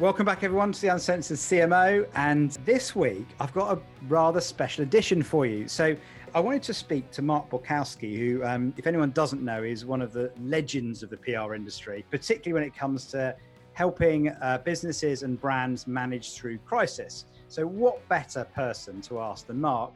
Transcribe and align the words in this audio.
Welcome 0.00 0.26
back, 0.26 0.42
everyone, 0.42 0.72
to 0.72 0.80
the 0.80 0.88
Uncensored 0.88 1.36
CMO. 1.36 2.08
And 2.16 2.50
this 2.64 2.96
week, 2.96 3.28
I've 3.38 3.54
got 3.54 3.78
a 3.78 3.80
rather 4.08 4.40
special 4.40 4.82
edition 4.82 5.22
for 5.22 5.46
you. 5.46 5.68
So, 5.68 5.94
I 6.34 6.40
wanted 6.40 6.64
to 6.64 6.74
speak 6.74 7.12
to 7.12 7.22
Mark 7.22 7.48
Borkowski, 7.48 8.18
who, 8.18 8.42
um, 8.42 8.74
if 8.76 8.88
anyone 8.88 9.12
doesn't 9.12 9.40
know, 9.40 9.62
is 9.62 9.86
one 9.86 10.02
of 10.02 10.12
the 10.12 10.32
legends 10.42 11.04
of 11.04 11.10
the 11.10 11.16
PR 11.16 11.54
industry, 11.54 12.04
particularly 12.10 12.54
when 12.54 12.64
it 12.68 12.74
comes 12.76 13.04
to 13.12 13.36
helping 13.74 14.30
uh, 14.30 14.58
businesses 14.64 15.22
and 15.22 15.40
brands 15.40 15.86
manage 15.86 16.32
through 16.32 16.58
crisis. 16.58 17.26
So, 17.46 17.64
what 17.64 18.06
better 18.08 18.42
person 18.52 19.00
to 19.02 19.20
ask 19.20 19.46
than 19.46 19.60
Mark 19.60 19.92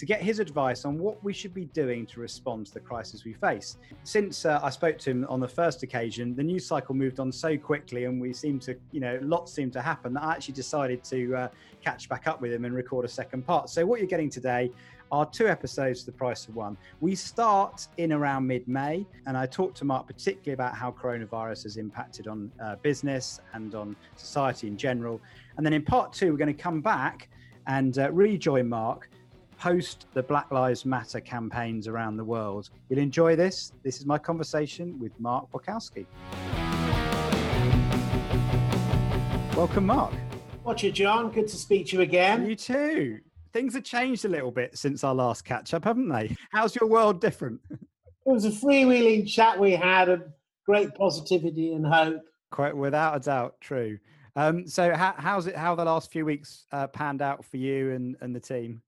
to 0.00 0.06
get 0.06 0.22
his 0.22 0.38
advice 0.38 0.86
on 0.86 0.98
what 0.98 1.22
we 1.22 1.30
should 1.30 1.52
be 1.52 1.66
doing 1.66 2.06
to 2.06 2.20
respond 2.20 2.64
to 2.64 2.72
the 2.72 2.80
crisis 2.80 3.22
we 3.26 3.34
face. 3.34 3.76
Since 4.02 4.46
uh, 4.46 4.58
I 4.62 4.70
spoke 4.70 4.96
to 4.96 5.10
him 5.10 5.26
on 5.28 5.40
the 5.40 5.48
first 5.48 5.82
occasion, 5.82 6.34
the 6.34 6.42
news 6.42 6.66
cycle 6.66 6.94
moved 6.94 7.20
on 7.20 7.30
so 7.30 7.58
quickly, 7.58 8.06
and 8.06 8.18
we 8.18 8.32
seemed 8.32 8.62
to, 8.62 8.74
you 8.92 9.00
know, 9.00 9.18
lots 9.20 9.52
seemed 9.52 9.74
to 9.74 9.82
happen 9.82 10.14
that 10.14 10.22
I 10.22 10.32
actually 10.32 10.54
decided 10.54 11.04
to 11.04 11.36
uh, 11.36 11.48
catch 11.82 12.08
back 12.08 12.26
up 12.26 12.40
with 12.40 12.50
him 12.50 12.64
and 12.64 12.74
record 12.74 13.04
a 13.04 13.08
second 13.08 13.46
part. 13.46 13.68
So, 13.68 13.84
what 13.84 14.00
you're 14.00 14.08
getting 14.08 14.30
today 14.30 14.70
are 15.12 15.26
two 15.26 15.48
episodes 15.48 16.02
the 16.04 16.12
price 16.12 16.48
of 16.48 16.56
one. 16.56 16.78
We 17.00 17.14
start 17.14 17.86
in 17.98 18.14
around 18.14 18.46
mid 18.46 18.66
May, 18.66 19.06
and 19.26 19.36
I 19.36 19.44
talked 19.44 19.76
to 19.78 19.84
Mark 19.84 20.06
particularly 20.06 20.54
about 20.54 20.74
how 20.74 20.92
coronavirus 20.92 21.64
has 21.64 21.76
impacted 21.76 22.26
on 22.26 22.50
uh, 22.64 22.76
business 22.76 23.38
and 23.52 23.74
on 23.74 23.94
society 24.16 24.66
in 24.66 24.78
general. 24.78 25.20
And 25.58 25.66
then 25.66 25.74
in 25.74 25.82
part 25.82 26.14
two, 26.14 26.30
we're 26.30 26.38
going 26.38 26.56
to 26.56 26.62
come 26.62 26.80
back 26.80 27.28
and 27.66 27.98
uh, 27.98 28.10
rejoin 28.12 28.66
Mark 28.66 29.10
post 29.60 30.06
the 30.14 30.22
Black 30.22 30.50
Lives 30.50 30.86
Matter 30.86 31.20
campaigns 31.20 31.86
around 31.86 32.16
the 32.16 32.24
world. 32.24 32.70
You'll 32.88 32.98
enjoy 32.98 33.36
this. 33.36 33.72
This 33.82 33.98
is 33.98 34.06
my 34.06 34.16
conversation 34.16 34.98
with 34.98 35.12
Mark 35.20 35.50
Borkowski. 35.50 36.06
Welcome, 39.54 39.84
Mark. 39.84 40.14
Watch 40.64 40.84
it, 40.84 40.92
John. 40.92 41.30
Good 41.30 41.48
to 41.48 41.56
speak 41.56 41.88
to 41.88 41.96
you 41.96 42.02
again. 42.02 42.46
You 42.46 42.56
too. 42.56 43.18
Things 43.52 43.74
have 43.74 43.84
changed 43.84 44.24
a 44.24 44.28
little 44.28 44.50
bit 44.50 44.78
since 44.78 45.04
our 45.04 45.14
last 45.14 45.44
catch 45.44 45.74
up, 45.74 45.84
haven't 45.84 46.08
they? 46.08 46.34
How's 46.52 46.74
your 46.74 46.88
world 46.88 47.20
different? 47.20 47.60
It 47.70 47.78
was 48.24 48.46
a 48.46 48.50
freewheeling 48.50 49.28
chat 49.28 49.60
we 49.60 49.72
had 49.72 50.08
of 50.08 50.22
great 50.64 50.94
positivity 50.94 51.74
and 51.74 51.86
hope. 51.86 52.22
Quite 52.50 52.76
without 52.76 53.16
a 53.16 53.20
doubt, 53.20 53.60
true. 53.60 53.98
Um, 54.36 54.66
so, 54.66 54.94
how, 54.94 55.14
how's 55.18 55.46
it? 55.48 55.56
How 55.56 55.74
the 55.74 55.84
last 55.84 56.10
few 56.10 56.24
weeks 56.24 56.64
uh, 56.72 56.86
panned 56.86 57.20
out 57.20 57.44
for 57.44 57.58
you 57.58 57.90
and, 57.90 58.16
and 58.20 58.34
the 58.34 58.40
team? 58.40 58.80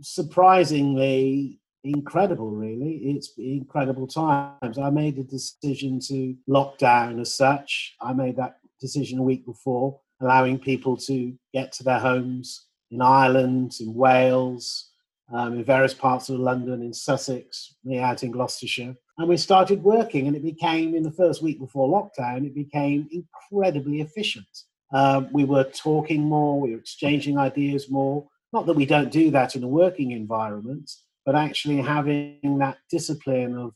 Surprisingly 0.00 1.60
incredible 1.84 2.50
really. 2.50 2.96
It's 3.04 3.32
incredible 3.38 4.06
times. 4.06 4.78
I 4.78 4.90
made 4.90 5.18
a 5.18 5.24
decision 5.24 6.00
to 6.08 6.34
lock 6.46 6.78
down 6.78 7.20
as 7.20 7.34
such. 7.34 7.94
I 8.00 8.12
made 8.12 8.36
that 8.36 8.58
decision 8.80 9.18
a 9.18 9.22
week 9.22 9.44
before 9.44 10.00
allowing 10.20 10.58
people 10.58 10.96
to 10.96 11.32
get 11.52 11.72
to 11.72 11.84
their 11.84 11.98
homes 11.98 12.66
in 12.90 13.02
ireland 13.02 13.74
in 13.80 13.94
wales 13.94 14.90
um, 15.32 15.54
in 15.54 15.64
various 15.64 15.94
parts 15.94 16.28
of 16.28 16.40
london 16.40 16.82
in 16.82 16.92
sussex 16.92 17.76
me 17.84 17.98
out 17.98 18.22
in 18.22 18.30
gloucestershire. 18.30 18.96
And 19.18 19.28
we 19.28 19.36
started 19.36 19.82
working 19.82 20.26
and 20.26 20.36
it 20.36 20.42
became 20.42 20.94
in 20.94 21.02
the 21.02 21.12
first 21.12 21.42
week 21.42 21.58
before 21.58 21.88
lockdown 21.88 22.46
it 22.46 22.54
became 22.54 23.08
incredibly 23.10 24.00
efficient. 24.00 24.46
Um, 24.92 25.28
we 25.32 25.44
were 25.44 25.64
talking 25.64 26.22
more 26.22 26.60
we 26.60 26.72
were 26.72 26.78
exchanging 26.80 27.36
ideas 27.38 27.90
more 27.90 28.26
not 28.52 28.66
that 28.66 28.74
we 28.74 28.86
don't 28.86 29.10
do 29.10 29.30
that 29.30 29.56
in 29.56 29.62
a 29.62 29.68
working 29.68 30.12
environment, 30.12 30.90
but 31.26 31.34
actually 31.34 31.82
having 31.82 32.58
that 32.58 32.78
discipline 32.90 33.56
of 33.56 33.74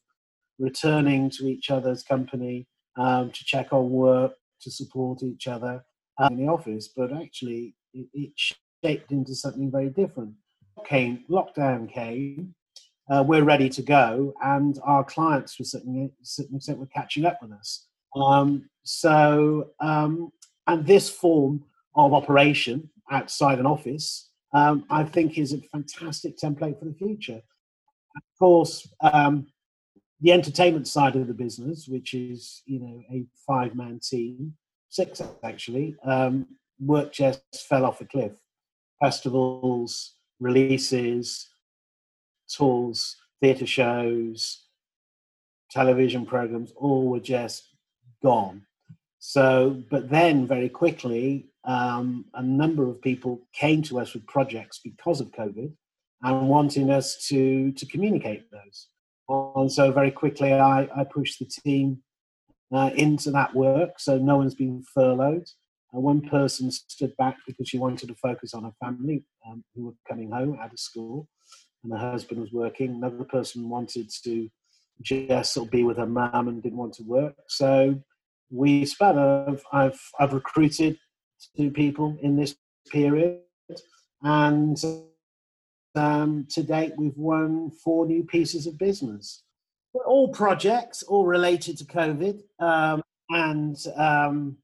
returning 0.59 1.29
to 1.29 1.47
each 1.47 1.70
other's 1.70 2.03
company 2.03 2.67
um, 2.97 3.31
to 3.31 3.45
check 3.45 3.73
on 3.73 3.91
work, 3.91 4.33
to 4.61 4.70
support 4.70 5.23
each 5.23 5.47
other 5.47 5.84
um, 6.19 6.33
in 6.33 6.47
the 6.47 6.53
office. 6.53 6.89
But 6.95 7.12
actually, 7.12 7.75
it, 7.92 8.07
it, 8.14 8.33
shaped 8.85 9.13
into 9.13 9.33
something 9.35 9.70
very 9.70 9.91
different. 9.91 10.33
Came 10.86 11.25
lockdown 11.30 11.89
came. 11.89 12.55
Uh, 13.08 13.23
we're 13.25 13.45
ready 13.45 13.69
to 13.69 13.83
go, 13.83 14.33
and 14.42 14.79
our 14.85 15.05
clients 15.05 15.58
were 15.58 15.64
certain 15.64 16.11
certain 16.23 16.58
were 16.79 16.86
catching 16.86 17.25
up 17.25 17.39
with 17.42 17.52
us. 17.52 17.86
Um, 18.17 18.69
so, 18.83 19.70
um, 19.80 20.33
and 20.67 20.86
this 20.86 21.08
form 21.11 21.64
of 21.95 22.13
operation 22.13 22.91
outside 23.11 23.58
an 23.58 23.67
office 23.67 24.30
um, 24.52 24.85
I 24.90 25.05
think 25.05 25.39
is 25.39 25.52
a 25.52 25.58
fantastic 25.58 26.36
template 26.36 26.79
for 26.79 26.85
the 26.85 26.95
future. 26.95 27.42
Of 28.17 28.23
course, 28.39 28.89
um, 29.01 29.46
the 30.20 30.33
entertainment 30.33 30.86
side 30.86 31.17
of 31.17 31.27
the 31.27 31.35
business, 31.35 31.89
which 31.89 32.14
is 32.14 32.63
you 32.67 32.80
know 32.80 33.02
a 33.11 33.24
five 33.46 33.74
man 33.74 34.01
team, 34.01 34.55
six 34.89 35.20
actually, 35.42 35.96
um, 36.05 36.46
work 36.79 37.13
just 37.13 37.42
fell 37.68 37.85
off 37.85 38.01
a 38.01 38.05
cliff. 38.05 38.33
Festivals, 39.01 40.14
releases, 40.39 41.48
tours, 42.48 43.17
theatre 43.40 43.67
shows, 43.67 44.67
television 45.70 46.27
programs, 46.27 46.73
all 46.77 47.08
were 47.08 47.20
just 47.20 47.69
gone. 48.23 48.63
So, 49.19 49.83
but 49.90 50.11
then 50.11 50.46
very 50.46 50.69
quickly, 50.69 51.52
um, 51.64 52.24
a 52.34 52.42
number 52.42 52.89
of 52.89 53.00
people 53.00 53.40
came 53.52 53.83
to 53.83 54.00
us 54.00 54.14
with 54.14 54.27
projects 54.27 54.80
because 54.83 55.20
of 55.20 55.30
COVID 55.33 55.73
and 56.23 56.48
wanting 56.48 56.90
us 56.90 57.27
to 57.28 57.73
to 57.73 57.86
communicate 57.86 58.50
those. 58.50 58.89
And 59.28 59.72
so 59.72 59.92
very 59.92 60.11
quickly, 60.11 60.52
I, 60.52 60.89
I 60.95 61.05
pushed 61.05 61.39
the 61.39 61.46
team 61.46 62.02
uh, 62.72 62.90
into 62.95 63.30
that 63.30 63.55
work. 63.55 63.98
So 63.98 64.18
no 64.18 64.36
one's 64.36 64.55
been 64.55 64.83
furloughed. 64.95 65.46
Uh, 65.95 66.01
one 66.01 66.20
person 66.22 66.70
stood 66.70 67.17
back 67.17 67.36
because 67.46 67.68
she 67.68 67.78
wanted 67.78 68.08
to 68.08 68.14
focus 68.14 68.55
on 68.55 68.64
her 68.64 68.72
family 68.80 69.24
um, 69.46 69.62
who 69.74 69.86
were 69.86 69.95
coming 70.08 70.30
home 70.30 70.58
out 70.61 70.72
of 70.72 70.78
school, 70.78 71.28
and 71.83 71.92
her 71.92 72.11
husband 72.11 72.40
was 72.40 72.52
working. 72.52 72.90
Another 72.90 73.24
person 73.24 73.68
wanted 73.68 74.11
to 74.24 74.48
just 75.01 75.55
sort 75.55 75.68
of 75.68 75.72
be 75.72 75.84
with 75.84 75.96
her 75.96 76.06
mum 76.06 76.48
and 76.48 76.62
didn't 76.62 76.78
want 76.78 76.95
to 76.95 77.02
work. 77.05 77.34
So 77.48 78.01
we 78.51 78.84
spent. 78.84 79.18
I've 79.18 79.64
I've, 79.72 80.01
I've 80.18 80.33
recruited 80.33 80.98
to 81.57 81.70
people 81.70 82.17
in 82.23 82.36
this 82.36 82.57
period. 82.91 83.41
And 84.23 84.83
um, 85.95 86.47
to 86.51 86.63
date, 86.63 86.92
we've 86.97 87.17
won 87.17 87.70
four 87.70 88.07
new 88.07 88.25
pieces 88.25 88.67
of 88.67 88.79
business. 88.79 89.42
All 90.07 90.29
projects, 90.29 91.02
all 91.02 91.27
related 91.27 91.77
to 91.79 91.85
COVID. 91.85 92.41
Um, 92.58 93.02
and 93.31 93.77
um, 93.97 94.57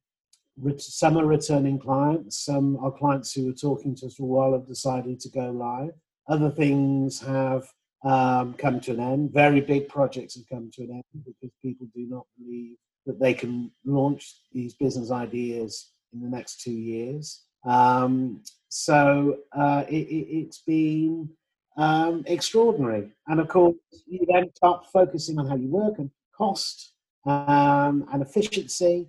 some 0.79 1.17
are 1.17 1.27
returning 1.27 1.79
clients. 1.79 2.45
Some 2.45 2.77
are 2.79 2.91
clients 2.91 3.33
who 3.33 3.47
were 3.47 3.53
talking 3.53 3.95
to 3.97 4.07
us 4.07 4.15
for 4.15 4.25
a 4.25 4.27
while 4.27 4.53
have 4.53 4.67
decided 4.67 5.21
to 5.21 5.29
go 5.31 5.51
live. 5.51 5.93
Other 6.29 6.51
things 6.51 7.21
have 7.21 7.65
um, 8.05 8.55
come 8.55 8.81
to 8.81 8.93
an 8.93 9.01
end. 9.01 9.33
Very 9.33 9.61
big 9.61 9.89
projects 9.89 10.35
have 10.37 10.49
come 10.49 10.71
to 10.75 10.83
an 10.83 10.91
end 10.91 11.25
because 11.25 11.55
people 11.63 11.87
do 11.95 12.07
not 12.09 12.27
believe 12.39 12.77
that 13.07 13.19
they 13.19 13.35
can 13.35 13.71
launch 13.85 14.43
these 14.53 14.75
business 14.75 15.11
ideas 15.11 15.93
in 16.13 16.21
the 16.21 16.29
next 16.29 16.61
two 16.61 16.73
years. 16.73 17.45
Um, 17.65 18.43
so 18.69 19.39
uh, 19.53 19.85
it, 19.89 20.09
has 20.47 20.57
it, 20.57 20.59
been 20.67 21.31
um, 21.77 22.25
extraordinary. 22.27 23.11
And 23.27 23.41
of 23.41 23.49
course, 23.49 23.77
you 24.07 24.27
then 24.31 24.53
start 24.55 24.87
focusing 24.93 25.39
on 25.39 25.47
how 25.47 25.57
you 25.57 25.69
work 25.69 25.99
and 25.99 26.11
cost 26.37 26.93
um, 27.27 28.07
and 28.13 28.23
efficiency. 28.23 29.09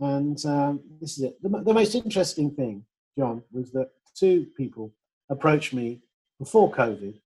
And 0.00 0.44
um, 0.46 0.80
this 1.00 1.18
is 1.18 1.24
it. 1.24 1.42
The, 1.42 1.48
the, 1.48 1.74
most 1.74 1.94
interesting 1.94 2.50
thing, 2.52 2.84
John, 3.18 3.42
was 3.50 3.72
that 3.72 3.90
two 4.14 4.46
people 4.56 4.92
approached 5.30 5.72
me 5.72 6.02
before 6.38 6.72
COVID 6.72 7.20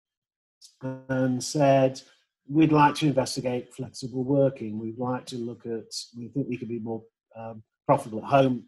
and 1.09 1.43
said, 1.43 2.01
We'd 2.49 2.73
like 2.73 2.97
to 2.97 3.07
investigate 3.07 3.73
flexible 3.73 4.25
working. 4.25 4.79
We'd 4.79 4.99
like 4.99 5.27
to 5.27 5.37
look 5.37 5.65
at, 5.65 5.95
we 6.19 6.29
think 6.29 6.49
we 6.49 6.57
could 6.57 6.69
be 6.69 6.81
more 6.81 7.03
um, 7.37 7.63
profitable 7.87 8.19
at 8.19 8.25
home 8.25 8.65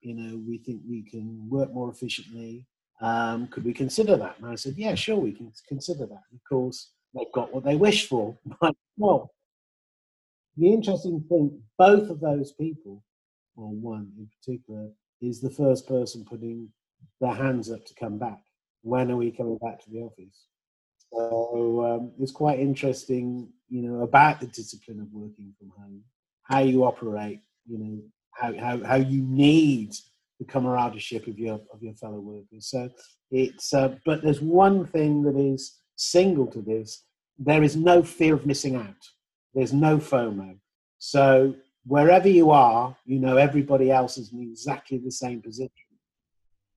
you 0.00 0.14
know, 0.14 0.40
we 0.46 0.58
think 0.58 0.82
we 0.88 1.02
can 1.02 1.48
work 1.48 1.72
more 1.72 1.90
efficiently. 1.90 2.66
Um, 3.00 3.48
could 3.48 3.64
we 3.64 3.72
consider 3.72 4.16
that? 4.16 4.38
And 4.38 4.46
I 4.46 4.54
said, 4.54 4.74
yeah, 4.76 4.94
sure, 4.94 5.16
we 5.16 5.32
can 5.32 5.52
consider 5.68 6.06
that. 6.06 6.22
Of 6.32 6.40
course, 6.48 6.92
they've 7.14 7.32
got 7.32 7.52
what 7.52 7.64
they 7.64 7.76
wish 7.76 8.08
for. 8.08 8.36
well, 8.96 9.32
the 10.56 10.72
interesting 10.72 11.24
thing, 11.28 11.60
both 11.78 12.08
of 12.08 12.20
those 12.20 12.52
people, 12.52 13.02
or 13.56 13.68
one 13.68 14.12
in 14.18 14.28
particular, 14.40 14.88
is 15.20 15.40
the 15.40 15.50
first 15.50 15.86
person 15.86 16.24
putting 16.24 16.68
their 17.20 17.34
hands 17.34 17.70
up 17.70 17.84
to 17.86 17.94
come 17.94 18.18
back. 18.18 18.40
When 18.82 19.10
are 19.10 19.16
we 19.16 19.30
coming 19.30 19.58
back 19.58 19.82
to 19.84 19.90
the 19.90 20.00
office? 20.00 20.46
So 21.12 21.84
um, 21.84 22.12
it's 22.18 22.32
quite 22.32 22.58
interesting, 22.58 23.48
you 23.68 23.82
know, 23.82 24.02
about 24.02 24.40
the 24.40 24.46
discipline 24.46 25.00
of 25.00 25.12
working 25.12 25.52
from 25.58 25.70
home, 25.70 26.02
how 26.42 26.60
you 26.60 26.84
operate, 26.84 27.40
you 27.66 27.78
know, 27.78 28.02
how, 28.38 28.54
how, 28.58 28.84
how 28.84 28.96
you 28.96 29.22
need 29.22 29.92
the 30.38 30.44
camaraderie 30.44 31.22
of 31.26 31.38
your 31.38 31.60
of 31.72 31.82
your 31.82 31.94
fellow 31.94 32.20
workers. 32.20 32.68
So 32.68 32.90
it's 33.30 33.72
uh, 33.72 33.96
but 34.04 34.22
there's 34.22 34.40
one 34.40 34.86
thing 34.86 35.22
that 35.22 35.36
is 35.36 35.78
single 35.96 36.46
to 36.48 36.60
this. 36.60 37.04
There 37.38 37.62
is 37.62 37.76
no 37.76 38.02
fear 38.02 38.34
of 38.34 38.46
missing 38.46 38.76
out. 38.76 39.02
There's 39.54 39.72
no 39.72 39.98
FOMO. 39.98 40.58
So 40.98 41.54
wherever 41.86 42.28
you 42.28 42.50
are, 42.50 42.96
you 43.06 43.18
know 43.18 43.36
everybody 43.36 43.90
else 43.90 44.18
is 44.18 44.32
in 44.32 44.42
exactly 44.42 44.98
the 44.98 45.10
same 45.10 45.40
position. 45.40 45.70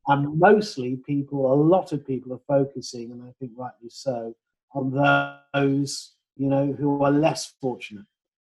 And 0.08 0.40
mostly 0.40 0.96
people, 1.06 1.54
a 1.54 1.56
lot 1.56 1.92
of 1.92 2.08
people 2.08 2.34
are 2.34 2.42
focusing, 2.48 3.12
and 3.12 3.22
I 3.22 3.32
think 3.40 3.52
rightly 3.56 3.90
so, 3.90 4.34
on 4.74 4.92
those, 5.54 6.14
you 6.36 6.48
know, 6.48 6.74
who 6.74 7.04
are 7.04 7.12
less 7.12 7.54
fortunate, 7.62 8.06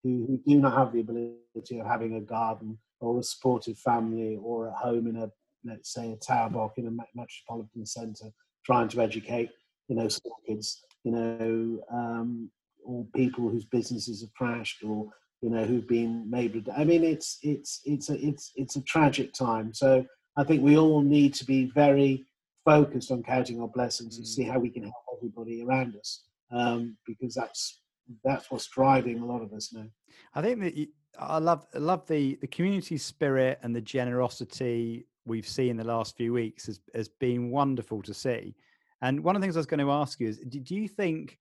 who, 0.04 0.24
who 0.28 0.40
do 0.46 0.60
not 0.60 0.74
have 0.74 0.92
the 0.92 1.00
ability 1.00 1.80
of 1.80 1.86
having 1.86 2.14
a 2.14 2.20
garden 2.20 2.78
or 3.00 3.18
a 3.18 3.22
supportive 3.22 3.78
family 3.78 4.38
or 4.42 4.68
a 4.68 4.72
home 4.72 5.06
in 5.06 5.16
a, 5.16 5.30
let's 5.64 5.92
say, 5.92 6.12
a 6.12 6.16
tower 6.16 6.50
block 6.50 6.74
in 6.76 6.86
a 6.86 6.90
metropolitan 7.14 7.86
centre, 7.86 8.30
trying 8.64 8.88
to 8.88 9.00
educate, 9.00 9.50
you 9.88 9.96
know, 9.96 10.08
school 10.08 10.36
kids, 10.46 10.84
you 11.04 11.12
know, 11.12 11.80
um, 11.92 12.50
or 12.84 13.06
people 13.14 13.48
whose 13.48 13.64
businesses 13.64 14.22
have 14.22 14.32
crashed 14.34 14.82
or 14.82 15.08
you 15.42 15.50
know 15.50 15.64
who've 15.64 15.86
been 15.86 16.28
made 16.28 16.68
i 16.76 16.84
mean 16.84 17.04
it's 17.04 17.38
it's 17.42 17.80
it's 17.84 18.10
a 18.10 18.26
it's 18.26 18.52
it's 18.56 18.76
a 18.76 18.82
tragic 18.82 19.32
time 19.32 19.72
so 19.72 20.04
i 20.36 20.42
think 20.42 20.62
we 20.62 20.76
all 20.76 21.02
need 21.02 21.32
to 21.34 21.44
be 21.44 21.70
very 21.74 22.26
focused 22.64 23.10
on 23.10 23.22
counting 23.22 23.60
our 23.60 23.68
blessings 23.68 24.16
mm. 24.16 24.18
and 24.18 24.28
see 24.28 24.42
how 24.42 24.58
we 24.58 24.70
can 24.70 24.82
help 24.82 24.94
everybody 25.16 25.64
around 25.64 25.94
us 25.96 26.24
um, 26.52 26.96
because 27.06 27.34
that's 27.34 27.80
that's 28.24 28.50
what's 28.50 28.68
driving 28.68 29.20
a 29.20 29.26
lot 29.26 29.42
of 29.42 29.52
us 29.52 29.72
now 29.72 29.86
i 30.34 30.42
think 30.42 30.60
that 30.60 30.88
i 31.18 31.38
love 31.38 31.66
I 31.74 31.78
love 31.78 32.06
the 32.06 32.36
the 32.40 32.46
community 32.46 32.98
spirit 32.98 33.58
and 33.62 33.74
the 33.74 33.80
generosity 33.80 35.06
we've 35.28 35.46
seen 35.46 35.76
the 35.76 35.84
last 35.84 36.16
few 36.16 36.32
weeks 36.32 36.66
has, 36.66 36.80
has 36.94 37.08
been 37.08 37.50
wonderful 37.50 38.02
to 38.02 38.14
see. 38.14 38.54
And 39.02 39.22
one 39.22 39.36
of 39.36 39.42
the 39.42 39.44
things 39.44 39.56
i 39.56 39.60
was 39.60 39.66
going 39.66 39.80
to 39.80 39.92
ask 39.92 40.18
you 40.20 40.28
is 40.28 40.38
do 40.38 40.74
you 40.74 40.88
think 40.88 41.38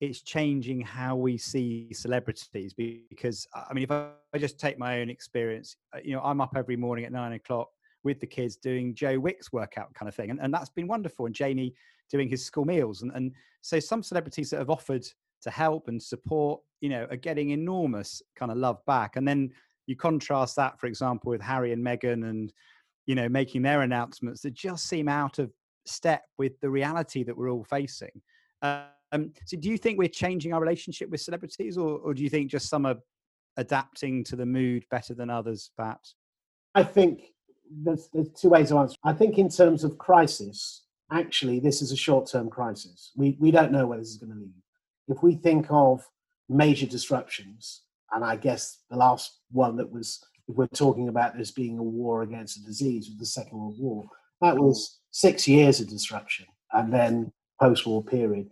it's 0.00 0.20
changing 0.20 0.80
how 0.80 1.16
we 1.16 1.38
see 1.38 1.88
celebrities? 1.92 2.74
Because 2.74 3.46
i 3.54 3.72
mean 3.74 3.84
if 3.84 3.90
i, 3.90 4.10
just 4.38 4.60
take 4.60 4.78
my 4.78 5.00
own 5.00 5.08
experience 5.08 5.76
uh, 5.94 5.98
you 6.04 6.14
know 6.14 6.20
i'm 6.22 6.42
up 6.42 6.54
every 6.56 6.76
morning 6.76 7.06
at 7.06 7.12
nine 7.12 7.32
o'clock 7.32 7.68
with 8.04 8.20
the 8.20 8.26
kids 8.26 8.56
doing 8.56 8.94
joe 8.94 9.18
wicks 9.18 9.50
workout 9.50 9.92
kind 9.94 10.10
of 10.10 10.14
thing 10.14 10.28
and, 10.28 10.38
and 10.40 10.52
that's 10.52 10.68
been 10.68 10.86
wonderful 10.86 11.24
and 11.24 11.34
jamie 11.34 11.72
doing 12.10 12.28
his 12.28 12.44
school 12.44 12.66
meals 12.66 13.00
and, 13.00 13.10
and 13.14 13.32
so 13.62 13.80
some 13.80 14.02
celebrities 14.02 14.50
that 14.50 14.58
have 14.58 14.68
offered 14.68 15.06
to 15.42 15.50
help 15.50 15.88
and 15.88 16.02
support 16.02 16.60
you 16.80 16.88
know 16.88 17.06
are 17.10 17.16
getting 17.16 17.50
enormous 17.50 18.22
kind 18.34 18.50
of 18.50 18.58
love 18.58 18.84
back 18.86 19.16
and 19.16 19.26
then 19.26 19.50
you 19.86 19.96
contrast 19.96 20.56
that 20.56 20.78
for 20.80 20.86
example 20.86 21.30
with 21.30 21.40
harry 21.40 21.72
and 21.72 21.84
meghan 21.84 22.28
and 22.28 22.52
you 23.06 23.14
know 23.14 23.28
making 23.28 23.62
their 23.62 23.82
announcements 23.82 24.42
that 24.42 24.54
just 24.54 24.88
seem 24.88 25.08
out 25.08 25.38
of 25.38 25.50
step 25.84 26.24
with 26.38 26.58
the 26.60 26.68
reality 26.68 27.22
that 27.22 27.36
we're 27.36 27.50
all 27.50 27.64
facing 27.64 28.20
um, 29.12 29.32
so, 29.44 29.56
do 29.56 29.70
you 29.70 29.78
think 29.78 29.98
we're 29.98 30.08
changing 30.08 30.52
our 30.52 30.60
relationship 30.60 31.10
with 31.10 31.20
celebrities, 31.20 31.78
or, 31.78 31.98
or 31.98 32.14
do 32.14 32.22
you 32.22 32.30
think 32.30 32.50
just 32.50 32.68
some 32.68 32.86
are 32.86 32.96
adapting 33.56 34.24
to 34.24 34.36
the 34.36 34.46
mood 34.46 34.84
better 34.90 35.14
than 35.14 35.30
others, 35.30 35.70
perhaps? 35.76 36.14
I 36.74 36.82
think 36.82 37.32
there's, 37.70 38.08
there's 38.12 38.30
two 38.30 38.50
ways 38.50 38.68
to 38.68 38.78
answer. 38.78 38.96
I 39.04 39.12
think, 39.12 39.38
in 39.38 39.48
terms 39.48 39.84
of 39.84 39.98
crisis, 39.98 40.82
actually, 41.10 41.60
this 41.60 41.82
is 41.82 41.92
a 41.92 41.96
short 41.96 42.28
term 42.28 42.50
crisis. 42.50 43.12
We, 43.16 43.36
we 43.40 43.50
don't 43.50 43.72
know 43.72 43.86
where 43.86 43.98
this 43.98 44.08
is 44.08 44.16
going 44.16 44.32
to 44.32 44.38
lead. 44.38 44.52
If 45.08 45.22
we 45.22 45.34
think 45.34 45.66
of 45.70 46.06
major 46.48 46.86
disruptions, 46.86 47.82
and 48.12 48.24
I 48.24 48.36
guess 48.36 48.80
the 48.90 48.96
last 48.96 49.40
one 49.50 49.76
that 49.76 49.90
was, 49.90 50.24
if 50.48 50.56
we're 50.56 50.66
talking 50.68 51.08
about 51.08 51.36
this 51.36 51.50
being 51.50 51.78
a 51.78 51.82
war 51.82 52.22
against 52.22 52.58
a 52.58 52.64
disease, 52.64 53.08
was 53.08 53.18
the 53.18 53.26
Second 53.26 53.58
World 53.58 53.76
War. 53.78 54.08
That 54.40 54.56
was 54.56 54.98
six 55.10 55.48
years 55.48 55.80
of 55.80 55.88
disruption 55.88 56.46
and 56.72 56.92
then 56.92 57.32
post 57.60 57.86
war 57.86 58.04
period 58.04 58.50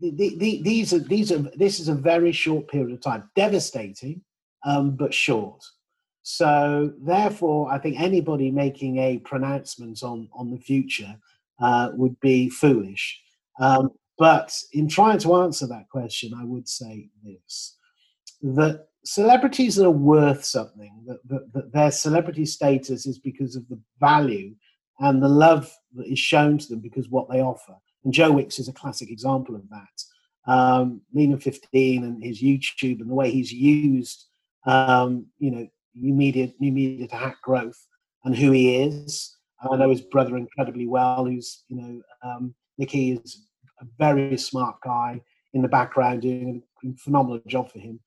the, 0.00 0.36
the, 0.36 0.62
these 0.62 0.92
are 0.92 0.98
these 0.98 1.32
are 1.32 1.38
this 1.56 1.80
is 1.80 1.88
a 1.88 1.94
very 1.94 2.32
short 2.32 2.68
period 2.68 2.92
of 2.92 3.00
time, 3.00 3.30
devastating, 3.34 4.22
um, 4.64 4.92
but 4.92 5.12
short. 5.12 5.64
So 6.22 6.92
therefore, 7.00 7.72
I 7.72 7.78
think 7.78 7.98
anybody 7.98 8.50
making 8.50 8.98
a 8.98 9.18
pronouncement 9.18 10.02
on 10.02 10.28
on 10.32 10.50
the 10.50 10.58
future 10.58 11.16
uh, 11.60 11.90
would 11.94 12.18
be 12.20 12.48
foolish. 12.48 13.20
Um, 13.60 13.90
but 14.18 14.54
in 14.72 14.88
trying 14.88 15.18
to 15.18 15.36
answer 15.36 15.66
that 15.66 15.88
question, 15.88 16.34
I 16.34 16.44
would 16.44 16.68
say 16.68 17.10
this: 17.24 17.76
that 18.42 18.88
celebrities 19.04 19.76
that 19.76 19.86
are 19.86 19.90
worth 19.90 20.44
something, 20.44 20.92
that, 21.06 21.26
that, 21.28 21.52
that 21.54 21.72
their 21.72 21.90
celebrity 21.90 22.44
status 22.44 23.06
is 23.06 23.18
because 23.18 23.56
of 23.56 23.66
the 23.68 23.80
value 24.00 24.54
and 25.00 25.22
the 25.22 25.28
love 25.28 25.72
that 25.94 26.06
is 26.06 26.18
shown 26.18 26.58
to 26.58 26.68
them 26.68 26.80
because 26.80 27.08
what 27.08 27.28
they 27.30 27.40
offer. 27.40 27.74
And 28.04 28.12
Joe 28.12 28.32
Wicks 28.32 28.58
is 28.58 28.68
a 28.68 28.72
classic 28.72 29.10
example 29.10 29.54
of 29.54 29.62
that. 29.70 30.52
Um, 30.52 31.02
Lean 31.14 31.38
15 31.38 32.04
and 32.04 32.22
his 32.22 32.42
YouTube 32.42 33.00
and 33.00 33.10
the 33.10 33.14
way 33.14 33.30
he's 33.30 33.52
used, 33.52 34.26
um, 34.66 35.26
you 35.38 35.50
know, 35.50 35.68
new 35.94 36.14
media, 36.14 36.52
new 36.58 36.72
media 36.72 37.06
to 37.08 37.16
hack 37.16 37.40
growth 37.42 37.86
and 38.24 38.34
who 38.36 38.50
he 38.52 38.76
is. 38.76 39.36
I 39.60 39.76
know 39.76 39.90
his 39.90 40.00
brother 40.00 40.36
incredibly 40.36 40.86
well, 40.86 41.24
who's, 41.24 41.64
you 41.68 41.76
know, 41.76 42.02
um, 42.22 42.54
Nicky 42.78 43.12
is 43.12 43.47
a 43.80 43.86
very 43.98 44.36
smart 44.36 44.76
guy 44.82 45.20
in 45.54 45.62
the 45.62 45.68
background 45.68 46.22
doing 46.22 46.62
a 46.84 46.96
phenomenal 46.96 47.40
job 47.46 47.70
for 47.70 47.78
him. 47.78 48.00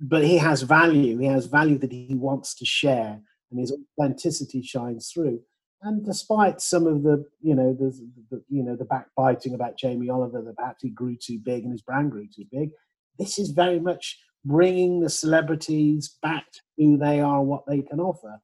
But 0.00 0.24
he 0.24 0.38
has 0.38 0.62
value. 0.62 1.18
He 1.18 1.26
has 1.26 1.46
value 1.46 1.78
that 1.78 1.92
he 1.92 2.14
wants 2.14 2.54
to 2.56 2.66
share, 2.66 3.20
and 3.50 3.60
his 3.60 3.72
authenticity 3.98 4.62
shines 4.62 5.10
through 5.12 5.40
and 5.82 6.04
despite 6.04 6.60
some 6.60 6.86
of 6.86 7.02
the 7.02 7.24
you 7.40 7.54
know 7.54 7.72
the, 7.72 7.90
the, 8.30 8.42
you 8.48 8.62
know 8.62 8.76
the 8.76 8.84
backbiting 8.84 9.54
about 9.54 9.78
Jamie 9.78 10.10
Oliver 10.10 10.42
that 10.42 10.56
perhaps 10.56 10.82
he 10.82 10.90
grew 10.90 11.16
too 11.16 11.38
big 11.38 11.62
and 11.62 11.72
his 11.72 11.82
brand 11.82 12.10
grew 12.10 12.26
too 12.26 12.44
big, 12.50 12.70
this 13.18 13.38
is 13.38 13.50
very 13.50 13.78
much 13.78 14.18
bringing 14.44 15.00
the 15.00 15.10
celebrities 15.10 16.16
back 16.22 16.44
to 16.52 16.60
who 16.76 16.96
they 16.96 17.20
are, 17.20 17.42
what 17.42 17.64
they 17.66 17.82
can 17.82 18.00
offer. 18.00 18.40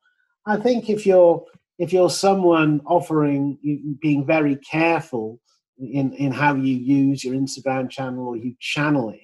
I 0.47 0.57
think 0.57 0.91
if 0.91 1.07
you're 1.07 1.45
if 1.79 1.93
you're 1.93 2.11
someone 2.11 2.81
offering, 2.87 3.59
being 4.01 4.27
very 4.27 4.57
careful 4.57 5.41
in 5.83 6.13
in 6.15 6.33
how 6.33 6.55
you 6.55 6.77
use 6.77 7.25
your 7.25 7.35
Instagram 7.35 7.91
channel 7.91 8.27
or 8.29 8.37
you 8.37 8.55
channel 8.61 9.11
it. 9.11 9.21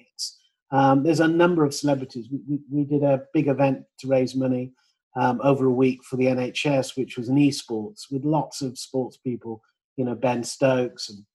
Um, 0.71 1.03
there's 1.03 1.19
a 1.19 1.27
number 1.27 1.63
of 1.63 1.73
celebrities. 1.73 2.27
We, 2.31 2.39
we, 2.47 2.59
we 2.69 2.83
did 2.83 3.03
a 3.03 3.23
big 3.33 3.47
event 3.47 3.83
to 3.99 4.07
raise 4.07 4.35
money 4.35 4.71
um, 5.15 5.41
over 5.43 5.65
a 5.65 5.73
week 5.73 6.03
for 6.03 6.15
the 6.17 6.25
NHS, 6.25 6.95
which 6.95 7.17
was 7.17 7.29
an 7.29 7.37
esports 7.37 8.11
with 8.11 8.23
lots 8.23 8.61
of 8.61 8.77
sports 8.77 9.17
people, 9.17 9.61
you 9.97 10.05
know, 10.05 10.15
Ben 10.15 10.43
Stokes 10.43 11.09
and 11.09 11.25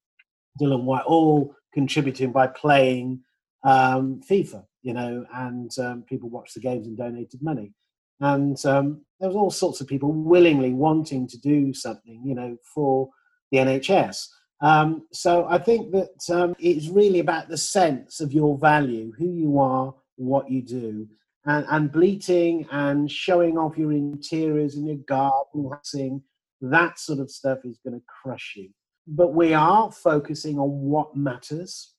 Dylan 0.60 0.84
White, 0.84 1.04
all 1.04 1.54
contributing 1.72 2.30
by 2.30 2.46
playing 2.46 3.20
um, 3.64 4.20
FIFA, 4.30 4.64
you 4.82 4.94
know, 4.94 5.24
and 5.34 5.76
um, 5.78 6.02
people 6.02 6.28
watched 6.28 6.54
the 6.54 6.60
games 6.60 6.86
and 6.86 6.96
donated 6.96 7.42
money. 7.42 7.72
And 8.20 8.64
um, 8.64 9.04
there 9.18 9.28
was 9.28 9.36
all 9.36 9.50
sorts 9.50 9.80
of 9.80 9.88
people 9.88 10.12
willingly 10.12 10.72
wanting 10.72 11.26
to 11.28 11.38
do 11.38 11.74
something, 11.74 12.22
you 12.24 12.34
know, 12.34 12.56
for 12.74 13.10
the 13.50 13.58
NHS. 13.58 14.28
Um, 14.60 15.06
so 15.12 15.46
I 15.48 15.58
think 15.58 15.92
that 15.92 16.34
um, 16.34 16.54
it's 16.58 16.88
really 16.88 17.20
about 17.20 17.48
the 17.48 17.56
sense 17.58 18.20
of 18.20 18.32
your 18.32 18.56
value, 18.58 19.12
who 19.18 19.30
you 19.30 19.58
are, 19.58 19.94
what 20.16 20.50
you 20.50 20.62
do, 20.62 21.08
and, 21.44 21.66
and 21.68 21.92
bleating 21.92 22.66
and 22.70 23.10
showing 23.10 23.58
off 23.58 23.76
your 23.76 23.92
interiors 23.92 24.76
in 24.76 24.86
your 24.86 24.96
garden, 24.96 25.42
waxing, 25.54 26.22
that 26.60 26.98
sort 26.98 27.18
of 27.18 27.30
stuff 27.30 27.58
is 27.64 27.78
going 27.84 27.98
to 27.98 28.06
crush 28.22 28.54
you. 28.56 28.70
But 29.06 29.34
we 29.34 29.52
are 29.52 29.92
focusing 29.92 30.58
on 30.58 30.70
what 30.70 31.14
matters, 31.14 31.92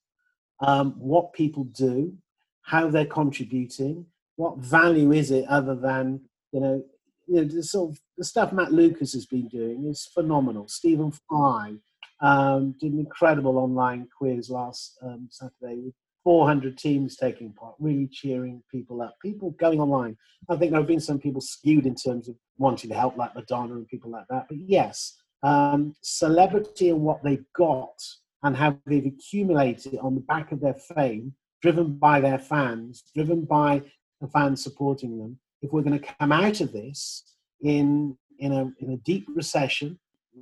um, 0.59 0.93
what 0.97 1.33
people 1.33 1.65
do, 1.65 2.17
how 2.63 2.89
they're 2.89 3.05
contributing, 3.05 4.07
what 4.37 4.57
value 4.57 5.11
is 5.11 5.29
it 5.29 5.45
other 5.47 5.75
than, 5.75 6.21
you 6.51 6.59
know, 6.59 6.83
you 7.27 7.35
know 7.37 7.43
the 7.43 7.63
sort 7.63 7.91
of 7.91 7.99
the 8.17 8.23
stuff 8.23 8.53
Matt 8.53 8.71
Lucas 8.71 9.13
has 9.13 9.25
been 9.25 9.47
doing 9.47 9.85
is 9.85 10.09
phenomenal. 10.13 10.67
Stephen 10.67 11.11
Fry 11.27 11.75
um, 12.21 12.75
did 12.79 12.93
an 12.93 12.99
incredible 12.99 13.57
online 13.57 14.07
quiz 14.17 14.49
last 14.49 14.97
um, 15.03 15.27
Saturday 15.29 15.81
with 15.81 15.93
400 16.23 16.77
teams 16.77 17.17
taking 17.17 17.53
part, 17.53 17.75
really 17.79 18.07
cheering 18.11 18.63
people 18.71 19.01
up, 19.01 19.15
people 19.21 19.51
going 19.51 19.79
online. 19.79 20.17
I 20.49 20.55
think 20.55 20.71
there 20.71 20.79
have 20.79 20.87
been 20.87 20.99
some 20.99 21.19
people 21.19 21.41
skewed 21.41 21.85
in 21.85 21.95
terms 21.95 22.27
of 22.27 22.35
wanting 22.57 22.89
to 22.89 22.95
help, 22.95 23.15
like 23.15 23.35
Madonna 23.35 23.75
and 23.75 23.87
people 23.87 24.09
like 24.09 24.25
that. 24.29 24.47
But 24.49 24.57
yes, 24.57 25.15
um, 25.43 25.93
celebrity 26.01 26.89
and 26.89 27.01
what 27.01 27.23
they've 27.23 27.45
got 27.55 28.01
and 28.43 28.55
how 28.55 28.77
they've 28.87 29.05
accumulated 29.05 29.97
on 30.01 30.15
the 30.15 30.21
back 30.21 30.51
of 30.51 30.61
their 30.61 30.73
fame, 30.73 31.33
driven 31.61 31.93
by 31.93 32.19
their 32.19 32.39
fans, 32.39 33.03
driven 33.13 33.45
by 33.45 33.83
the 34.19 34.27
fans 34.27 34.63
supporting 34.63 35.19
them. 35.19 35.37
If 35.61 35.71
we're 35.71 35.83
going 35.83 35.99
to 35.99 36.13
come 36.19 36.31
out 36.31 36.61
of 36.61 36.71
this 36.71 37.23
in 37.61 38.17
in 38.39 38.51
a 38.51 38.71
in 38.79 38.91
a 38.91 38.97
deep 38.97 39.27
recession, 39.33 39.99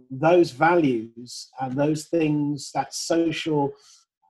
those 0.09 0.51
values 0.51 1.49
and 1.59 1.75
those 1.75 2.05
things, 2.05 2.71
that 2.73 2.93
social 2.93 3.73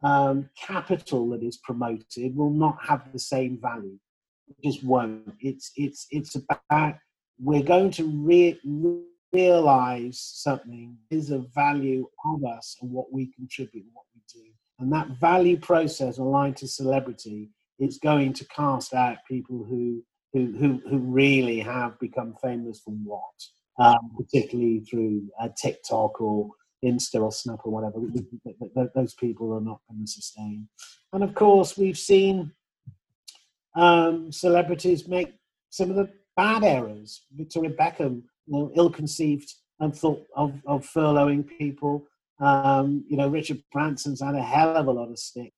um, 0.03 0.49
capital 0.59 1.29
that 1.29 1.43
is 1.43 1.57
promoted 1.57 2.35
will 2.35 2.49
not 2.49 2.77
have 2.81 3.11
the 3.11 3.19
same 3.19 3.59
value. 3.61 3.97
It 4.47 4.55
just 4.63 4.83
won't. 4.83 5.33
It's 5.39 5.71
it's 5.75 6.07
it's 6.11 6.35
about 6.35 6.95
we're 7.39 7.63
going 7.63 7.91
to 7.91 8.05
re- 8.05 8.59
realize 9.31 10.19
something 10.19 10.97
is 11.09 11.31
a 11.31 11.45
value 11.55 12.07
of 12.25 12.43
us 12.45 12.77
and 12.81 12.91
what 12.91 13.11
we 13.11 13.31
contribute, 13.33 13.85
what 13.93 14.05
we 14.13 14.21
do, 14.31 14.47
and 14.79 14.91
that 14.91 15.19
value 15.19 15.57
process 15.57 16.17
aligned 16.17 16.57
to 16.57 16.67
celebrity 16.67 17.49
is 17.79 17.97
going 17.97 18.33
to 18.33 18.45
cast 18.49 18.93
out 18.93 19.17
people 19.29 19.65
who 19.67 20.03
who, 20.33 20.51
who, 20.57 20.81
who 20.89 20.97
really 20.97 21.59
have 21.59 21.99
become 21.99 22.35
famous 22.41 22.79
for 22.79 22.91
what, 22.91 23.21
um, 23.79 24.11
particularly 24.17 24.81
through 24.81 25.29
uh, 25.39 25.49
TikTok 25.55 26.19
or 26.21 26.49
Insta 26.83 27.21
or 27.21 27.31
Snap 27.31 27.59
or 27.63 27.71
whatever. 27.71 27.99
Those 28.95 29.13
people 29.15 29.53
are 29.53 29.61
not 29.61 29.79
going 29.89 30.05
to 30.05 30.11
sustain. 30.11 30.67
And 31.13 31.23
of 31.23 31.33
course, 31.33 31.77
we've 31.77 31.97
seen 31.97 32.51
um, 33.75 34.31
celebrities 34.31 35.07
make 35.07 35.33
some 35.69 35.89
of 35.89 35.95
the 35.95 36.09
bad 36.35 36.63
errors. 36.63 37.25
Victoria 37.35 37.71
Beckham, 37.71 38.23
you 38.45 38.53
know, 38.53 38.71
ill-conceived 38.75 39.51
and 39.79 39.95
thought 39.95 40.25
of, 40.35 40.53
of 40.65 40.85
furloughing 40.85 41.47
people. 41.57 42.05
Um, 42.39 43.05
you 43.07 43.17
know, 43.17 43.27
Richard 43.29 43.63
Branson's 43.71 44.21
had 44.21 44.35
a 44.35 44.41
hell 44.41 44.75
of 44.75 44.87
a 44.87 44.91
lot 44.91 45.09
of 45.09 45.17
stick. 45.17 45.53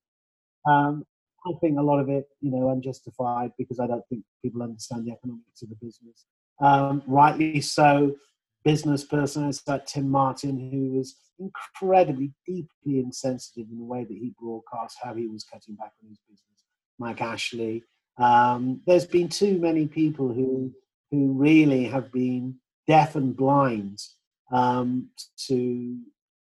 Um, 0.67 1.03
I 1.47 1.51
think 1.61 1.77
a 1.77 1.81
lot 1.81 1.99
of 1.99 2.09
it, 2.09 2.25
you 2.41 2.51
know, 2.51 2.69
unjustified 2.69 3.51
because 3.57 3.79
I 3.79 3.87
don't 3.87 4.03
think 4.09 4.23
people 4.43 4.63
understand 4.63 5.05
the 5.05 5.11
economics 5.11 5.61
of 5.61 5.69
the 5.69 5.75
business. 5.75 6.25
Um, 6.61 7.03
rightly 7.07 7.61
so, 7.61 8.15
business 8.63 9.03
person 9.03 9.51
like 9.67 9.85
Tim 9.85 10.09
Martin, 10.09 10.71
who 10.71 10.97
was 10.97 11.15
incredibly 11.39 12.31
deeply 12.45 12.99
insensitive 12.99 13.67
in 13.71 13.77
the 13.77 13.83
way 13.83 14.03
that 14.03 14.13
he 14.13 14.33
broadcast 14.39 14.97
how 15.01 15.13
he 15.13 15.27
was 15.27 15.43
cutting 15.43 15.75
back 15.75 15.91
on 16.01 16.09
his 16.09 16.19
business. 16.29 16.63
Mike 16.97 17.21
Ashley. 17.21 17.83
Um, 18.17 18.81
there's 18.87 19.05
been 19.05 19.27
too 19.27 19.57
many 19.59 19.87
people 19.87 20.33
who 20.33 20.71
who 21.11 21.33
really 21.33 21.83
have 21.85 22.11
been 22.11 22.55
deaf 22.87 23.15
and 23.15 23.35
blind 23.35 23.99
um, 24.51 25.09
to 25.47 25.99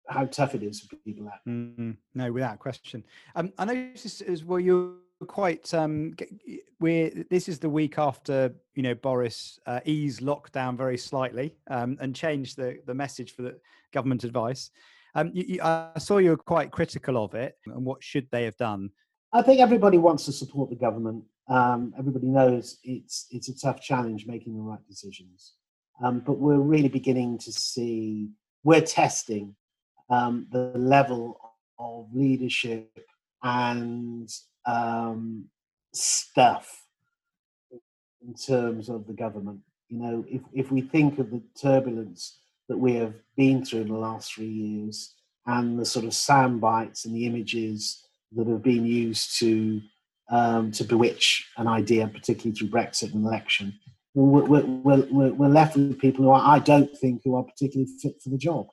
how 0.08 0.26
tough 0.26 0.56
it 0.56 0.64
is 0.64 0.82
for 0.82 0.96
people 0.98 1.28
out. 1.28 1.40
Mm-hmm. 1.48 1.92
No, 2.14 2.32
without 2.32 2.60
question. 2.60 3.04
Um, 3.36 3.54
I 3.58 3.66
noticed 3.66 4.22
as 4.22 4.44
well 4.44 4.60
you're 4.60 4.94
quite 5.24 5.74
um 5.74 6.16
we're 6.80 7.12
this 7.30 7.48
is 7.48 7.60
the 7.60 7.70
week 7.70 7.98
after 7.98 8.54
you 8.76 8.84
know 8.84 8.96
boris 8.96 9.60
uh, 9.66 9.80
eased 9.86 10.22
lockdown 10.22 10.78
very 10.78 10.98
slightly 10.98 11.56
um 11.70 11.98
and 12.02 12.16
changed 12.16 12.58
the 12.58 12.80
the 12.86 12.94
message 12.94 13.36
for 13.36 13.42
the 13.44 13.60
government 13.92 14.24
advice. 14.24 14.72
Um 15.16 15.30
you, 15.34 15.44
you, 15.48 15.60
i 15.62 15.92
saw 16.00 16.18
you 16.18 16.32
were 16.32 16.38
quite 16.38 16.72
critical 16.72 17.24
of 17.24 17.36
it 17.36 17.58
and 17.66 17.86
what 17.86 18.04
should 18.04 18.28
they 18.32 18.44
have 18.44 18.58
done? 18.58 18.90
I 19.32 19.42
think 19.42 19.60
everybody 19.60 19.98
wants 19.98 20.26
to 20.26 20.32
support 20.32 20.70
the 20.70 20.76
government. 20.76 21.24
Um 21.48 21.94
everybody 21.98 22.28
knows 22.28 22.80
it's 22.84 23.28
it's 23.32 23.50
a 23.50 23.58
tough 23.58 23.82
challenge 23.82 24.26
making 24.28 24.56
the 24.56 24.62
right 24.62 24.86
decisions. 24.88 25.54
Um 26.04 26.22
but 26.26 26.40
we're 26.40 26.60
really 26.60 26.90
beginning 26.90 27.38
to 27.40 27.52
see 27.52 28.30
we're 28.64 28.82
testing 28.82 29.56
um, 30.10 30.48
the 30.52 30.72
level 30.76 31.40
of 31.80 32.08
leadership 32.14 32.98
and 33.42 34.30
um, 34.66 35.46
stuff 35.94 36.86
in 38.26 38.34
terms 38.34 38.90
of 38.90 39.08
the 39.08 39.14
government. 39.14 39.60
You 39.90 40.00
know, 40.00 40.26
if, 40.28 40.42
if 40.54 40.72
we 40.72 40.82
think 40.82 41.20
of 41.20 41.30
the 41.30 41.42
turbulence 41.60 42.40
that 42.70 42.78
we 42.78 42.96
have 42.96 43.14
been 43.36 43.64
through 43.66 43.82
in 43.82 43.90
the 43.90 43.98
last 43.98 44.34
three 44.34 44.48
years 44.48 45.14
and 45.46 45.78
the 45.78 45.86
sort 45.86 46.06
of 46.06 46.14
sound 46.14 46.62
bites 46.62 47.06
and 47.06 47.16
the 47.16 47.26
images 47.26 48.06
that 48.32 48.48
have 48.48 48.64
been 48.64 48.86
used 48.86 49.38
to 49.40 49.82
um, 50.30 50.72
to 50.72 50.84
bewitch 50.84 51.48
an 51.58 51.68
idea, 51.68 52.08
particularly 52.08 52.58
through 52.58 52.70
Brexit 52.70 53.14
and 53.14 53.26
election, 53.26 53.78
we're, 54.16 54.64
we're, 54.64 55.32
we're, 55.32 55.50
left 55.50 55.76
with 55.76 56.00
people 56.00 56.24
who 56.26 56.32
I 56.32 56.60
don't 56.60 56.96
think 56.98 57.22
who 57.24 57.36
are 57.36 57.44
particularly 57.44 57.92
fit 58.02 58.22
for 58.24 58.30
the 58.30 58.38
job. 58.38 58.68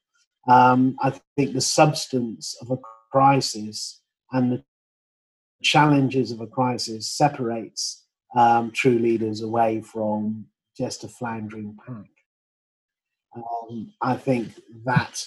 Um, 0.49 0.97
I 1.03 1.19
think 1.37 1.53
the 1.53 1.61
substance 1.61 2.57
of 2.61 2.71
a 2.71 2.79
crisis 3.11 4.01
and 4.33 4.53
the 4.53 4.65
challenges 5.62 6.31
of 6.31 6.40
a 6.40 6.47
crisis 6.47 7.09
separates 7.09 8.05
um, 8.37 8.71
true 8.71 8.99
leaders 8.99 9.43
away 9.43 9.81
from 9.81 10.47
just 10.76 11.05
a 11.05 11.09
floundering 11.09 11.76
pack. 11.87 12.07
Um, 13.37 13.93
I 14.00 14.17
think 14.17 14.61
that 14.85 15.25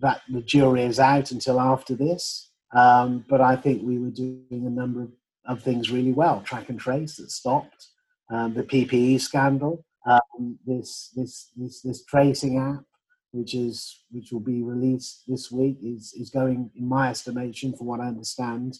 that 0.00 0.22
the 0.28 0.42
jury 0.42 0.82
is 0.82 0.98
out 0.98 1.30
until 1.30 1.60
after 1.60 1.94
this, 1.94 2.50
um, 2.74 3.24
but 3.28 3.40
I 3.40 3.54
think 3.56 3.82
we 3.82 3.98
were 3.98 4.10
doing 4.10 4.44
a 4.50 4.70
number 4.70 5.02
of, 5.02 5.12
of 5.46 5.62
things 5.62 5.90
really 5.90 6.12
well. 6.12 6.40
Track 6.40 6.68
and 6.68 6.78
trace 6.78 7.16
that 7.16 7.30
stopped, 7.30 7.86
um, 8.32 8.54
the 8.54 8.64
PPE 8.64 9.20
scandal, 9.20 9.84
um, 10.06 10.58
this, 10.66 11.10
this 11.14 11.50
this 11.56 11.80
this 11.82 12.04
tracing 12.04 12.58
app 12.58 12.84
which 13.32 13.54
is 13.54 14.04
which 14.10 14.32
will 14.32 14.40
be 14.40 14.62
released 14.62 15.22
this 15.26 15.50
week, 15.50 15.78
is 15.82 16.12
is 16.14 16.30
going, 16.30 16.70
in 16.74 16.88
my 16.88 17.10
estimation, 17.10 17.76
from 17.76 17.86
what 17.86 18.00
I 18.00 18.08
understand, 18.08 18.78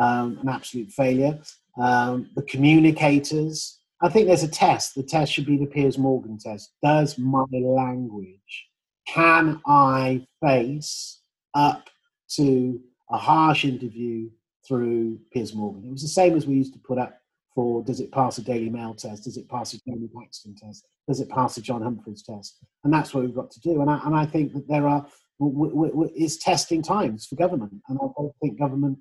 um, 0.00 0.38
an 0.42 0.48
absolute 0.48 0.90
failure. 0.90 1.38
Um, 1.78 2.30
the 2.34 2.42
communicators, 2.42 3.80
I 4.02 4.08
think 4.08 4.26
there's 4.26 4.42
a 4.42 4.48
test. 4.48 4.94
The 4.94 5.02
test 5.02 5.32
should 5.32 5.46
be 5.46 5.56
the 5.56 5.66
Piers 5.66 5.98
Morgan 5.98 6.38
test. 6.38 6.72
Does 6.82 7.18
my 7.18 7.44
language, 7.52 8.68
can 9.06 9.60
I 9.66 10.26
face 10.42 11.20
up 11.54 11.88
to 12.36 12.80
a 13.10 13.16
harsh 13.16 13.64
interview 13.64 14.30
through 14.66 15.18
Piers 15.32 15.54
Morgan? 15.54 15.84
It 15.86 15.92
was 15.92 16.02
the 16.02 16.08
same 16.08 16.36
as 16.36 16.46
we 16.46 16.54
used 16.54 16.74
to 16.74 16.80
put 16.80 16.98
up 16.98 17.18
for 17.58 17.82
does 17.82 17.98
it 17.98 18.12
pass 18.12 18.38
a 18.38 18.42
Daily 18.42 18.70
Mail 18.70 18.94
test? 18.94 19.24
Does 19.24 19.36
it 19.36 19.48
pass 19.48 19.74
a 19.74 19.78
Jeremy 19.84 20.08
Paxman 20.14 20.56
test? 20.56 20.86
Does 21.08 21.20
it 21.20 21.28
pass 21.28 21.56
a 21.56 21.60
John 21.60 21.82
Humphrys 21.82 22.24
test? 22.24 22.56
And 22.84 22.92
that's 22.92 23.12
what 23.12 23.24
we've 23.24 23.34
got 23.34 23.50
to 23.50 23.60
do. 23.60 23.80
And 23.80 23.90
I, 23.90 24.00
and 24.04 24.14
I 24.14 24.26
think 24.26 24.52
that 24.52 24.68
there 24.68 24.86
are, 24.86 25.04
w- 25.40 25.70
w- 25.70 25.90
w- 25.90 26.12
is 26.14 26.38
testing 26.38 26.82
times 26.82 27.26
for 27.26 27.34
government. 27.34 27.72
And 27.88 27.98
I 28.00 28.06
think 28.40 28.60
government, 28.60 28.98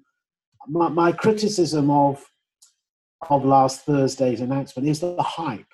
my, 0.67 0.89
my 0.89 1.11
criticism 1.11 1.89
of, 1.89 2.23
of 3.29 3.45
last 3.45 3.85
Thursday's 3.85 4.41
announcement 4.41 4.87
is 4.87 4.99
the 4.99 5.21
hype. 5.21 5.65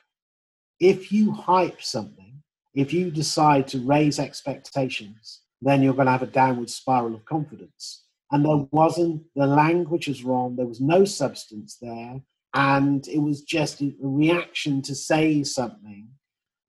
If 0.79 1.11
you 1.11 1.31
hype 1.31 1.81
something, 1.81 2.41
if 2.73 2.93
you 2.93 3.11
decide 3.11 3.67
to 3.69 3.85
raise 3.85 4.19
expectations, 4.19 5.41
then 5.61 5.81
you're 5.81 5.93
going 5.93 6.07
to 6.07 6.11
have 6.11 6.23
a 6.23 6.27
downward 6.27 6.69
spiral 6.69 7.15
of 7.15 7.25
confidence. 7.25 8.05
And 8.31 8.43
there 8.43 8.67
wasn't, 8.71 9.23
the 9.35 9.45
language 9.45 10.07
was 10.07 10.23
wrong, 10.23 10.55
there 10.55 10.65
was 10.65 10.81
no 10.81 11.05
substance 11.05 11.77
there, 11.81 12.19
and 12.55 13.07
it 13.07 13.19
was 13.19 13.41
just 13.41 13.81
a 13.81 13.93
reaction 13.99 14.81
to 14.83 14.95
say 14.95 15.43
something 15.43 16.09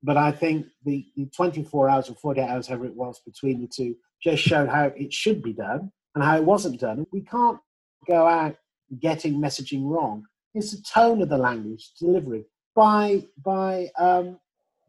but 0.05 0.17
I 0.17 0.31
think 0.31 0.67
the, 0.85 1.03
the 1.15 1.25
24 1.35 1.89
hours 1.89 2.09
or 2.09 2.15
48 2.15 2.47
hours, 2.47 2.67
however 2.67 2.85
it 2.85 2.95
was 2.95 3.19
between 3.25 3.59
the 3.59 3.67
two, 3.67 3.95
just 4.21 4.43
showed 4.43 4.69
how 4.69 4.91
it 4.95 5.11
should 5.11 5.41
be 5.41 5.51
done 5.51 5.91
and 6.13 6.23
how 6.23 6.37
it 6.37 6.43
wasn't 6.43 6.79
done. 6.79 7.07
we 7.11 7.21
can't 7.21 7.57
go 8.07 8.27
out 8.27 8.55
getting 8.99 9.41
messaging 9.41 9.89
wrong. 9.89 10.25
It's 10.53 10.71
the 10.71 10.81
tone 10.83 11.21
of 11.21 11.29
the 11.29 11.37
language, 11.37 11.91
delivery. 11.99 12.45
By, 12.75 13.25
by, 13.43 13.89
um, 13.97 14.39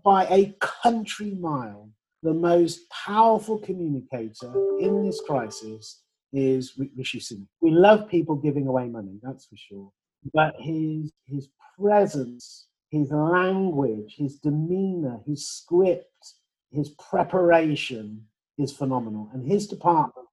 by 0.04 0.26
a 0.26 0.54
country 0.61 1.32
mile, 1.32 1.90
the 2.23 2.35
most 2.35 2.88
powerful 2.90 3.58
communicator 3.58 4.52
in 4.78 5.04
this 5.04 5.20
crisis 5.20 6.02
is 6.32 6.78
Rishi 6.96 7.20
Sunak. 7.20 7.46
We 7.61 7.70
love 7.70 8.08
people 8.08 8.37
giving 8.37 8.66
away 8.66 8.88
money, 8.88 9.18
that's 9.23 9.46
for 9.46 9.56
sure. 9.56 9.90
But 10.32 10.54
his, 10.58 11.12
his 11.26 11.49
presence 11.78 12.66
his 12.90 13.11
language, 13.11 14.14
his 14.16 14.37
demeanor, 14.37 15.20
his 15.26 15.49
script, 15.49 16.35
his 16.70 16.90
preparation 16.90 18.26
is 18.58 18.73
phenomenal. 18.73 19.28
And 19.32 19.46
his 19.46 19.66
department 19.66 20.25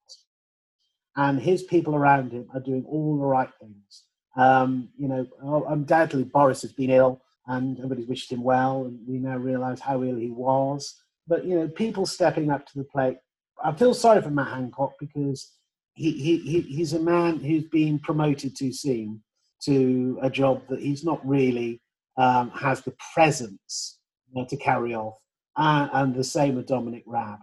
and 1.15 1.39
his 1.39 1.63
people 1.63 1.95
around 1.95 2.31
him 2.31 2.47
are 2.53 2.59
doing 2.59 2.85
all 2.87 3.17
the 3.17 3.25
right 3.25 3.49
things. 3.59 4.03
Um, 4.35 4.89
you 4.97 5.07
know, 5.07 5.27
oh, 5.43 5.65
undoubtedly 5.65 6.23
Boris 6.23 6.61
has 6.63 6.71
been 6.71 6.89
ill 6.89 7.21
and 7.47 7.77
everybody's 7.77 8.07
wished 8.07 8.31
him 8.31 8.41
well, 8.43 8.85
and 8.85 8.99
we 9.07 9.17
now 9.17 9.37
realize 9.37 9.79
how 9.79 10.03
ill 10.03 10.15
he 10.15 10.29
was. 10.29 10.95
But, 11.27 11.45
you 11.45 11.55
know, 11.55 11.67
people 11.67 12.05
stepping 12.05 12.49
up 12.49 12.65
to 12.67 12.77
the 12.77 12.85
plate. 12.85 13.17
I 13.63 13.71
feel 13.73 13.93
sorry 13.93 14.21
for 14.21 14.29
Matt 14.29 14.47
Hancock 14.47 14.93
because 14.99 15.51
he, 15.93 16.11
he, 16.11 16.37
he 16.39 16.61
he's 16.61 16.93
a 16.93 16.99
man 16.99 17.37
who's 17.39 17.65
been 17.65 17.99
promoted 17.99 18.57
too 18.57 18.73
soon 18.73 19.21
to 19.65 20.19
a 20.21 20.29
job 20.29 20.61
that 20.69 20.79
he's 20.79 21.03
not 21.03 21.25
really 21.25 21.81
um, 22.17 22.49
has 22.51 22.81
the 22.81 22.93
presence 23.13 23.99
uh, 24.37 24.45
to 24.45 24.57
carry 24.57 24.95
off, 24.95 25.17
uh, 25.55 25.87
and 25.93 26.15
the 26.15 26.23
same 26.23 26.55
with 26.55 26.67
Dominic 26.67 27.03
Raab. 27.05 27.39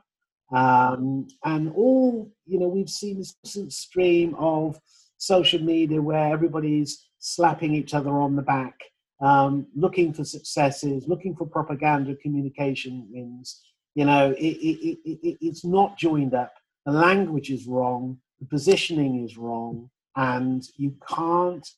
Um, 0.53 1.29
and 1.45 1.73
all, 1.75 2.31
you 2.47 2.59
know, 2.59 2.69
we've 2.69 2.91
seen 2.91 3.19
this 3.19 3.37
stream 3.69 4.35
of 4.37 4.81
social 5.17 5.61
media 5.61 6.03
where 6.03 6.33
everybody's 6.33 7.09
slapping 7.19 7.75
each 7.75 7.95
other 7.95 8.11
on 8.11 8.35
the 8.35 8.43
back, 8.43 8.75
um, 9.21 9.67
looking 9.77 10.13
for 10.13 10.25
successes, 10.25 11.07
looking 11.07 11.37
for 11.37 11.47
propaganda 11.47 12.17
communication 12.17 13.07
wins. 13.11 13.61
You 13.95 14.07
know, 14.07 14.33
it, 14.33 14.57
it, 14.57 14.99
it, 15.05 15.39
it's 15.41 15.65
not 15.65 15.99
joined 15.99 16.35
up. 16.35 16.53
The 16.87 16.93
language 16.93 17.51
is 17.51 17.67
wrong, 17.67 18.19
the 18.41 18.47
positioning 18.47 19.25
is 19.25 19.37
wrong, 19.37 19.91
and 20.17 20.67
you 20.77 20.95
can't 21.07 21.69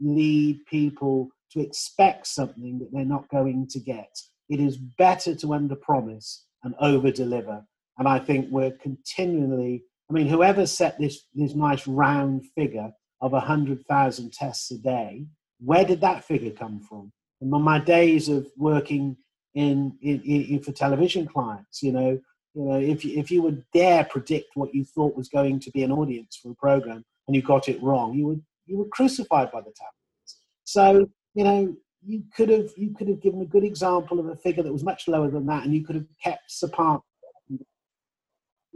lead 0.00 0.60
people 0.66 1.30
to 1.52 1.60
expect 1.60 2.26
something 2.26 2.78
that 2.78 2.92
they're 2.92 3.04
not 3.04 3.28
going 3.30 3.66
to 3.68 3.80
get. 3.80 4.14
It 4.48 4.60
is 4.60 4.76
better 4.76 5.34
to 5.34 5.46
underpromise 5.48 6.42
and 6.62 6.74
over-deliver. 6.80 7.64
And 7.98 8.08
I 8.08 8.18
think 8.18 8.48
we're 8.50 8.72
continually, 8.72 9.82
I 10.08 10.12
mean, 10.12 10.28
whoever 10.28 10.66
set 10.66 10.98
this, 10.98 11.26
this 11.34 11.54
nice 11.54 11.86
round 11.86 12.46
figure 12.54 12.90
of 13.20 13.32
100,000 13.32 14.32
tests 14.32 14.70
a 14.70 14.78
day, 14.78 15.26
where 15.60 15.84
did 15.84 16.00
that 16.02 16.24
figure 16.24 16.52
come 16.52 16.80
from? 16.80 17.12
And 17.40 17.50
my 17.50 17.78
days 17.78 18.28
of 18.28 18.46
working 18.56 19.16
in, 19.54 19.96
in, 20.02 20.20
in 20.22 20.62
for 20.62 20.72
television 20.72 21.26
clients, 21.26 21.82
you 21.82 21.92
know, 21.92 22.20
you 22.54 22.64
know, 22.64 22.78
if 22.78 23.04
you, 23.04 23.18
if 23.18 23.30
you 23.30 23.42
would 23.42 23.64
dare 23.72 24.04
predict 24.04 24.50
what 24.54 24.74
you 24.74 24.84
thought 24.84 25.16
was 25.16 25.28
going 25.28 25.60
to 25.60 25.70
be 25.70 25.82
an 25.82 25.92
audience 25.92 26.38
for 26.42 26.50
a 26.50 26.54
program 26.54 27.04
and 27.26 27.36
you 27.36 27.42
got 27.42 27.68
it 27.68 27.80
wrong, 27.82 28.14
you 28.14 28.26
would 28.26 28.42
you 28.66 28.78
were 28.78 28.88
crucified 28.88 29.50
by 29.52 29.60
the 29.60 29.72
tabloids. 29.72 30.40
So 30.64 31.08
you 31.34 31.44
know, 31.44 31.76
you 32.04 32.22
could 32.34 32.48
have 32.48 32.70
you 32.76 32.94
could 32.94 33.08
have 33.08 33.20
given 33.20 33.42
a 33.42 33.46
good 33.46 33.64
example 33.64 34.18
of 34.18 34.26
a 34.26 34.36
figure 34.36 34.62
that 34.62 34.72
was 34.72 34.82
much 34.82 35.08
lower 35.08 35.30
than 35.30 35.46
that, 35.46 35.64
and 35.64 35.74
you 35.74 35.84
could 35.84 35.94
have 35.94 36.06
kept 36.22 36.52
apart. 36.62 37.02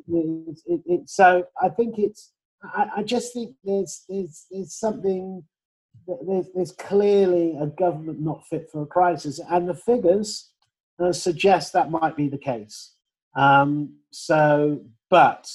It, 0.08 0.58
it, 0.66 0.80
it, 0.86 1.08
so 1.08 1.46
I 1.60 1.68
think 1.68 1.98
it's. 1.98 2.32
I, 2.62 2.86
I, 2.98 3.02
just 3.02 3.32
think 3.32 3.56
there's 3.64 4.04
there's 4.08 4.46
there's 4.50 4.74
something. 4.74 5.44
There's, 6.26 6.46
there's 6.54 6.72
clearly 6.72 7.56
a 7.60 7.66
government 7.66 8.20
not 8.20 8.46
fit 8.48 8.68
for 8.70 8.82
a 8.82 8.86
crisis, 8.86 9.40
and 9.50 9.68
the 9.68 9.74
figures 9.74 10.50
uh, 10.98 11.12
suggest 11.12 11.72
that 11.72 11.90
might 11.90 12.16
be 12.16 12.28
the 12.28 12.38
case. 12.38 12.94
Um, 13.36 13.98
so, 14.10 14.80
but 15.10 15.50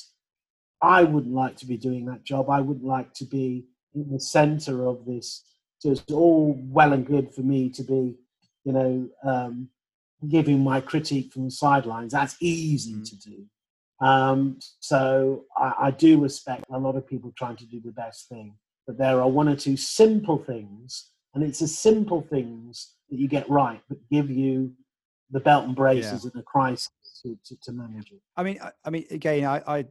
I 0.82 1.04
wouldn't 1.04 1.34
like 1.34 1.58
to 1.58 1.66
be 1.66 1.78
doing 1.78 2.06
that 2.06 2.24
job. 2.24 2.50
I 2.50 2.62
wouldn't 2.62 2.86
like 2.86 3.14
to 3.16 3.26
be 3.26 3.66
in 3.94 4.12
the 4.12 4.20
centre 4.20 4.88
of 4.88 5.06
this 5.06 5.44
so 5.80 5.92
it's 5.92 6.04
all 6.12 6.60
well 6.70 6.94
and 6.94 7.06
good 7.06 7.34
for 7.34 7.42
me 7.42 7.70
to 7.70 7.84
be, 7.84 8.16
you 8.64 8.74
know, 8.74 9.10
um, 9.24 9.70
giving 10.28 10.64
my 10.64 10.82
critique 10.82 11.32
from 11.32 11.46
the 11.46 11.52
sidelines. 11.52 12.14
That's 12.14 12.36
easy 12.40 12.94
mm. 12.94 13.10
to 13.10 13.16
do. 13.30 13.46
Um, 14.00 14.60
so 14.80 15.46
I, 15.58 15.74
I, 15.80 15.92
do 15.92 16.22
respect 16.22 16.66
a 16.70 16.78
lot 16.78 16.96
of 16.96 17.08
people 17.08 17.34
trying 17.36 17.56
to 17.56 17.66
do 17.66 17.82
the 17.84 17.92
best 17.92 18.30
thing, 18.30 18.54
but 18.86 18.98
there 18.98 19.20
are 19.20 19.28
one 19.28 19.50
or 19.50 19.56
two 19.56 19.76
simple 19.76 20.38
things, 20.38 21.10
and 21.34 21.44
it's 21.44 21.60
the 21.60 21.68
simple 21.68 22.22
things 22.22 22.94
that 23.10 23.18
you 23.18 23.28
get 23.28 23.50
right 23.50 23.82
that 23.90 23.98
give 24.12 24.30
you 24.30 24.72
the 25.32 25.40
belt 25.40 25.66
and 25.66 25.76
braces 25.76 26.26
yeah. 26.26 26.32
in 26.34 26.40
a 26.40 26.44
crisis 26.44 26.92
to, 27.24 27.38
to, 27.44 27.58
to, 27.64 27.72
manage 27.72 28.12
it. 28.12 28.22
I 28.36 28.44
mean, 28.44 28.60
I, 28.62 28.72
I 28.86 28.90
mean, 28.92 29.06
again, 29.10 29.46
I, 29.46 29.62
I 29.68 29.86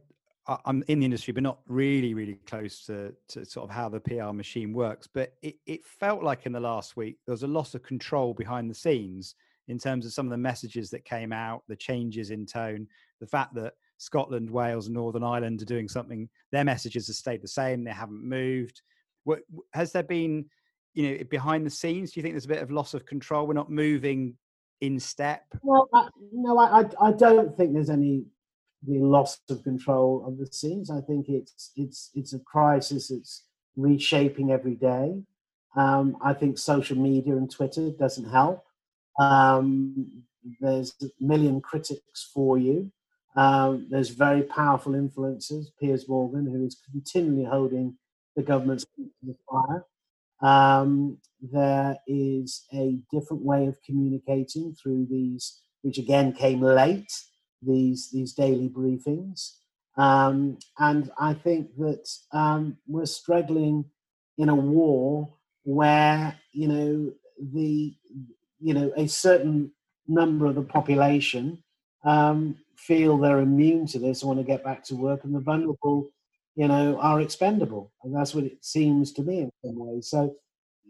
I'm 0.65 0.83
in 0.87 0.99
the 0.99 1.05
industry, 1.05 1.33
but 1.33 1.43
not 1.43 1.59
really, 1.67 2.13
really 2.13 2.39
close 2.45 2.85
to, 2.85 3.13
to 3.29 3.45
sort 3.45 3.69
of 3.69 3.75
how 3.75 3.89
the 3.89 3.99
PR 3.99 4.31
machine 4.31 4.71
works. 4.71 5.07
But 5.13 5.33
it, 5.41 5.55
it 5.65 5.85
felt 5.85 6.23
like 6.23 6.45
in 6.45 6.53
the 6.53 6.59
last 6.59 6.95
week 6.95 7.17
there 7.25 7.33
was 7.33 7.43
a 7.43 7.47
loss 7.47 7.75
of 7.75 7.83
control 7.83 8.33
behind 8.33 8.69
the 8.69 8.75
scenes 8.75 9.35
in 9.67 9.77
terms 9.77 10.05
of 10.05 10.13
some 10.13 10.25
of 10.25 10.31
the 10.31 10.37
messages 10.37 10.89
that 10.91 11.03
came 11.03 11.33
out, 11.33 11.63
the 11.67 11.75
changes 11.75 12.31
in 12.31 12.45
tone, 12.45 12.87
the 13.19 13.27
fact 13.27 13.53
that 13.55 13.73
Scotland, 13.97 14.49
Wales, 14.49 14.87
and 14.87 14.95
Northern 14.95 15.23
Ireland 15.23 15.61
are 15.61 15.65
doing 15.65 15.87
something. 15.87 16.29
Their 16.51 16.63
messages 16.63 17.07
have 17.07 17.15
stayed 17.15 17.41
the 17.41 17.47
same; 17.47 17.83
they 17.83 17.91
haven't 17.91 18.23
moved. 18.23 18.81
What, 19.23 19.39
has 19.73 19.91
there 19.91 20.03
been, 20.03 20.45
you 20.93 21.09
know, 21.09 21.23
behind 21.25 21.65
the 21.65 21.71
scenes? 21.71 22.11
Do 22.11 22.19
you 22.19 22.23
think 22.23 22.33
there's 22.33 22.45
a 22.45 22.49
bit 22.49 22.61
of 22.61 22.71
loss 22.71 22.93
of 22.93 23.05
control? 23.05 23.47
We're 23.47 23.53
not 23.53 23.71
moving 23.71 24.37
in 24.81 24.99
step. 24.99 25.43
Well, 25.63 25.89
I, 25.93 26.07
no, 26.31 26.57
I, 26.59 26.85
I 27.01 27.11
don't 27.11 27.55
think 27.57 27.73
there's 27.73 27.89
any 27.89 28.25
loss 28.87 29.39
of 29.49 29.63
control 29.63 30.23
of 30.25 30.37
the 30.37 30.47
scenes. 30.51 30.89
I 30.89 31.01
think 31.01 31.27
it's 31.29 31.71
it's 31.75 32.11
it's 32.13 32.33
a 32.33 32.39
crisis. 32.39 33.11
It's 33.11 33.43
reshaping 33.75 34.51
every 34.51 34.75
day. 34.75 35.21
Um, 35.75 36.17
I 36.23 36.33
think 36.33 36.57
social 36.57 36.97
media 36.97 37.35
and 37.35 37.51
Twitter 37.51 37.91
doesn't 37.91 38.29
help. 38.29 38.63
Um, 39.19 40.23
there's 40.59 40.93
a 41.01 41.07
million 41.19 41.61
critics 41.61 42.29
for 42.33 42.57
you. 42.57 42.91
Um, 43.37 43.87
there's 43.91 44.09
very 44.11 44.43
powerful 44.43 44.93
influencers, 44.93 45.67
Piers 45.81 46.09
Morgan, 46.09 46.47
who 46.47 46.65
is 46.67 46.81
continually 46.91 47.45
holding 47.45 47.97
the 48.37 48.43
government's 48.43 48.85
to 48.97 49.09
the 49.23 49.35
fire. 49.51 49.85
Um, 50.41 51.19
there 51.41 51.97
is 52.07 52.65
a 52.73 52.99
different 53.11 53.43
way 53.43 53.67
of 53.67 53.77
communicating 53.85 54.75
through 54.75 55.07
these, 55.09 55.61
which 55.83 55.99
again 55.99 56.33
came 56.33 56.61
late 56.61 57.11
these 57.63 58.11
these 58.11 58.33
daily 58.33 58.69
briefings. 58.69 59.57
Um, 59.97 60.59
and 60.79 61.11
I 61.19 61.33
think 61.33 61.75
that 61.77 62.07
um, 62.33 62.77
we're 62.87 63.07
struggling 63.07 63.85
in 64.37 64.49
a 64.49 64.55
war 64.55 65.29
where 65.63 66.35
you 66.53 66.69
know 66.69 67.13
the 67.53 67.95
you 68.59 68.75
know 68.75 68.93
a 68.97 69.07
certain 69.07 69.71
number 70.07 70.47
of 70.47 70.55
the 70.55 70.63
population 70.63 71.63
um, 72.05 72.57
feel 72.77 73.17
they're 73.17 73.39
immune 73.39 73.85
to 73.87 73.99
this, 73.99 74.21
and 74.21 74.27
want 74.27 74.39
to 74.39 74.45
get 74.45 74.63
back 74.63 74.83
to 74.85 74.95
work, 74.95 75.23
and 75.23 75.33
the 75.33 75.39
vulnerable, 75.39 76.09
you 76.55 76.67
know, 76.67 76.97
are 76.99 77.21
expendable, 77.21 77.91
and 78.03 78.15
that's 78.15 78.33
what 78.33 78.43
it 78.43 78.63
seems 78.63 79.11
to 79.13 79.23
me 79.23 79.39
in 79.39 79.51
some 79.63 79.79
ways. 79.79 80.09
So, 80.09 80.35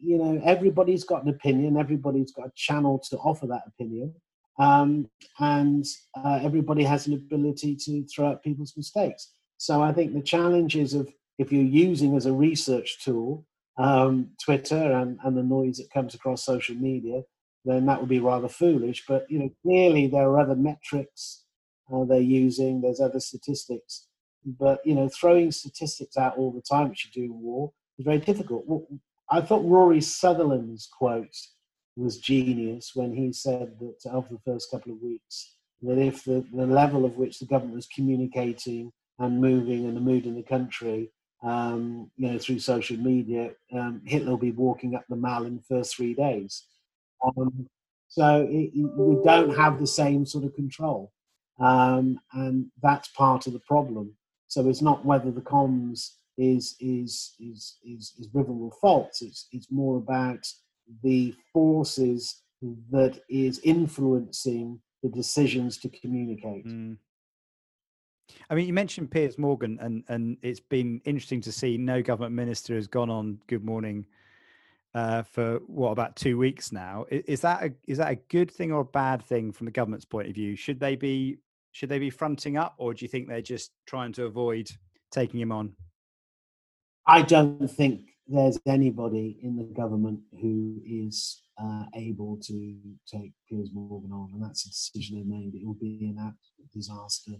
you 0.02 0.18
know, 0.18 0.42
everybody's 0.44 1.04
got 1.04 1.24
an 1.24 1.30
opinion, 1.30 1.78
everybody's 1.78 2.32
got 2.32 2.48
a 2.48 2.52
channel 2.56 3.00
to 3.10 3.18
offer 3.18 3.48
that 3.48 3.64
opinion, 3.68 4.14
um, 4.60 5.10
and 5.40 5.86
uh, 6.16 6.40
everybody 6.44 6.84
has 6.84 7.08
an 7.08 7.14
ability 7.14 7.76
to 7.76 8.06
throw 8.06 8.30
out 8.30 8.44
people's 8.44 8.76
mistakes. 8.76 9.32
So 9.58 9.82
I 9.82 9.92
think 9.92 10.14
the 10.14 10.22
challenges 10.22 10.94
of 10.94 11.12
if 11.38 11.52
you're 11.52 11.64
using 11.64 12.16
as 12.16 12.26
a 12.26 12.34
research 12.34 13.04
tool 13.04 13.46
um, 13.78 14.32
Twitter 14.44 14.92
and, 14.94 15.20
and 15.24 15.38
the 15.38 15.44
noise 15.44 15.78
that 15.78 15.92
comes 15.92 16.16
across 16.16 16.44
social 16.44 16.76
media, 16.76 17.22
then 17.66 17.86
that 17.86 18.00
would 18.00 18.10
be 18.10 18.20
rather 18.20 18.48
foolish. 18.48 19.04
But 19.08 19.30
you 19.30 19.40
know, 19.40 19.50
clearly 19.64 20.08
there 20.08 20.30
are 20.30 20.40
other 20.40 20.56
metrics 20.56 21.44
uh, 21.94 22.06
they're 22.06 22.20
using. 22.20 22.82
There's 22.82 23.00
other 23.02 23.20
statistics, 23.20 24.08
but 24.46 24.80
you 24.86 24.96
know, 24.96 25.10
throwing 25.10 25.52
statistics 25.52 26.18
out 26.18 26.38
all 26.38 26.52
the 26.52 26.62
time, 26.62 26.90
which 26.90 27.06
you 27.06 27.22
do 27.22 27.34
in 27.34 27.42
war, 27.42 27.72
is 27.98 28.06
very 28.06 28.20
difficult. 28.20 28.66
I 29.30 29.42
thought 29.42 29.66
Rory 29.66 30.02
Sutherland's 30.02 30.88
quote 30.88 31.36
was 31.96 32.20
genius 32.20 32.92
when 32.94 33.14
he 33.14 33.34
said 33.34 33.74
that 33.80 34.12
over 34.12 34.28
the 34.32 34.40
first 34.46 34.72
couple 34.72 34.94
of 34.94 35.02
weeks, 35.02 35.56
that 35.82 35.98
if 35.98 36.24
the, 36.24 36.46
the 36.54 36.66
level 36.66 37.06
of 37.06 37.18
which 37.18 37.40
the 37.40 37.46
government 37.46 37.76
was 37.76 37.88
communicating 37.88 38.92
and 39.20 39.42
moving 39.42 39.86
and 39.86 39.98
the 39.98 40.02
mood 40.02 40.26
in 40.26 40.36
the 40.36 40.44
country, 40.44 41.12
um, 41.44 42.10
you 42.18 42.32
know, 42.32 42.40
through 42.40 42.60
social 42.60 42.98
media, 42.98 43.52
um, 43.74 44.02
Hitler 44.06 44.32
will 44.32 44.38
be 44.38 44.52
walking 44.52 44.96
up 44.96 45.06
the 45.10 45.16
mall 45.16 45.46
in 45.46 45.58
the 45.58 45.64
first 45.64 45.96
three 45.96 46.14
days. 46.14 46.66
Um, 47.26 47.68
so 48.08 48.48
it, 48.50 48.72
we 48.74 49.24
don't 49.24 49.56
have 49.56 49.80
the 49.80 49.88
same 49.88 50.26
sort 50.26 50.46
of 50.46 50.56
control, 50.56 51.12
um, 51.60 52.20
and 52.34 52.68
that's 52.82 53.08
part 53.10 53.48
of 53.48 53.54
the 53.54 53.62
problem. 53.68 54.14
So 54.48 54.70
it's 54.70 54.82
not 54.82 55.06
whether 55.06 55.32
the 55.32 55.42
comms 55.42 56.12
is 56.38 56.76
is 56.80 57.34
is 57.40 57.78
is, 57.84 58.14
is 58.20 58.28
driven 58.28 58.60
with 58.60 58.76
faults. 58.80 59.22
It's 59.22 59.48
it's 59.52 59.72
more 59.72 59.98
about 59.98 60.46
the 61.04 61.34
forces 61.52 62.44
that 62.92 63.20
is 63.30 63.60
influencing 63.64 64.80
the 65.04 65.10
decisions 65.10 65.78
to 65.80 65.90
communicate. 65.90 66.66
Mm. 66.66 66.98
I 68.50 68.56
mean, 68.56 68.68
you 68.68 68.74
mentioned 68.74 69.12
Piers 69.12 69.38
Morgan, 69.38 69.78
and 69.82 70.04
and 70.08 70.38
it's 70.42 70.60
been 70.60 71.02
interesting 71.06 71.42
to 71.42 71.52
see 71.52 71.78
no 71.78 72.02
government 72.02 72.36
minister 72.36 72.76
has 72.76 72.88
gone 72.88 73.10
on 73.10 73.40
Good 73.48 73.66
Morning 73.66 74.06
uh, 74.94 75.24
for 75.24 75.60
what 75.68 75.92
about 75.92 76.16
two 76.16 76.38
weeks 76.38 76.72
now. 76.72 77.06
Is, 77.10 77.24
is, 77.26 77.42
that 77.42 77.64
a, 77.64 77.74
is 77.88 77.98
that 77.98 78.12
a 78.12 78.16
good 78.16 78.52
thing 78.52 78.72
or 78.72 78.82
a 78.82 78.86
bad 78.86 79.24
thing 79.24 79.52
from 79.52 79.66
the 79.66 79.72
government's 79.72 80.06
point 80.06 80.28
of 80.28 80.36
view? 80.36 80.56
Should 80.56 80.80
they 80.80 80.96
be 80.96 81.38
should 81.72 81.90
they 81.90 82.00
be 82.00 82.10
fronting 82.10 82.58
up, 82.58 82.76
or 82.78 82.94
do 82.94 83.06
you 83.06 83.10
think 83.10 83.28
they're 83.28 83.42
just 83.42 83.72
trying 83.86 84.14
to 84.14 84.26
avoid 84.26 84.70
taking 85.12 85.40
him 85.40 85.52
on? 85.52 85.74
I 87.06 87.22
don't 87.22 87.68
think 87.68 88.02
there's 88.28 88.60
anybody 88.66 89.40
in 89.42 89.56
the 89.56 89.64
government 89.64 90.20
who 90.42 90.82
is 90.86 91.42
uh, 91.62 91.86
able 91.96 92.38
to 92.44 92.78
take 93.12 93.32
Piers 93.50 93.70
Morgan 93.74 94.12
on, 94.12 94.32
and 94.34 94.44
that's 94.44 94.66
a 94.66 94.70
decision 94.70 95.18
they 95.18 95.24
made. 95.24 95.56
It 95.56 95.66
would 95.66 95.80
be 95.80 96.00
an 96.02 96.18
absolute 96.18 96.72
disaster 96.74 97.34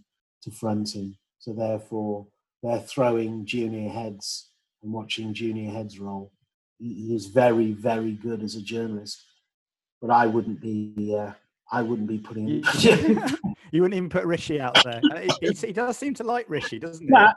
to 0.44 0.52
front 0.52 0.96
him. 0.96 1.18
So 1.40 1.54
therefore, 1.54 2.28
they're 2.64 2.80
throwing 2.80 3.46
junior 3.46 3.90
heads 3.90 4.52
and 4.82 4.94
watching 4.94 5.34
junior 5.34 5.72
heads 5.72 6.00
roll. 6.00 6.32
He 6.80 7.16
is 7.16 7.26
very, 7.26 7.72
very 7.74 8.12
good 8.12 8.44
as 8.44 8.56
a 8.56 8.62
journalist, 8.62 9.24
but 10.02 10.12
I 10.12 10.28
wouldn't 10.28 10.62
be. 10.62 11.16
Uh, 11.18 11.34
I 11.72 11.82
wouldn't 11.82 12.08
be 12.08 12.18
putting. 12.18 12.48
You, 12.48 12.64
you 13.72 13.82
wouldn't 13.82 13.96
even 13.96 14.10
put 14.10 14.26
Rishi 14.26 14.60
out 14.62 14.78
there. 14.84 15.02
he, 15.42 15.52
he, 15.52 15.74
does 15.74 15.98
seem 15.98 16.14
to 16.16 16.24
like 16.24 16.46
Rishi, 16.50 16.80
doesn't 16.80 17.06
he? 17.06 17.12
But, 17.12 17.36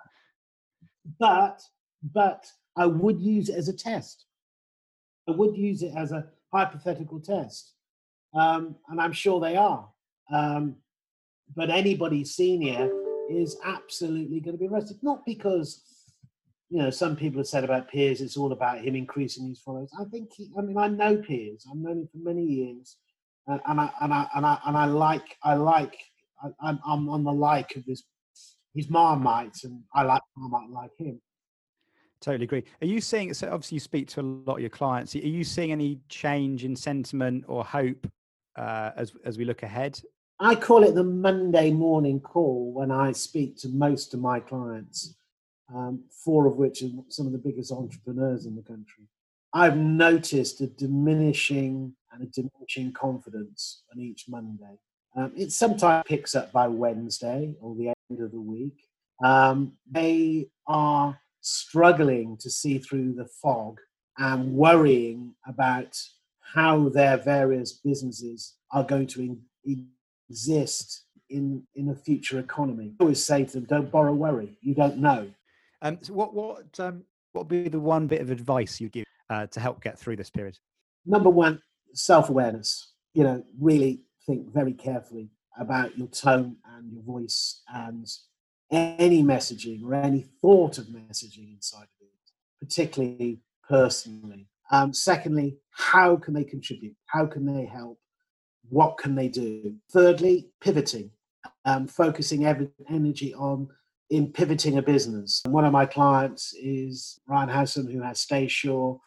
but, 1.19 1.63
but 2.15 2.47
I 2.77 2.87
would 2.87 3.21
use 3.21 3.49
it 3.49 3.57
as 3.57 3.69
a 3.69 3.73
test. 3.73 4.27
I 5.29 5.33
would 5.33 5.57
use 5.57 5.83
it 5.83 5.93
as 5.97 6.13
a 6.13 6.27
hypothetical 6.53 7.21
test. 7.21 7.73
Um, 8.35 8.77
and 8.89 9.01
I'm 9.01 9.13
sure 9.13 9.41
they 9.41 9.57
are. 9.57 9.89
Um, 10.33 10.77
but 11.57 11.71
anybody 11.71 12.25
senior 12.25 12.91
is 13.29 13.57
absolutely 13.65 14.41
going 14.41 14.57
to 14.57 14.61
be 14.61 14.69
arrested. 14.69 14.99
Not 15.03 15.25
because, 15.27 15.83
you 16.69 16.79
know, 16.79 16.91
some 16.91 17.17
people 17.17 17.41
have 17.41 17.49
said 17.49 17.65
about 17.65 17.91
Piers, 17.91 18.21
it's 18.21 18.37
all 18.37 18.53
about 18.53 18.81
him 18.81 18.95
increasing 18.95 19.49
his 19.49 19.61
followers. 19.61 19.91
I 20.01 20.05
think, 20.05 20.33
he, 20.33 20.51
I 20.57 20.63
mean, 20.63 20.77
I 20.77 20.89
know 20.89 21.17
Piers. 21.17 21.67
I've 21.69 21.77
known 21.77 21.99
him 21.99 22.09
for 22.13 22.19
many 22.19 22.45
years. 22.45 22.97
And, 23.51 23.61
and 23.67 23.81
I, 23.81 23.91
and 24.01 24.15
I, 24.15 24.29
and 24.35 24.47
I, 24.47 24.59
and 24.67 24.77
I 24.77 24.85
like, 24.85 25.37
I 25.43 25.55
like, 25.55 25.97
I, 26.43 26.49
I'm, 26.63 26.79
I'm 26.87 27.09
on 27.09 27.25
the 27.25 27.33
like 27.33 27.75
of 27.77 27.85
this, 27.85 28.05
he's 28.73 28.89
Marmite 28.89 29.65
and 29.65 29.83
I 29.95 30.03
like 30.03 30.23
Marmite 30.37 30.71
like 30.71 30.91
him. 30.97 31.21
Totally 32.21 32.45
agree. 32.45 32.65
Are 32.83 32.87
you 32.87 33.01
seeing? 33.01 33.33
So 33.33 33.47
obviously, 33.47 33.77
you 33.77 33.81
speak 33.81 34.07
to 34.09 34.21
a 34.21 34.23
lot 34.23 34.57
of 34.57 34.61
your 34.61 34.69
clients. 34.69 35.15
Are 35.15 35.19
you 35.21 35.43
seeing 35.43 35.73
any 35.73 36.01
change 36.11 36.65
in 36.65 36.77
sentiment 36.77 37.45
or 37.49 37.65
hope 37.65 38.07
uh, 38.57 38.91
as 38.95 39.15
as 39.25 39.39
we 39.39 39.47
look 39.47 39.63
ahead? 39.63 39.99
I 40.39 40.55
call 40.55 40.85
it 40.85 40.95
the 40.95 41.03
Monday 41.03 41.71
morning 41.71 42.21
call 42.21 42.73
when 42.75 42.91
I 42.91 43.13
speak 43.13 43.57
to 43.61 43.71
most 43.71 44.13
of 44.13 44.21
my 44.21 44.39
clients, 44.39 45.15
um, 45.75 46.05
four 46.25 46.47
of 46.47 46.57
which 46.57 46.83
are 46.83 46.91
some 47.09 47.27
of 47.27 47.33
the 47.33 47.39
biggest 47.39 47.73
entrepreneurs 47.73 48.45
in 48.45 48.55
the 48.55 48.63
country. 48.63 49.05
I've 49.55 49.79
noticed 49.79 50.61
a 50.61 50.67
diminishing 50.67 51.95
and 52.13 52.23
a 52.23 52.27
diminishing 52.27 52.93
confidence 52.93 53.83
on 53.93 54.01
each 54.01 54.27
Monday. 54.29 54.79
Um, 55.17 55.33
it 55.37 55.53
sometimes 55.53 56.05
picks 56.07 56.35
up 56.35 56.53
by 56.53 56.69
Wednesday 56.69 57.55
or 57.61 57.75
the 57.75 57.89
end 57.89 58.21
of 58.21 58.31
the 58.31 58.41
week. 58.41 58.87
Um, 59.25 59.73
they 59.91 60.49
are 60.67 61.19
struggling 61.41 62.37
to 62.39 62.51
see 62.51 62.79
through 62.79 63.15
the 63.15 63.27
fog 63.27 63.81
and 64.19 64.55
worrying 64.55 65.35
about 65.47 65.97
how 66.41 66.89
their 66.89 67.17
various 67.17 67.73
businesses 67.73 68.55
are 68.73 68.85
going 68.85 69.07
to 69.09 69.39
in, 69.65 69.89
exist 70.29 71.05
in, 71.29 71.63
in 71.75 71.91
a 71.91 71.95
future 71.95 72.39
economy. 72.39 72.95
I 73.01 73.05
always 73.05 73.25
say 73.25 73.45
to 73.45 73.53
them, 73.53 73.65
don't 73.65 73.91
borrow 73.91 74.13
worry. 74.13 74.57
You 74.61 74.75
don't 74.75 74.99
know. 74.99 75.31
Um, 75.83 75.99
so 76.03 76.13
what, 76.13 76.35
what, 76.35 76.79
um, 76.79 77.05
what 77.33 77.43
would 77.43 77.65
be 77.65 77.69
the 77.69 77.81
one 77.81 78.07
bit 78.07 78.21
of 78.21 78.31
advice 78.31 78.81
you 78.81 78.89
give 78.89 79.05
uh, 79.29 79.47
to 79.47 79.61
help 79.61 79.83
get 79.83 79.99
through 79.99 80.17
this 80.17 80.31
period? 80.31 80.59
Number 81.07 81.31
one, 81.31 81.63
self 81.95 82.29
awareness. 82.29 82.93
You 83.15 83.25
know, 83.25 83.45
really 83.61 84.03
think 84.27 84.53
very 84.53 84.73
carefully 84.73 85.31
about 85.59 85.99
your 85.99 86.09
tone 86.09 86.57
and 86.77 86.93
your 86.93 87.03
voice 87.03 87.63
and 87.73 88.07
any 88.71 89.23
messaging 89.23 89.83
or 89.85 89.95
any 89.95 90.27
thought 90.41 90.79
of 90.79 90.87
messaging 90.87 91.53
inside 91.55 91.83
of 91.83 92.03
it, 92.03 92.31
particularly 92.61 93.41
personally. 93.69 94.47
Um, 94.71 94.93
secondly, 94.93 95.59
how 95.71 96.17
can 96.17 96.35
they 96.35 96.45
contribute? 96.45 96.95
How 97.07 97.27
can 97.27 97.45
they 97.45 97.67
help? 97.67 97.99
What 98.69 98.99
can 98.99 99.17
they 99.17 99.29
do? 99.29 99.75
Thirdly, 99.93 100.51
pivoting, 100.61 101.11
um, 101.65 101.89
focusing 101.89 102.47
every 102.47 102.71
energy 102.89 103.35
on 103.35 103.69
in 104.11 104.33
pivoting 104.33 104.79
a 104.79 104.83
business. 104.83 105.41
One 105.47 105.65
of 105.65 105.73
my 105.73 105.87
clients 105.87 106.53
is 106.55 107.21
Ryan 107.27 107.49
Howsam, 107.49 107.93
who 107.93 108.03
has 108.03 108.25
StaySure, 108.25 108.99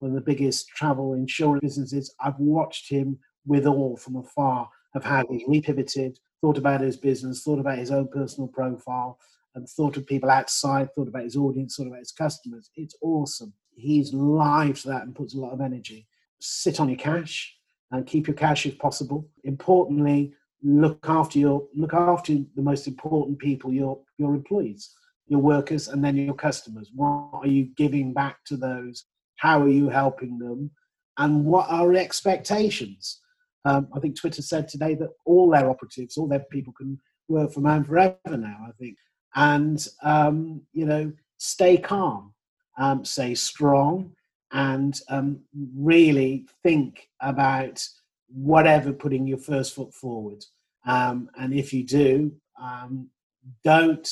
one 0.00 0.10
of 0.10 0.14
the 0.14 0.20
biggest 0.20 0.68
travel 0.68 1.14
insurance 1.14 1.62
businesses. 1.62 2.14
I've 2.20 2.38
watched 2.38 2.90
him 2.90 3.18
with 3.46 3.64
from 3.98 4.16
afar 4.16 4.68
of 4.94 5.04
how 5.04 5.24
he 5.30 5.44
repivoted, 5.46 6.16
thought 6.40 6.58
about 6.58 6.80
his 6.80 6.96
business, 6.96 7.42
thought 7.42 7.60
about 7.60 7.78
his 7.78 7.90
own 7.90 8.08
personal 8.08 8.48
profile, 8.48 9.18
and 9.54 9.68
thought 9.68 9.96
of 9.96 10.06
people 10.06 10.30
outside, 10.30 10.88
thought 10.94 11.08
about 11.08 11.24
his 11.24 11.36
audience, 11.36 11.76
thought 11.76 11.86
about 11.86 11.98
his 12.00 12.12
customers. 12.12 12.70
It's 12.76 12.94
awesome. 13.02 13.52
He's 13.74 14.12
live 14.12 14.80
to 14.82 14.88
that 14.88 15.02
and 15.02 15.14
puts 15.14 15.34
a 15.34 15.38
lot 15.38 15.52
of 15.52 15.60
energy. 15.60 16.06
Sit 16.40 16.80
on 16.80 16.88
your 16.88 16.98
cash 16.98 17.56
and 17.90 18.06
keep 18.06 18.26
your 18.26 18.36
cash 18.36 18.66
if 18.66 18.78
possible. 18.78 19.28
Importantly, 19.44 20.34
look 20.62 20.98
after 21.08 21.38
your 21.38 21.66
look 21.74 21.94
after 21.94 22.34
the 22.54 22.62
most 22.62 22.86
important 22.86 23.38
people, 23.38 23.72
your 23.72 24.00
your 24.18 24.34
employees, 24.34 24.94
your 25.26 25.40
workers, 25.40 25.88
and 25.88 26.04
then 26.04 26.16
your 26.16 26.34
customers. 26.34 26.90
What 26.94 27.30
are 27.32 27.48
you 27.48 27.70
giving 27.76 28.12
back 28.12 28.44
to 28.46 28.56
those? 28.56 29.04
How 29.40 29.62
are 29.62 29.68
you 29.68 29.88
helping 29.88 30.38
them? 30.38 30.70
And 31.18 31.44
what 31.44 31.66
are 31.70 31.94
expectations? 31.94 33.20
Um, 33.64 33.88
I 33.94 34.00
think 34.00 34.18
Twitter 34.18 34.42
said 34.42 34.68
today 34.68 34.94
that 34.96 35.10
all 35.24 35.50
their 35.50 35.70
operatives, 35.70 36.16
all 36.16 36.28
their 36.28 36.44
people 36.50 36.72
can 36.72 36.98
work 37.28 37.52
from 37.52 37.64
home 37.64 37.84
forever 37.84 38.16
now, 38.26 38.58
I 38.68 38.72
think. 38.78 38.96
And, 39.34 39.86
um, 40.02 40.62
you 40.72 40.84
know, 40.84 41.12
stay 41.38 41.78
calm, 41.78 42.34
um, 42.78 43.04
stay 43.04 43.34
strong, 43.34 44.12
and 44.52 45.00
um, 45.08 45.40
really 45.74 46.46
think 46.62 47.08
about 47.22 47.82
whatever 48.28 48.92
putting 48.92 49.26
your 49.26 49.38
first 49.38 49.74
foot 49.74 49.94
forward. 49.94 50.44
Um, 50.86 51.30
and 51.38 51.54
if 51.54 51.72
you 51.72 51.84
do, 51.84 52.32
um, 52.60 53.08
don't 53.64 54.08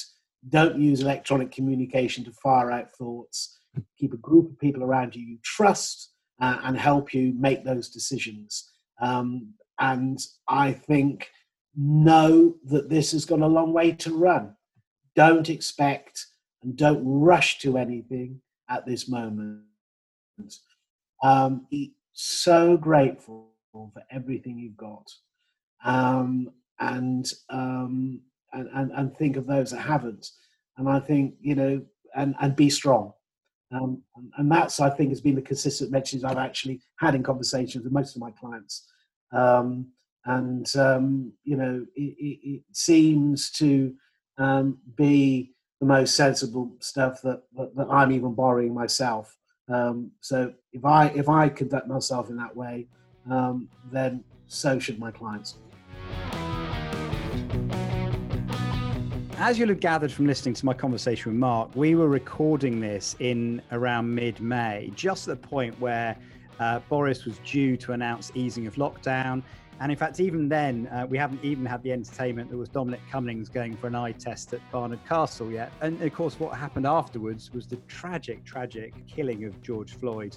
don't 0.48 0.78
use 0.78 1.00
electronic 1.00 1.50
communication 1.50 2.24
to 2.24 2.32
fire 2.32 2.70
out 2.70 2.92
thoughts. 2.92 3.57
Keep 3.98 4.14
a 4.14 4.18
group 4.18 4.50
of 4.50 4.58
people 4.58 4.82
around 4.82 5.14
you 5.14 5.22
you 5.26 5.38
trust 5.42 6.12
uh, 6.40 6.58
and 6.64 6.78
help 6.78 7.12
you 7.14 7.34
make 7.38 7.64
those 7.64 7.88
decisions. 7.90 8.70
Um, 9.00 9.54
and 9.78 10.18
I 10.48 10.72
think 10.72 11.30
know 11.76 12.56
that 12.64 12.88
this 12.88 13.12
has 13.12 13.24
got 13.24 13.40
a 13.40 13.46
long 13.46 13.72
way 13.72 13.92
to 13.92 14.16
run. 14.16 14.54
Don't 15.14 15.48
expect 15.48 16.26
and 16.62 16.76
don't 16.76 17.02
rush 17.04 17.58
to 17.60 17.78
anything 17.78 18.40
at 18.68 18.86
this 18.86 19.08
moment. 19.08 19.62
Um, 21.22 21.66
be 21.70 21.94
so 22.12 22.76
grateful 22.76 23.50
for 23.72 24.02
everything 24.10 24.58
you've 24.58 24.76
got. 24.76 25.08
Um, 25.84 26.50
and, 26.80 27.30
um, 27.50 28.20
and, 28.52 28.68
and, 28.74 28.92
and 28.92 29.16
think 29.16 29.36
of 29.36 29.46
those 29.46 29.70
that 29.70 29.80
haven't. 29.80 30.30
And 30.76 30.88
I 30.88 31.00
think, 31.00 31.34
you 31.40 31.54
know, 31.54 31.82
and, 32.16 32.34
and 32.40 32.56
be 32.56 32.70
strong. 32.70 33.12
Um, 33.70 34.02
and 34.38 34.50
that's, 34.50 34.80
I 34.80 34.90
think, 34.90 35.10
has 35.10 35.20
been 35.20 35.34
the 35.34 35.42
consistent 35.42 35.90
messages 35.90 36.24
I've 36.24 36.38
actually 36.38 36.80
had 36.98 37.14
in 37.14 37.22
conversations 37.22 37.84
with 37.84 37.92
most 37.92 38.16
of 38.16 38.22
my 38.22 38.30
clients. 38.30 38.88
Um, 39.32 39.88
and, 40.24 40.66
um, 40.76 41.32
you 41.44 41.56
know, 41.56 41.86
it, 41.94 42.14
it, 42.18 42.38
it 42.48 42.62
seems 42.72 43.50
to 43.52 43.94
um, 44.38 44.78
be 44.96 45.52
the 45.80 45.86
most 45.86 46.16
sensible 46.16 46.74
stuff 46.80 47.20
that, 47.22 47.42
that, 47.56 47.76
that 47.76 47.86
I'm 47.90 48.12
even 48.12 48.34
borrowing 48.34 48.74
myself. 48.74 49.36
Um, 49.68 50.12
so 50.20 50.52
if 50.72 50.84
I, 50.84 51.08
if 51.08 51.28
I 51.28 51.48
conduct 51.48 51.88
myself 51.88 52.30
in 52.30 52.36
that 52.36 52.56
way, 52.56 52.88
um, 53.30 53.68
then 53.92 54.24
so 54.46 54.78
should 54.78 54.98
my 54.98 55.10
clients. 55.10 55.56
As 59.40 59.56
you'll 59.56 59.68
have 59.68 59.78
gathered 59.78 60.10
from 60.10 60.26
listening 60.26 60.54
to 60.54 60.66
my 60.66 60.74
conversation 60.74 61.30
with 61.30 61.38
Mark, 61.38 61.70
we 61.76 61.94
were 61.94 62.08
recording 62.08 62.80
this 62.80 63.14
in 63.20 63.62
around 63.70 64.12
mid 64.12 64.40
May, 64.40 64.90
just 64.96 65.28
at 65.28 65.40
the 65.40 65.48
point 65.48 65.78
where 65.78 66.16
uh, 66.58 66.80
Boris 66.88 67.24
was 67.24 67.38
due 67.44 67.76
to 67.76 67.92
announce 67.92 68.32
easing 68.34 68.66
of 68.66 68.74
lockdown. 68.74 69.44
And 69.78 69.92
in 69.92 69.96
fact, 69.96 70.18
even 70.18 70.48
then, 70.48 70.88
uh, 70.88 71.06
we 71.08 71.16
haven't 71.16 71.44
even 71.44 71.64
had 71.64 71.84
the 71.84 71.92
entertainment 71.92 72.50
that 72.50 72.56
was 72.56 72.68
Dominic 72.68 73.00
Cummings 73.12 73.48
going 73.48 73.76
for 73.76 73.86
an 73.86 73.94
eye 73.94 74.10
test 74.10 74.52
at 74.54 74.60
Barnard 74.72 75.06
Castle 75.08 75.52
yet. 75.52 75.70
And 75.82 76.02
of 76.02 76.12
course, 76.12 76.40
what 76.40 76.58
happened 76.58 76.84
afterwards 76.84 77.52
was 77.52 77.68
the 77.68 77.76
tragic, 77.86 78.44
tragic 78.44 78.92
killing 79.06 79.44
of 79.44 79.62
George 79.62 79.94
Floyd 79.94 80.36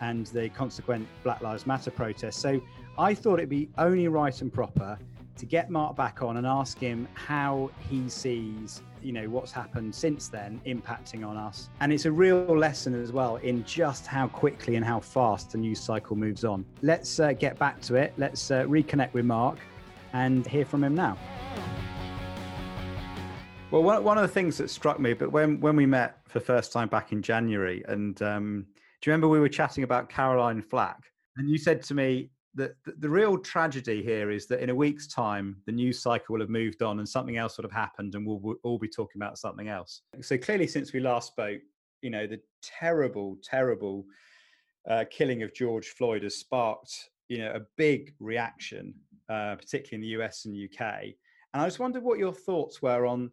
and 0.00 0.26
the 0.26 0.48
consequent 0.48 1.06
Black 1.22 1.42
Lives 1.42 1.64
Matter 1.64 1.92
protest. 1.92 2.40
So 2.40 2.60
I 2.98 3.14
thought 3.14 3.38
it'd 3.38 3.48
be 3.48 3.68
only 3.78 4.08
right 4.08 4.42
and 4.42 4.52
proper 4.52 4.98
to 5.36 5.46
get 5.46 5.70
Mark 5.70 5.96
back 5.96 6.22
on 6.22 6.36
and 6.36 6.46
ask 6.46 6.78
him 6.78 7.08
how 7.14 7.70
he 7.88 8.08
sees, 8.08 8.82
you 9.02 9.12
know, 9.12 9.28
what's 9.28 9.52
happened 9.52 9.94
since 9.94 10.28
then 10.28 10.60
impacting 10.66 11.26
on 11.26 11.36
us. 11.36 11.68
And 11.80 11.92
it's 11.92 12.04
a 12.04 12.12
real 12.12 12.56
lesson 12.56 12.94
as 13.00 13.12
well 13.12 13.36
in 13.36 13.64
just 13.64 14.06
how 14.06 14.28
quickly 14.28 14.76
and 14.76 14.84
how 14.84 15.00
fast 15.00 15.52
the 15.52 15.58
news 15.58 15.80
cycle 15.80 16.16
moves 16.16 16.44
on. 16.44 16.64
Let's 16.82 17.18
uh, 17.18 17.32
get 17.32 17.58
back 17.58 17.80
to 17.82 17.94
it. 17.96 18.12
Let's 18.16 18.50
uh, 18.50 18.64
reconnect 18.64 19.12
with 19.14 19.24
Mark 19.24 19.58
and 20.12 20.46
hear 20.46 20.64
from 20.64 20.84
him 20.84 20.94
now. 20.94 21.16
Well, 23.70 23.82
one, 23.82 24.18
of 24.18 24.22
the 24.22 24.28
things 24.28 24.58
that 24.58 24.68
struck 24.68 25.00
me, 25.00 25.14
but 25.14 25.32
when, 25.32 25.58
when 25.60 25.76
we 25.76 25.86
met 25.86 26.18
for 26.28 26.40
first 26.40 26.72
time 26.72 26.88
back 26.88 27.10
in 27.10 27.22
January, 27.22 27.82
and 27.88 28.20
um, 28.20 28.66
do 29.00 29.08
you 29.08 29.12
remember 29.12 29.28
we 29.28 29.40
were 29.40 29.48
chatting 29.48 29.82
about 29.82 30.10
Caroline 30.10 30.60
Flack? 30.60 30.98
And 31.38 31.48
you 31.48 31.56
said 31.56 31.82
to 31.84 31.94
me, 31.94 32.28
the, 32.54 32.74
the, 32.84 33.08
real 33.08 33.38
tragedy 33.38 34.02
here 34.02 34.30
is 34.30 34.46
that 34.48 34.60
in 34.60 34.70
a 34.70 34.74
week's 34.74 35.06
time, 35.06 35.56
the 35.66 35.72
news 35.72 36.02
cycle 36.02 36.34
will 36.34 36.40
have 36.40 36.50
moved 36.50 36.82
on 36.82 36.98
and 36.98 37.08
something 37.08 37.36
else 37.36 37.56
would 37.56 37.64
have 37.64 37.72
happened, 37.72 38.14
and 38.14 38.26
we'll, 38.26 38.38
we'll 38.40 38.56
all 38.62 38.78
be 38.78 38.88
talking 38.88 39.20
about 39.20 39.38
something 39.38 39.68
else. 39.68 40.02
So 40.20 40.36
clearly, 40.36 40.66
since 40.66 40.92
we 40.92 41.00
last 41.00 41.28
spoke, 41.28 41.60
you 42.02 42.10
know, 42.10 42.26
the 42.26 42.40
terrible, 42.62 43.38
terrible 43.42 44.04
uh, 44.88 45.04
killing 45.10 45.42
of 45.42 45.54
George 45.54 45.88
Floyd 45.88 46.24
has 46.24 46.36
sparked, 46.36 46.92
you 47.28 47.38
know, 47.38 47.52
a 47.52 47.60
big 47.76 48.14
reaction, 48.20 48.94
uh, 49.28 49.54
particularly 49.56 49.96
in 49.96 50.00
the 50.02 50.22
US 50.22 50.44
and 50.44 50.54
UK. 50.54 51.04
And 51.54 51.62
I 51.62 51.66
just 51.66 51.78
wondered 51.78 52.02
what 52.02 52.18
your 52.18 52.32
thoughts 52.32 52.82
were 52.82 53.06
on 53.06 53.30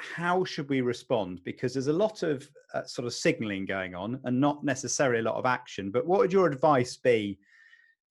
how 0.00 0.44
should 0.44 0.68
we 0.68 0.80
respond? 0.80 1.40
Because 1.44 1.72
there's 1.72 1.86
a 1.86 1.92
lot 1.92 2.22
of 2.22 2.48
uh, 2.74 2.84
sort 2.84 3.06
of 3.06 3.14
signalling 3.14 3.64
going 3.64 3.94
on, 3.94 4.20
and 4.24 4.40
not 4.40 4.64
necessarily 4.64 5.20
a 5.20 5.22
lot 5.22 5.36
of 5.36 5.46
action. 5.46 5.90
But 5.90 6.06
what 6.06 6.20
would 6.20 6.32
your 6.32 6.46
advice 6.46 6.96
be? 6.96 7.38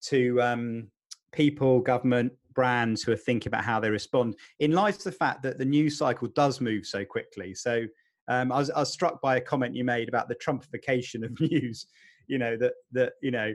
To 0.03 0.41
um, 0.41 0.88
people, 1.31 1.79
government, 1.81 2.33
brands 2.57 3.03
who 3.03 3.12
are 3.12 3.17
thinking 3.17 3.47
about 3.47 3.63
how 3.63 3.79
they 3.79 3.89
respond 3.89 4.36
in 4.60 4.71
light 4.71 4.95
of 4.95 5.03
the 5.03 5.12
fact 5.12 5.43
that 5.43 5.60
the 5.60 5.65
news 5.65 5.95
cycle 5.95 6.27
does 6.29 6.60
move 6.60 6.88
so 6.88 7.05
quickly. 7.05 7.53
So 7.53 7.86
um, 8.27 8.51
I, 8.51 8.57
was, 8.57 8.71
I 8.71 8.79
was 8.79 8.91
struck 8.91 9.21
by 9.21 9.38
a 9.38 9.41
comment 9.41 9.75
you 9.75 9.86
made 9.86 10.10
about 10.10 10.27
the 10.27 10.36
Trumpification 10.36 11.23
of 11.23 11.39
news. 11.51 11.86
You 12.27 12.39
know 12.39 12.57
that 12.57 12.73
that 12.91 13.13
you 13.21 13.31
know 13.31 13.53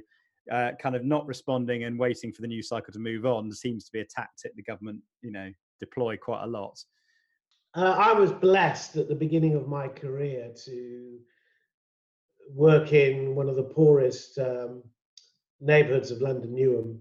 uh, 0.51 0.71
kind 0.81 0.97
of 0.97 1.05
not 1.05 1.27
responding 1.27 1.85
and 1.85 1.99
waiting 1.99 2.33
for 2.33 2.43
the 2.43 2.49
news 2.49 2.69
cycle 2.69 2.93
to 2.93 2.99
move 2.99 3.27
on 3.27 3.53
seems 3.53 3.85
to 3.85 3.93
be 3.93 4.01
a 4.01 4.05
tactic 4.05 4.57
the 4.57 4.63
government 4.63 5.01
you 5.21 5.31
know 5.31 5.53
deploy 5.79 6.17
quite 6.17 6.45
a 6.45 6.47
lot. 6.47 6.79
Uh, 7.75 7.97
I 7.99 8.13
was 8.13 8.33
blessed 8.33 8.97
at 8.97 9.09
the 9.09 9.15
beginning 9.15 9.55
of 9.55 9.67
my 9.67 9.89
career 9.89 10.53
to 10.65 11.19
work 12.55 12.93
in 12.93 13.35
one 13.35 13.49
of 13.49 13.57
the 13.57 13.63
poorest 13.63 14.39
um, 14.39 14.83
neighbourhoods 15.63 16.11
of 16.11 16.21
London, 16.21 16.55
Newham, 16.55 16.99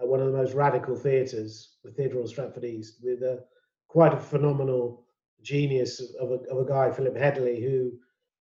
at 0.00 0.08
one 0.08 0.20
of 0.20 0.26
the 0.26 0.36
most 0.36 0.54
radical 0.54 0.96
theatres, 0.96 1.76
the 1.84 1.90
Theatre 1.90 2.20
of 2.20 2.28
Stratford 2.28 2.64
East, 2.64 2.96
with 3.02 3.22
a, 3.22 3.44
quite 3.88 4.12
a 4.12 4.18
phenomenal 4.18 5.06
genius 5.42 6.00
of 6.20 6.30
a, 6.30 6.34
of 6.50 6.58
a 6.58 6.68
guy, 6.68 6.90
Philip 6.90 7.16
Hedley, 7.16 7.62
who 7.62 7.92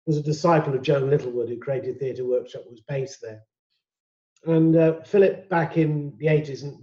was 0.05 0.17
a 0.17 0.23
disciple 0.23 0.73
of 0.73 0.81
Joan 0.81 1.09
Littlewood, 1.09 1.49
who 1.49 1.57
created 1.57 1.99
Theatre 1.99 2.25
Workshop, 2.25 2.63
was 2.69 2.81
based 2.81 3.19
there. 3.21 3.41
And 4.45 4.75
uh, 4.75 5.01
Philip, 5.03 5.49
back 5.49 5.77
in 5.77 6.13
the 6.17 6.27
80s, 6.27 6.63
and 6.63 6.77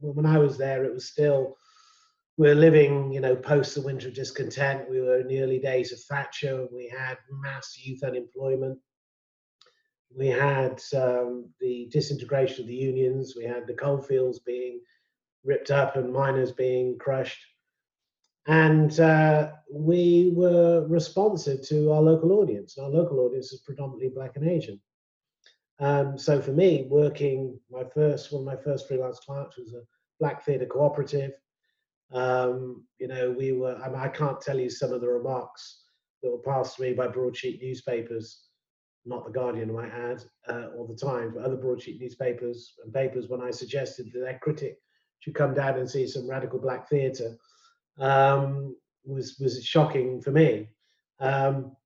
when 0.00 0.26
I 0.26 0.38
was 0.38 0.58
there, 0.58 0.84
it 0.84 0.92
was 0.92 1.08
still 1.08 1.56
we 2.40 2.48
were 2.48 2.54
living, 2.54 3.12
you 3.12 3.20
know, 3.20 3.36
post 3.36 3.74
the 3.74 3.82
winter 3.82 4.08
of 4.08 4.14
discontent. 4.14 4.88
We 4.88 5.02
were 5.02 5.20
in 5.20 5.28
the 5.28 5.42
early 5.42 5.58
days 5.58 5.92
of 5.92 6.00
Thatcher. 6.00 6.62
And 6.62 6.70
we 6.72 6.88
had 6.88 7.18
mass 7.42 7.76
youth 7.76 8.02
unemployment. 8.02 8.78
We 10.16 10.26
had 10.26 10.80
um, 10.96 11.48
the 11.60 11.88
disintegration 11.90 12.62
of 12.62 12.68
the 12.68 12.74
unions. 12.74 13.34
We 13.36 13.44
had 13.44 13.66
the 13.66 13.74
coalfields 13.74 14.40
being 14.40 14.80
ripped 15.44 15.70
up 15.70 15.96
and 15.96 16.12
miners 16.12 16.52
being 16.52 16.98
crushed. 16.98 17.40
And 18.46 18.98
uh, 18.98 19.52
we 19.72 20.32
were 20.34 20.86
responsive 20.88 21.62
to 21.68 21.92
our 21.92 22.02
local 22.02 22.32
audience. 22.32 22.78
Our 22.78 22.88
local 22.88 23.20
audience 23.20 23.52
is 23.52 23.60
predominantly 23.60 24.08
black 24.08 24.36
and 24.36 24.48
Asian. 24.48 24.80
Um, 25.78 26.18
so 26.18 26.40
for 26.42 26.52
me, 26.52 26.86
working 26.90 27.58
my 27.70 27.84
first 27.84 28.32
one 28.32 28.42
of 28.42 28.46
my 28.46 28.62
first 28.62 28.86
freelance 28.86 29.20
clients 29.20 29.56
was 29.56 29.72
a 29.72 29.82
black 30.18 30.44
theatre 30.44 30.66
cooperative. 30.66 31.32
Um, 32.12 32.84
you 32.98 33.08
know, 33.08 33.30
we 33.30 33.52
were. 33.52 33.76
I, 33.76 33.88
mean, 33.88 33.98
I 33.98 34.08
can't 34.08 34.40
tell 34.40 34.58
you 34.58 34.68
some 34.68 34.92
of 34.92 35.00
the 35.00 35.08
remarks 35.08 35.82
that 36.22 36.30
were 36.30 36.38
passed 36.38 36.76
to 36.76 36.82
me 36.82 36.92
by 36.92 37.06
broadsheet 37.06 37.62
newspapers, 37.62 38.48
not 39.04 39.24
the 39.24 39.32
Guardian, 39.32 39.70
I 39.70 39.72
might 39.72 39.92
add, 39.92 40.24
uh, 40.48 40.68
all 40.76 40.86
the 40.86 40.94
time, 40.94 41.32
but 41.34 41.44
other 41.44 41.56
broadsheet 41.56 42.00
newspapers 42.00 42.74
and 42.84 42.92
papers 42.92 43.28
when 43.28 43.40
I 43.40 43.50
suggested 43.50 44.12
that 44.12 44.20
their 44.20 44.38
critic 44.38 44.78
should 45.20 45.34
come 45.34 45.54
down 45.54 45.78
and 45.78 45.88
see 45.88 46.06
some 46.06 46.28
radical 46.28 46.58
black 46.58 46.88
theatre 46.88 47.36
um, 47.98 48.76
was 49.04 49.38
was 49.38 49.64
shocking 49.64 50.20
for 50.20 50.30
me. 50.30 50.68
Um, 51.20 51.76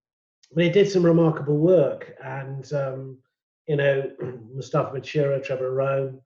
but 0.52 0.64
he 0.64 0.70
did 0.70 0.90
some 0.90 1.04
remarkable 1.04 1.58
work, 1.58 2.14
and 2.22 2.70
um, 2.72 3.18
you 3.66 3.76
know, 3.76 4.10
Mustapha 4.54 4.96
Matura, 4.96 5.42
Trevor 5.42 5.72
Rhone, 5.72 6.20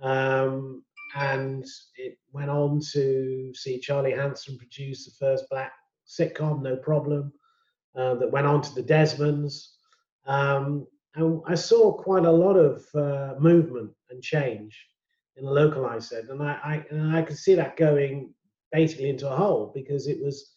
um, 0.00 0.82
and 1.14 1.64
it 1.96 2.18
went 2.32 2.50
on 2.50 2.80
to 2.92 3.52
see 3.54 3.78
Charlie 3.78 4.12
Hanson 4.12 4.58
produce 4.58 5.04
the 5.04 5.12
first 5.18 5.44
black 5.50 5.72
sitcom, 6.06 6.62
No 6.62 6.76
Problem, 6.76 7.32
uh, 7.96 8.14
that 8.14 8.30
went 8.30 8.46
on 8.46 8.62
to 8.62 8.74
the 8.74 8.82
Desmonds. 8.82 9.76
Um, 10.26 10.86
and 11.14 11.42
I 11.46 11.54
saw 11.54 11.92
quite 11.92 12.24
a 12.24 12.30
lot 12.30 12.54
of 12.56 12.86
uh, 12.94 13.34
movement 13.38 13.90
and 14.10 14.22
change 14.22 14.86
in 15.36 15.44
the 15.44 15.50
localized 15.50 16.08
set, 16.08 16.28
and 16.28 16.42
I, 16.42 16.58
I, 16.64 16.86
and 16.90 17.16
I 17.16 17.22
could 17.22 17.38
see 17.38 17.54
that 17.54 17.76
going 17.76 18.32
basically 18.70 19.10
into 19.10 19.30
a 19.30 19.36
hole 19.36 19.70
because 19.74 20.06
it 20.06 20.22
was, 20.22 20.54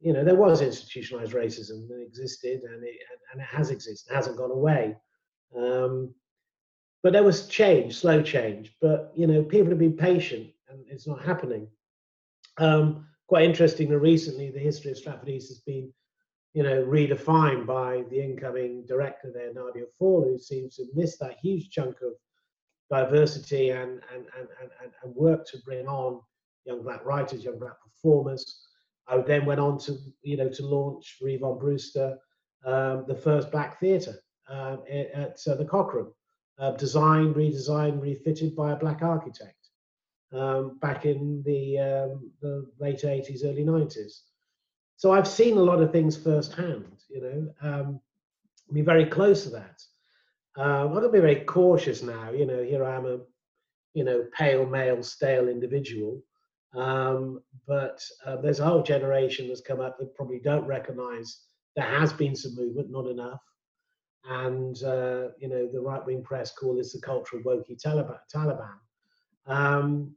you 0.00 0.12
know, 0.12 0.24
there 0.24 0.36
was 0.36 0.60
institutionalized 0.60 1.32
racism 1.32 1.88
that 1.88 2.02
existed 2.06 2.62
and 2.62 2.84
it, 2.84 2.96
and 3.32 3.40
it 3.40 3.46
has 3.46 3.70
existed, 3.70 4.12
it 4.12 4.14
hasn't 4.14 4.36
gone 4.36 4.50
away. 4.50 4.96
Um, 5.56 6.14
but 7.02 7.12
there 7.12 7.22
was 7.22 7.46
change, 7.46 7.96
slow 7.96 8.22
change. 8.22 8.74
But 8.80 9.12
you 9.14 9.26
know, 9.26 9.42
people 9.42 9.70
have 9.70 9.78
been 9.78 9.96
patient, 9.96 10.50
and 10.68 10.84
it's 10.88 11.06
not 11.06 11.24
happening. 11.24 11.68
Um, 12.58 13.06
quite 13.26 13.44
interestingly, 13.44 13.96
recently, 13.96 14.50
the 14.50 14.58
history 14.58 14.90
of 14.90 14.98
Stratford 14.98 15.28
East 15.28 15.48
has 15.48 15.60
been, 15.60 15.92
you 16.52 16.62
know, 16.62 16.82
redefined 16.84 17.66
by 17.66 18.04
the 18.10 18.20
incoming 18.20 18.84
director 18.86 19.30
there, 19.32 19.52
Nadia 19.52 19.84
Fall, 19.98 20.24
who 20.24 20.38
seems 20.38 20.76
to 20.76 20.86
miss 20.94 21.16
that 21.18 21.38
huge 21.42 21.70
chunk 21.70 21.96
of 22.02 22.12
diversity 22.90 23.70
and 23.70 24.00
and 24.12 24.26
and 24.38 24.48
and, 24.60 24.92
and 25.02 25.14
work 25.14 25.46
to 25.46 25.58
bring 25.64 25.86
on 25.86 26.20
young 26.64 26.82
black 26.82 27.04
writers, 27.04 27.44
young 27.44 27.58
black 27.58 27.80
performers. 27.82 28.66
I 29.06 29.18
then 29.18 29.44
went 29.46 29.60
on 29.60 29.78
to 29.80 29.96
you 30.22 30.36
know 30.36 30.48
to 30.48 30.66
launch 30.66 31.18
Yvonne 31.20 31.58
Brewster, 31.58 32.18
um, 32.64 33.04
the 33.06 33.14
first 33.14 33.50
black 33.50 33.78
theatre 33.78 34.18
um, 34.48 34.82
at 34.90 35.38
uh, 35.46 35.54
the 35.54 35.64
Cochrane, 35.64 36.12
uh, 36.58 36.72
designed, 36.72 37.34
redesigned, 37.36 38.02
refitted 38.02 38.56
by 38.56 38.72
a 38.72 38.76
black 38.76 39.02
architect 39.02 39.60
um, 40.32 40.78
back 40.78 41.06
in 41.06 41.42
the, 41.44 41.78
um, 41.78 42.30
the 42.40 42.66
late 42.78 43.02
80s, 43.02 43.44
early 43.44 43.64
90s. 43.64 44.20
So 45.00 45.12
I've 45.12 45.26
seen 45.26 45.56
a 45.56 45.62
lot 45.62 45.80
of 45.80 45.92
things 45.92 46.14
firsthand, 46.14 46.84
you 47.08 47.22
know, 47.22 47.54
um, 47.62 48.00
be 48.70 48.82
very 48.82 49.06
close 49.06 49.44
to 49.44 49.48
that. 49.48 49.80
Um, 50.58 50.88
I'm 50.88 50.90
going 50.90 51.04
to 51.04 51.08
be 51.08 51.20
very 51.20 51.40
cautious 51.46 52.02
now, 52.02 52.30
you 52.32 52.44
know, 52.44 52.62
here 52.62 52.84
I 52.84 52.96
am 52.96 53.06
a, 53.06 53.18
you 53.94 54.04
know, 54.04 54.26
pale 54.36 54.66
male, 54.66 55.02
stale 55.02 55.48
individual. 55.48 56.22
Um, 56.74 57.40
but 57.66 57.98
uh, 58.26 58.36
there's 58.42 58.60
a 58.60 58.66
whole 58.66 58.82
generation 58.82 59.48
that's 59.48 59.62
come 59.62 59.80
up 59.80 59.98
that 59.98 60.14
probably 60.14 60.38
don't 60.38 60.66
recognize 60.66 61.44
there 61.76 61.86
has 61.86 62.12
been 62.12 62.36
some 62.36 62.54
movement, 62.54 62.90
not 62.90 63.06
enough 63.06 63.40
and 64.28 64.82
uh, 64.82 65.28
you 65.38 65.48
know 65.48 65.66
the 65.72 65.80
right 65.80 66.04
wing 66.04 66.22
press 66.22 66.52
call 66.52 66.76
this 66.76 66.92
the 66.92 67.00
culture 67.00 67.38
of 67.38 67.44
wokey 67.44 67.80
Taliban. 67.82 68.74
Um, 69.46 70.14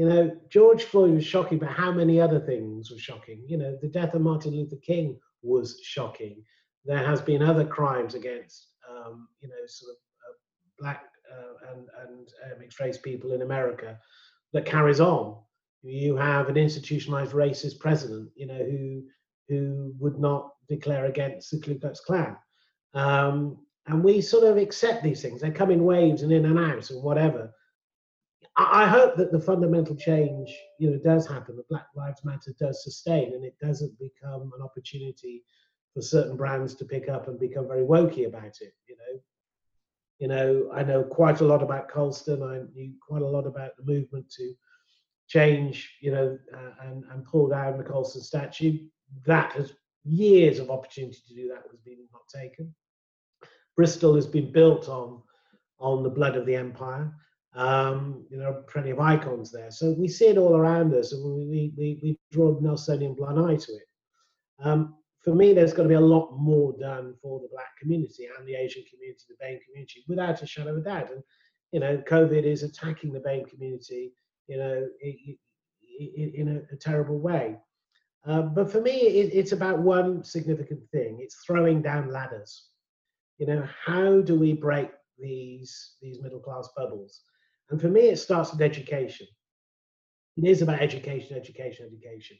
you 0.00 0.08
know, 0.08 0.34
George 0.48 0.84
Floyd 0.84 1.12
was 1.12 1.26
shocking, 1.26 1.58
but 1.58 1.68
how 1.68 1.92
many 1.92 2.18
other 2.18 2.40
things 2.40 2.90
were 2.90 2.96
shocking? 2.96 3.44
You 3.46 3.58
know, 3.58 3.76
the 3.82 3.88
death 3.88 4.14
of 4.14 4.22
Martin 4.22 4.52
Luther 4.52 4.76
King 4.76 5.18
was 5.42 5.78
shocking. 5.82 6.42
There 6.86 7.04
has 7.04 7.20
been 7.20 7.42
other 7.42 7.66
crimes 7.66 8.14
against, 8.14 8.68
um, 8.90 9.28
you 9.42 9.48
know, 9.48 9.56
sort 9.66 9.90
of 9.90 9.96
uh, 10.26 10.36
black 10.78 11.02
uh, 11.30 11.72
and 11.72 11.86
and 12.02 12.28
uh, 12.42 12.58
mixed 12.58 12.80
race 12.80 12.96
people 12.96 13.32
in 13.32 13.42
America 13.42 13.98
that 14.54 14.64
carries 14.64 15.00
on. 15.00 15.36
You 15.82 16.16
have 16.16 16.48
an 16.48 16.56
institutionalized 16.56 17.32
racist 17.32 17.78
president, 17.78 18.30
you 18.34 18.46
know, 18.46 18.54
who 18.54 19.02
who 19.50 19.92
would 19.98 20.18
not 20.18 20.48
declare 20.70 21.04
against 21.04 21.50
the 21.50 21.58
Ku 21.58 21.78
Klux 21.78 22.00
Klan. 22.00 22.38
Um, 22.94 23.58
and 23.86 24.02
we 24.02 24.22
sort 24.22 24.44
of 24.44 24.56
accept 24.56 25.02
these 25.02 25.20
things. 25.20 25.42
They 25.42 25.50
come 25.50 25.70
in 25.70 25.84
waves 25.84 26.22
and 26.22 26.32
in 26.32 26.46
and 26.46 26.58
out 26.58 26.88
and 26.88 27.02
whatever. 27.02 27.52
I, 28.68 28.86
hope 28.86 29.16
that 29.16 29.32
the 29.32 29.40
fundamental 29.40 29.96
change, 29.96 30.56
you 30.78 30.90
know, 30.90 30.98
does 30.98 31.26
happen. 31.26 31.56
That 31.56 31.68
Black 31.68 31.86
Lives 31.94 32.24
Matter 32.24 32.52
does 32.58 32.84
sustain, 32.84 33.34
and 33.34 33.44
it 33.44 33.56
doesn't 33.60 33.98
become 33.98 34.52
an 34.56 34.62
opportunity 34.62 35.44
for 35.94 36.02
certain 36.02 36.36
brands 36.36 36.74
to 36.76 36.84
pick 36.84 37.08
up 37.08 37.28
and 37.28 37.38
become 37.38 37.68
very 37.68 37.82
wokey 37.82 38.26
about 38.26 38.60
it. 38.60 38.74
You 38.88 38.96
know, 38.96 39.20
you 40.18 40.28
know, 40.28 40.70
I 40.74 40.82
know 40.82 41.02
quite 41.02 41.40
a 41.40 41.44
lot 41.44 41.62
about 41.62 41.88
Colston. 41.88 42.42
I 42.42 42.60
knew 42.74 42.92
quite 43.00 43.22
a 43.22 43.26
lot 43.26 43.46
about 43.46 43.76
the 43.76 43.84
movement 43.84 44.30
to 44.36 44.54
change, 45.28 45.96
you 46.00 46.10
know, 46.10 46.38
uh, 46.54 46.86
and 46.86 47.04
and 47.10 47.24
pull 47.24 47.48
down 47.48 47.78
the 47.78 47.84
Colston 47.84 48.22
statue. 48.22 48.78
That 49.26 49.52
has 49.52 49.72
years 50.04 50.58
of 50.58 50.70
opportunity 50.70 51.18
to 51.28 51.34
do 51.34 51.48
that 51.48 51.70
was 51.70 51.80
being 51.84 52.06
not 52.12 52.28
taken. 52.28 52.74
Bristol 53.76 54.14
has 54.14 54.26
been 54.26 54.52
built 54.52 54.88
on 54.88 55.22
on 55.78 56.02
the 56.02 56.10
blood 56.10 56.36
of 56.36 56.46
the 56.46 56.56
empire. 56.56 57.12
Um, 57.54 58.24
you 58.30 58.38
know, 58.38 58.62
plenty 58.68 58.90
of 58.90 59.00
icons 59.00 59.50
there. 59.50 59.70
So 59.70 59.92
we 59.92 60.06
see 60.06 60.26
it 60.26 60.38
all 60.38 60.56
around 60.56 60.94
us, 60.94 61.12
and 61.12 61.24
we 61.24 61.72
we 61.76 61.98
we 62.02 62.18
draw 62.30 62.56
a 62.56 62.60
Nelsonian 62.60 63.16
blind 63.16 63.40
eye 63.40 63.56
to 63.56 63.72
it. 63.72 63.88
Um, 64.60 64.94
for 65.20 65.34
me, 65.34 65.52
there's 65.52 65.72
going 65.72 65.88
to 65.88 65.92
be 65.92 65.98
a 65.98 66.00
lot 66.00 66.32
more 66.38 66.74
done 66.78 67.14
for 67.20 67.40
the 67.40 67.48
black 67.52 67.76
community 67.78 68.28
and 68.38 68.46
the 68.46 68.54
Asian 68.54 68.84
community, 68.88 69.24
the 69.28 69.44
BAME 69.44 69.60
community, 69.66 70.04
without 70.08 70.42
a 70.42 70.46
shadow 70.46 70.70
of 70.70 70.78
a 70.78 70.80
doubt. 70.80 71.10
And 71.10 71.22
you 71.72 71.80
know, 71.80 71.98
COVID 72.08 72.44
is 72.44 72.62
attacking 72.62 73.12
the 73.12 73.20
BAME 73.20 73.50
community, 73.50 74.12
you 74.46 74.56
know, 74.56 74.86
in, 75.02 75.36
in 76.34 76.48
a, 76.48 76.74
a, 76.74 76.76
terrible 76.76 77.18
way. 77.18 77.56
Uh, 78.24 78.42
but 78.42 78.70
for 78.70 78.80
me, 78.80 78.92
it, 78.92 79.34
it's 79.34 79.52
about 79.52 79.80
one 79.80 80.22
significant 80.22 80.80
thing: 80.90 81.18
it's 81.20 81.42
throwing 81.44 81.82
down 81.82 82.10
ladders 82.10 82.70
you 83.40 83.46
know 83.46 83.66
how 83.84 84.20
do 84.20 84.38
we 84.38 84.52
break 84.52 84.90
these 85.18 85.94
these 86.00 86.20
middle 86.20 86.38
class 86.38 86.68
bubbles 86.76 87.22
and 87.70 87.80
for 87.80 87.88
me 87.88 88.02
it 88.02 88.18
starts 88.18 88.52
with 88.52 88.60
education 88.60 89.26
it 90.36 90.44
is 90.44 90.62
about 90.62 90.80
education 90.80 91.36
education 91.36 91.86
education 91.86 92.36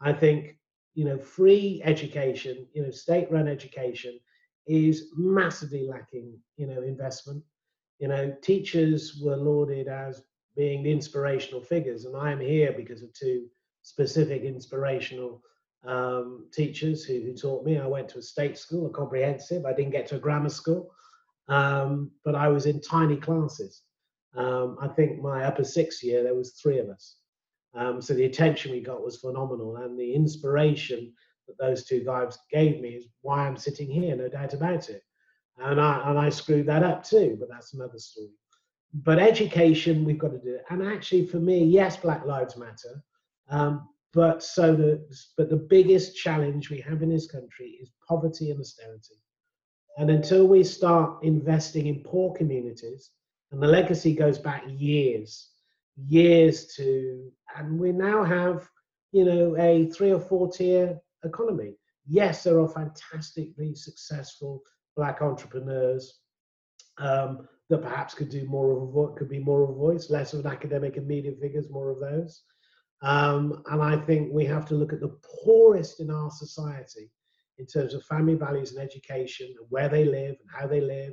i 0.00 0.12
think 0.12 0.56
you 0.94 1.04
know 1.04 1.18
free 1.18 1.80
education 1.84 2.66
you 2.74 2.82
know 2.82 2.90
state 2.90 3.30
run 3.30 3.48
education 3.48 4.18
is 4.66 5.10
massively 5.16 5.86
lacking 5.86 6.38
you 6.56 6.66
know 6.66 6.82
investment 6.82 7.42
you 7.98 8.08
know 8.08 8.34
teachers 8.42 9.20
were 9.22 9.36
lauded 9.36 9.88
as 9.88 10.22
being 10.56 10.82
the 10.82 10.92
inspirational 10.92 11.60
figures 11.60 12.04
and 12.04 12.16
i 12.16 12.30
am 12.30 12.40
here 12.40 12.72
because 12.76 13.02
of 13.02 13.12
two 13.12 13.46
specific 13.82 14.42
inspirational 14.42 15.42
um, 15.84 16.46
teachers 16.52 17.04
who, 17.04 17.20
who, 17.20 17.34
taught 17.34 17.64
me. 17.64 17.78
I 17.78 17.86
went 17.86 18.08
to 18.10 18.18
a 18.18 18.22
state 18.22 18.56
school, 18.56 18.86
a 18.86 18.90
comprehensive. 18.90 19.64
I 19.64 19.72
didn't 19.72 19.92
get 19.92 20.06
to 20.08 20.16
a 20.16 20.20
grammar 20.20 20.48
school, 20.48 20.92
um, 21.48 22.10
but 22.24 22.34
I 22.34 22.48
was 22.48 22.66
in 22.66 22.80
tiny 22.80 23.16
classes. 23.16 23.82
Um, 24.34 24.78
I 24.80 24.88
think 24.88 25.20
my 25.20 25.44
upper 25.44 25.64
sixth 25.64 26.02
year 26.02 26.22
there 26.22 26.34
was 26.34 26.52
three 26.52 26.78
of 26.78 26.88
us, 26.88 27.16
Um, 27.74 28.00
so 28.02 28.14
the 28.14 28.24
attention 28.24 28.72
we 28.72 28.80
got 28.80 29.04
was 29.04 29.16
phenomenal, 29.16 29.76
and 29.76 29.98
the 29.98 30.14
inspiration 30.14 31.12
that 31.48 31.58
those 31.58 31.84
two 31.84 32.04
guys 32.04 32.38
gave 32.50 32.80
me 32.80 32.90
is 32.90 33.06
why 33.22 33.46
I'm 33.46 33.56
sitting 33.56 33.90
here, 33.90 34.14
no 34.16 34.28
doubt 34.28 34.54
about 34.54 34.90
it. 34.90 35.02
And 35.58 35.80
I 35.80 36.10
and 36.10 36.18
I 36.18 36.28
screwed 36.30 36.66
that 36.66 36.82
up 36.82 37.02
too, 37.04 37.36
but 37.38 37.48
that's 37.50 37.74
another 37.74 37.98
story. 37.98 38.30
But 38.94 39.18
education, 39.18 40.04
we've 40.04 40.18
got 40.18 40.32
to 40.32 40.38
do 40.38 40.54
it. 40.54 40.64
And 40.70 40.82
actually, 40.82 41.26
for 41.26 41.38
me, 41.38 41.64
yes, 41.64 41.96
Black 41.96 42.24
Lives 42.26 42.56
Matter. 42.56 43.02
Um, 43.48 43.88
but 44.12 44.42
so 44.42 44.74
the 44.74 45.02
but 45.36 45.48
the 45.48 45.56
biggest 45.56 46.16
challenge 46.16 46.68
we 46.70 46.80
have 46.80 47.02
in 47.02 47.08
this 47.10 47.26
country 47.30 47.78
is 47.80 47.90
poverty 48.06 48.50
and 48.50 48.60
austerity. 48.60 49.16
And 49.98 50.10
until 50.10 50.46
we 50.46 50.64
start 50.64 51.22
investing 51.22 51.86
in 51.86 52.02
poor 52.02 52.34
communities, 52.34 53.10
and 53.52 53.62
the 53.62 53.66
legacy 53.66 54.14
goes 54.14 54.38
back 54.38 54.64
years, 54.66 55.50
years 55.96 56.74
to, 56.74 57.30
and 57.56 57.78
we 57.78 57.92
now 57.92 58.24
have, 58.24 58.66
you 59.12 59.24
know, 59.26 59.54
a 59.58 59.86
three 59.90 60.10
or 60.10 60.20
four 60.20 60.50
tier 60.50 60.98
economy. 61.22 61.76
Yes, 62.06 62.42
there 62.42 62.58
are 62.58 62.68
fantastically 62.68 63.74
successful 63.74 64.62
black 64.96 65.20
entrepreneurs 65.20 66.20
um, 66.98 67.46
that 67.68 67.82
perhaps 67.82 68.14
could 68.14 68.30
do 68.30 68.46
more 68.46 68.72
of 68.72 68.82
a 68.82 68.86
vo- 68.86 69.14
could 69.16 69.28
be 69.28 69.38
more 69.38 69.62
of 69.62 69.70
a 69.70 69.74
voice, 69.74 70.10
less 70.10 70.32
of 70.32 70.44
an 70.44 70.50
academic 70.50 70.96
and 70.96 71.06
media 71.06 71.32
figures, 71.40 71.70
more 71.70 71.90
of 71.90 72.00
those. 72.00 72.42
Um, 73.02 73.62
and 73.70 73.82
I 73.82 73.96
think 73.98 74.32
we 74.32 74.46
have 74.46 74.64
to 74.66 74.74
look 74.74 74.92
at 74.92 75.00
the 75.00 75.16
poorest 75.44 76.00
in 76.00 76.10
our 76.10 76.30
society 76.30 77.10
in 77.58 77.66
terms 77.66 77.92
of 77.94 78.04
family 78.04 78.34
values 78.34 78.72
and 78.72 78.80
education 78.80 79.46
and 79.58 79.66
where 79.68 79.88
they 79.88 80.04
live 80.04 80.36
and 80.40 80.48
how 80.50 80.66
they 80.66 80.80
live, 80.80 81.12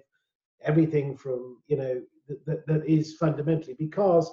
everything 0.63 1.17
from 1.17 1.57
you 1.67 1.77
know 1.77 2.01
that, 2.45 2.65
that 2.67 2.85
is 2.87 3.15
fundamentally 3.15 3.75
because 3.77 4.31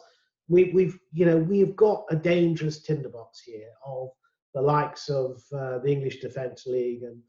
we, 0.48 0.70
we've 0.72 0.98
you 1.12 1.26
know 1.26 1.38
we've 1.38 1.76
got 1.76 2.04
a 2.10 2.16
dangerous 2.16 2.82
tinderbox 2.82 3.40
here 3.40 3.70
of 3.84 4.08
the 4.54 4.62
likes 4.62 5.08
of 5.08 5.42
uh, 5.52 5.78
the 5.78 5.90
English 5.90 6.20
Defence 6.20 6.66
League 6.66 7.02
and 7.02 7.20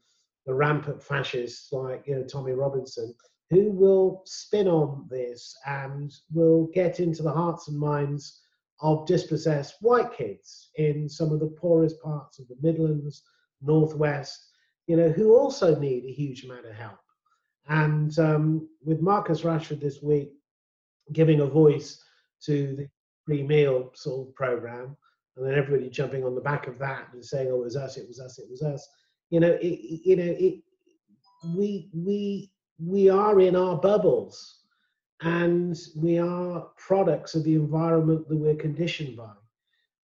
the 0.46 0.54
rampant 0.54 1.02
fascists 1.02 1.72
like 1.72 2.04
you 2.06 2.14
know 2.16 2.24
Tommy 2.24 2.52
Robinson 2.52 3.14
who 3.50 3.70
will 3.70 4.22
spin 4.26 4.68
on 4.68 5.06
this 5.10 5.56
and 5.66 6.14
will 6.32 6.66
get 6.74 7.00
into 7.00 7.22
the 7.22 7.32
hearts 7.32 7.68
and 7.68 7.78
minds 7.78 8.40
of 8.80 9.06
dispossessed 9.06 9.76
white 9.80 10.12
kids 10.12 10.70
in 10.76 11.08
some 11.08 11.32
of 11.32 11.40
the 11.40 11.46
poorest 11.46 12.00
parts 12.02 12.38
of 12.38 12.46
the 12.48 12.56
Midlands, 12.62 13.22
Northwest, 13.62 14.38
you 14.86 14.96
know, 14.96 15.08
who 15.08 15.36
also 15.36 15.78
need 15.78 16.04
a 16.04 16.12
huge 16.12 16.44
amount 16.44 16.66
of 16.66 16.74
help. 16.74 16.98
And 17.68 18.16
um, 18.18 18.68
with 18.84 19.00
Marcus 19.00 19.42
Rashford 19.42 19.80
this 19.80 20.02
week 20.02 20.32
giving 21.12 21.40
a 21.40 21.46
voice 21.46 22.02
to 22.42 22.76
the 22.76 22.88
free 23.24 23.42
meal 23.42 23.90
sort 23.94 24.28
of 24.28 24.34
program, 24.34 24.96
and 25.36 25.46
then 25.46 25.54
everybody 25.54 25.88
jumping 25.90 26.24
on 26.24 26.34
the 26.34 26.40
back 26.40 26.66
of 26.66 26.78
that 26.78 27.08
and 27.12 27.24
saying, 27.24 27.48
"Oh, 27.50 27.60
it 27.60 27.64
was 27.64 27.76
us, 27.76 27.96
it 27.96 28.08
was 28.08 28.20
us, 28.20 28.38
it 28.38 28.48
was 28.50 28.62
us," 28.62 28.88
you 29.30 29.40
know, 29.40 29.58
it, 29.60 29.78
you 30.04 30.16
know, 30.16 30.34
it, 30.38 30.62
we 31.54 31.90
we 31.94 32.50
we 32.78 33.08
are 33.08 33.40
in 33.40 33.56
our 33.56 33.76
bubbles, 33.76 34.62
and 35.20 35.78
we 35.96 36.18
are 36.18 36.68
products 36.76 37.34
of 37.34 37.44
the 37.44 37.54
environment 37.54 38.28
that 38.28 38.36
we're 38.36 38.54
conditioned 38.54 39.16
by. 39.16 39.32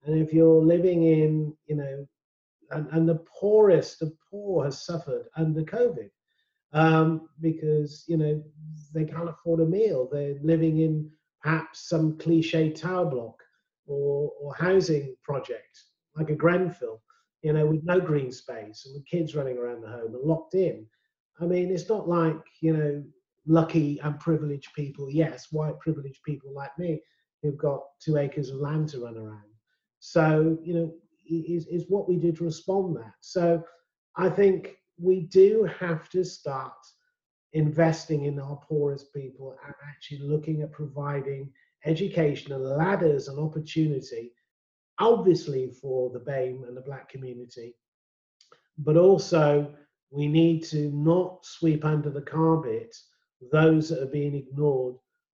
And 0.04 0.20
if 0.20 0.32
you're 0.32 0.62
living 0.62 1.04
in, 1.04 1.56
you 1.66 1.76
know, 1.76 2.06
and, 2.70 2.88
and 2.92 3.08
the 3.08 3.24
poorest 3.40 4.02
of 4.02 4.12
poor 4.30 4.64
has 4.64 4.84
suffered 4.84 5.26
under 5.36 5.62
COVID 5.62 6.10
um, 6.74 7.28
because 7.40 8.04
you 8.06 8.16
know 8.16 8.42
they 8.92 9.04
can't 9.04 9.28
afford 9.28 9.60
a 9.60 9.66
meal. 9.66 10.08
They're 10.10 10.36
living 10.42 10.80
in 10.80 11.10
perhaps 11.42 11.88
some 11.88 12.18
cliche 12.18 12.70
tower 12.70 13.06
block 13.06 13.42
or, 13.86 14.30
or 14.40 14.54
housing 14.54 15.16
project 15.22 15.78
like 16.16 16.30
a 16.30 16.34
Grenfell, 16.34 17.02
you 17.42 17.52
know, 17.52 17.66
with 17.66 17.82
no 17.84 18.00
green 18.00 18.30
space 18.32 18.86
and 18.86 18.94
with 18.94 19.06
kids 19.06 19.34
running 19.34 19.58
around 19.58 19.82
the 19.82 19.88
home 19.88 20.14
and 20.14 20.24
locked 20.24 20.54
in. 20.54 20.86
I 21.40 21.44
mean, 21.46 21.70
it's 21.70 21.88
not 21.88 22.08
like 22.08 22.40
you 22.60 22.76
know 22.76 23.04
lucky 23.46 24.00
and 24.00 24.18
privileged 24.18 24.74
people. 24.74 25.10
Yes, 25.10 25.48
white 25.50 25.78
privileged 25.80 26.22
people 26.24 26.52
like 26.52 26.76
me 26.78 27.00
who've 27.42 27.58
got 27.58 27.82
two 28.00 28.16
acres 28.16 28.50
of 28.50 28.56
land 28.56 28.88
to 28.90 29.04
run 29.04 29.16
around. 29.16 29.42
So 30.00 30.58
you 30.62 30.74
know, 30.74 30.94
is 31.28 31.66
is 31.66 31.86
what 31.88 32.08
we 32.08 32.16
do 32.16 32.32
to 32.32 32.44
respond 32.44 32.96
that. 32.96 33.14
So 33.20 33.62
I 34.16 34.28
think 34.28 34.76
we 34.98 35.20
do 35.20 35.68
have 35.78 36.08
to 36.10 36.24
start 36.24 36.72
investing 37.52 38.24
in 38.24 38.38
our 38.38 38.56
poorest 38.68 39.12
people 39.12 39.56
and 39.64 39.74
actually 39.88 40.18
looking 40.18 40.62
at 40.62 40.72
providing 40.72 41.50
education 41.84 42.52
and 42.52 42.64
ladders 42.64 43.28
and 43.28 43.38
opportunity, 43.38 44.32
obviously 44.98 45.70
for 45.70 46.10
the 46.10 46.20
BAME 46.20 46.64
and 46.66 46.76
the 46.76 46.80
black 46.80 47.08
community, 47.08 47.74
but 48.78 48.96
also 48.96 49.72
we 50.10 50.26
need 50.26 50.64
to 50.64 50.90
not 50.90 51.44
sweep 51.44 51.84
under 51.84 52.10
the 52.10 52.22
carpet 52.22 52.94
those 53.52 53.88
that 53.88 54.02
are 54.02 54.06
being 54.06 54.34
ignored 54.34 54.96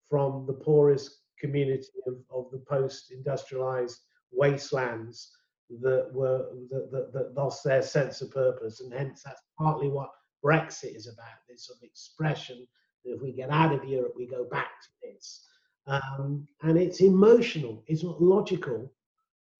from 0.09 0.45
the 0.45 0.53
poorest 0.53 1.19
community 1.39 1.87
of, 2.07 2.15
of 2.33 2.49
the 2.51 2.59
post-industrialized 2.59 3.99
wastelands 4.31 5.36
that 5.69 6.09
were 6.13 6.45
that, 6.69 6.91
that, 6.91 7.13
that, 7.13 7.33
lost 7.35 7.63
their 7.63 7.81
sense 7.81 8.21
of 8.21 8.31
purpose, 8.31 8.79
and 8.81 8.93
hence 8.93 9.23
that's 9.23 9.41
partly 9.57 9.89
what 9.89 10.09
Brexit 10.43 10.95
is 10.95 11.07
about. 11.07 11.27
This 11.49 11.67
sort 11.67 11.79
of 11.79 11.83
expression 11.83 12.65
that 13.03 13.15
if 13.15 13.21
we 13.21 13.33
get 13.33 13.49
out 13.49 13.73
of 13.73 13.83
Europe, 13.83 14.13
we 14.15 14.27
go 14.27 14.45
back 14.45 14.69
to 14.81 14.89
this, 15.03 15.45
um, 15.87 16.47
and 16.63 16.77
it's 16.77 17.01
emotional. 17.01 17.83
It's 17.87 18.03
not 18.03 18.21
logical, 18.21 18.91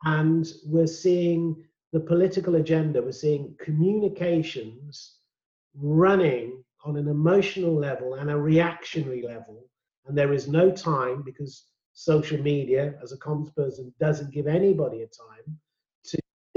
and 0.04 0.48
we're 0.66 0.88
seeing 0.88 1.64
the 1.92 2.00
political 2.00 2.56
agenda. 2.56 3.02
We're 3.02 3.12
seeing 3.12 3.56
communications 3.60 5.18
running 5.76 6.64
on 6.86 6.96
an 6.96 7.10
emotional 7.10 7.76
level 7.76 8.16
and 8.16 8.30
a 8.30 8.38
reactionary 8.38 9.24
level, 9.24 9.66
and 10.06 10.18
there 10.18 10.34
is 10.34 10.48
no 10.48 10.72
time 10.72 11.22
because 11.22 11.66
social 11.94 12.42
media, 12.42 12.94
as 13.04 13.12
a 13.12 13.18
comms 13.18 13.54
person, 13.56 13.94
doesn't 14.00 14.32
give 14.32 14.48
anybody 14.48 15.02
a 15.02 15.08
time 15.08 15.60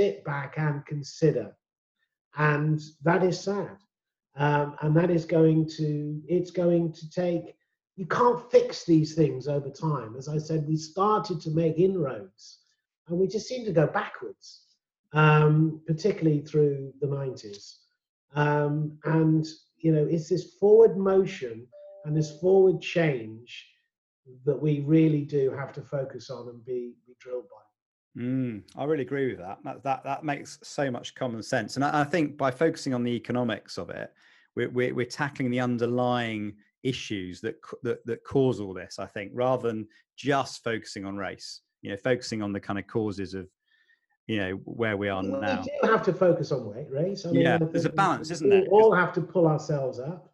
sit 0.01 0.25
back 0.25 0.55
and 0.57 0.87
consider. 0.87 1.55
And 2.39 2.81
that 3.03 3.23
is 3.23 3.39
sad. 3.39 3.77
Um, 4.37 4.77
and 4.81 4.97
that 4.97 5.11
is 5.11 5.27
going 5.27 5.69
to, 5.77 6.23
it's 6.27 6.51
going 6.51 6.93
to 6.95 7.11
take, 7.11 7.55
you 7.97 8.07
can't 8.07 8.51
fix 8.51 8.85
these 8.85 9.15
things 9.15 9.47
over 9.47 9.69
time. 9.69 10.15
As 10.17 10.27
I 10.27 10.39
said, 10.39 10.67
we 10.67 10.77
started 10.77 11.39
to 11.43 11.51
make 11.51 11.79
inroads 11.79 12.61
and 13.09 13.19
we 13.19 13.27
just 13.27 13.47
seem 13.47 13.67
to 13.67 13.73
go 13.73 13.87
backwards, 13.89 14.63
um, 15.13 15.83
particularly 15.87 16.41
through 16.41 16.95
the 17.03 17.07
90s. 17.07 17.75
Um, 18.35 18.99
and, 19.05 19.47
you 19.77 19.93
know, 19.93 20.07
it's 20.09 20.31
this 20.31 20.55
forward 20.55 20.97
motion 20.97 21.67
and 22.07 22.17
this 22.17 22.41
forward 22.41 22.81
change 22.81 23.67
that 24.47 24.63
we 24.63 24.81
really 24.81 25.27
do 25.27 25.51
have 25.51 25.75
to 25.75 25.83
focus 25.83 26.31
on 26.31 26.49
and 26.49 26.65
be, 26.65 26.95
be 27.07 27.15
drilled 27.21 27.51
by. 27.51 27.70
Mm, 28.17 28.63
I 28.77 28.85
really 28.85 29.03
agree 29.03 29.29
with 29.29 29.39
that. 29.39 29.59
that. 29.65 29.83
That 29.85 30.05
that 30.05 30.25
makes 30.25 30.59
so 30.63 30.91
much 30.91 31.15
common 31.15 31.43
sense, 31.43 31.77
and 31.77 31.85
I, 31.85 32.01
I 32.01 32.05
think 32.05 32.37
by 32.37 32.51
focusing 32.51 32.93
on 32.93 33.05
the 33.05 33.13
economics 33.13 33.79
of 33.79 33.91
it, 33.91 34.13
we're, 34.57 34.69
we're, 34.71 34.95
we're 34.95 35.07
tackling 35.07 35.51
the 35.51 35.61
underlying 35.61 36.55
issues 36.83 37.41
that 37.43 37.57
that 37.83 38.05
that 38.07 38.25
cause 38.25 38.61
all 38.61 38.75
this. 38.75 38.99
I 38.99 39.07
think 39.07 39.31
rather 39.35 39.69
than 39.69 39.87
just 40.17 40.65
focusing 40.65 41.05
on 41.05 41.17
race, 41.17 41.61
you 41.83 41.91
know, 41.91 41.97
focusing 41.97 42.43
on 42.43 42.53
the 42.53 42.61
kind 42.61 42.79
of 42.79 42.87
causes 42.87 43.35
of 43.35 43.49
you 44.27 44.39
know 44.39 44.53
where 44.65 44.97
we 44.97 45.09
are 45.09 45.23
well, 45.23 45.41
now. 45.41 45.63
We 45.63 45.89
do 45.89 45.93
have 45.93 46.03
to 46.05 46.13
focus 46.13 46.53
on 46.53 46.69
race. 46.91 47.27
I 47.27 47.31
mean, 47.31 47.43
yeah, 47.43 47.59
there's 47.59 47.85
a 47.85 47.91
balance, 47.91 48.31
isn't 48.31 48.49
there? 48.49 48.63
We 48.63 48.69
all 48.69 48.95
have 48.95 49.13
to 49.15 49.21
pull 49.21 49.47
ourselves 49.47 50.01
up 50.01 50.33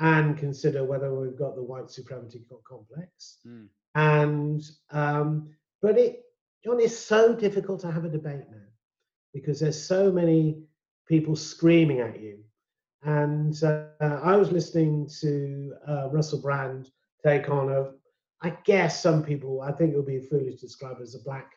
and 0.00 0.36
consider 0.36 0.84
whether 0.84 1.14
we've 1.14 1.38
got 1.38 1.54
the 1.56 1.62
white 1.62 1.90
supremacy 1.90 2.42
complex. 2.66 3.38
Mm. 3.46 3.68
And 3.94 4.62
um, 4.90 5.50
but 5.80 5.98
it 5.98 6.24
John, 6.64 6.78
it's 6.80 6.96
so 6.96 7.34
difficult 7.34 7.80
to 7.80 7.90
have 7.90 8.04
a 8.04 8.08
debate 8.08 8.46
now 8.50 8.68
because 9.34 9.58
there's 9.58 9.82
so 9.82 10.12
many 10.12 10.62
people 11.08 11.34
screaming 11.34 12.00
at 12.00 12.20
you. 12.20 12.38
And 13.02 13.60
uh, 13.64 13.86
I 14.00 14.36
was 14.36 14.52
listening 14.52 15.10
to 15.20 15.72
uh, 15.88 16.08
Russell 16.10 16.40
Brand 16.40 16.90
take 17.24 17.48
on 17.48 17.72
a, 17.72 17.90
I 18.42 18.56
guess 18.64 19.02
some 19.02 19.24
people, 19.24 19.60
I 19.60 19.72
think 19.72 19.92
it 19.92 19.96
would 19.96 20.06
be 20.06 20.20
foolish 20.20 20.60
to 20.60 20.66
describe 20.66 20.98
as 21.02 21.16
a 21.16 21.24
black 21.24 21.50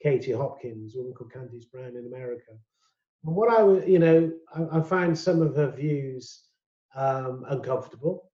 Katie 0.00 0.32
Hopkins, 0.32 0.94
woman 0.94 1.12
called 1.12 1.32
Candice 1.32 1.70
Brown 1.70 1.96
in 1.96 2.06
America. 2.06 2.52
And 3.24 3.34
what 3.34 3.50
I 3.50 3.62
would, 3.62 3.88
you 3.88 3.98
know, 3.98 4.32
I, 4.54 4.78
I 4.78 4.82
find 4.82 5.18
some 5.18 5.42
of 5.42 5.56
her 5.56 5.70
views 5.70 6.42
um, 6.94 7.44
uncomfortable, 7.48 8.30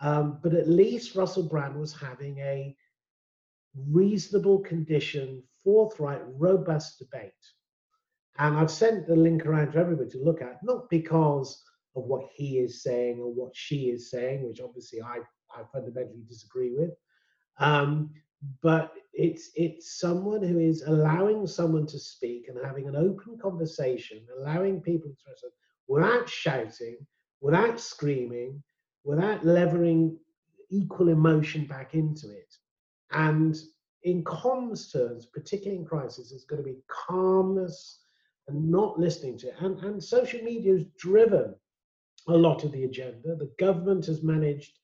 um, 0.00 0.38
but 0.42 0.54
at 0.54 0.68
least 0.68 1.14
Russell 1.14 1.44
Brand 1.44 1.76
was 1.76 1.94
having 1.94 2.38
a 2.38 2.76
reasonable 3.88 4.58
condition 4.58 5.42
forthright, 5.64 6.22
robust 6.38 6.98
debate. 6.98 7.32
And 8.38 8.56
I've 8.56 8.70
sent 8.70 9.06
the 9.06 9.16
link 9.16 9.46
around 9.46 9.72
to 9.72 9.78
everybody 9.78 10.10
to 10.10 10.24
look 10.24 10.40
at, 10.40 10.58
not 10.62 10.88
because 10.90 11.62
of 11.96 12.04
what 12.04 12.28
he 12.34 12.58
is 12.58 12.82
saying 12.82 13.20
or 13.20 13.32
what 13.32 13.54
she 13.54 13.90
is 13.90 14.10
saying, 14.10 14.46
which 14.46 14.60
obviously 14.60 15.02
I, 15.02 15.18
I 15.54 15.62
fundamentally 15.72 16.22
disagree 16.26 16.72
with, 16.74 16.90
um, 17.58 18.10
but 18.62 18.94
it's 19.12 19.50
it's 19.54 20.00
someone 20.00 20.42
who 20.42 20.58
is 20.58 20.82
allowing 20.82 21.46
someone 21.46 21.86
to 21.86 21.98
speak 21.98 22.48
and 22.48 22.58
having 22.64 22.88
an 22.88 22.96
open 22.96 23.38
conversation, 23.40 24.26
allowing 24.38 24.80
people 24.80 25.08
to 25.08 25.12
express 25.12 25.42
it 25.44 25.52
without 25.86 26.28
shouting, 26.28 26.96
without 27.40 27.78
screaming, 27.78 28.62
without 29.04 29.44
levering 29.44 30.18
equal 30.70 31.08
emotion 31.08 31.66
back 31.66 31.94
into 31.94 32.30
it. 32.30 32.54
And 33.12 33.56
in 34.04 34.24
comms 34.24 34.92
terms, 34.92 35.26
particularly 35.26 35.78
in 35.78 35.86
crisis, 35.86 36.30
there's 36.30 36.44
going 36.44 36.62
to 36.62 36.68
be 36.68 36.78
calmness 36.88 38.00
and 38.48 38.70
not 38.70 38.98
listening 38.98 39.38
to 39.38 39.48
it. 39.48 39.54
And, 39.60 39.78
and 39.84 40.02
social 40.02 40.40
media 40.40 40.72
has 40.74 40.84
driven 40.98 41.54
a 42.28 42.36
lot 42.36 42.64
of 42.64 42.72
the 42.72 42.84
agenda. 42.84 43.36
The 43.36 43.52
government 43.58 44.06
has 44.06 44.22
managed 44.22 44.78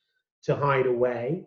to 0.45 0.55
hide 0.55 0.87
away. 0.87 1.47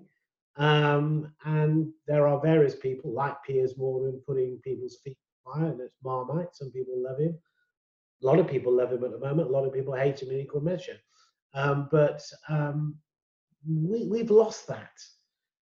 Um, 0.58 1.32
and 1.46 1.92
there 2.08 2.28
are 2.28 2.42
various 2.42 2.76
people 2.76 3.14
like 3.14 3.42
Piers 3.44 3.78
Morgan 3.78 4.22
putting 4.28 4.60
people's 4.64 4.98
feet 5.04 5.18
fire, 5.46 5.68
and 5.68 5.80
it's 5.82 5.96
Marmite. 6.04 6.54
Some 6.54 6.72
people 6.72 6.96
love 6.98 7.20
him. 7.20 7.38
A 8.22 8.26
lot 8.26 8.40
of 8.40 8.48
people 8.48 8.74
love 8.74 8.92
him 8.92 9.04
at 9.04 9.12
the 9.12 9.20
moment. 9.20 9.50
A 9.50 9.52
lot 9.52 9.66
of 9.66 9.74
people 9.74 9.96
hate 9.96 10.22
him 10.22 10.30
in 10.30 10.40
equal 10.40 10.62
measure. 10.62 10.98
Um, 11.54 11.88
but 11.92 12.22
um, 12.50 12.96
we, 13.68 14.06
we've 14.06 14.32
lost 14.32 14.68
that. 14.68 14.92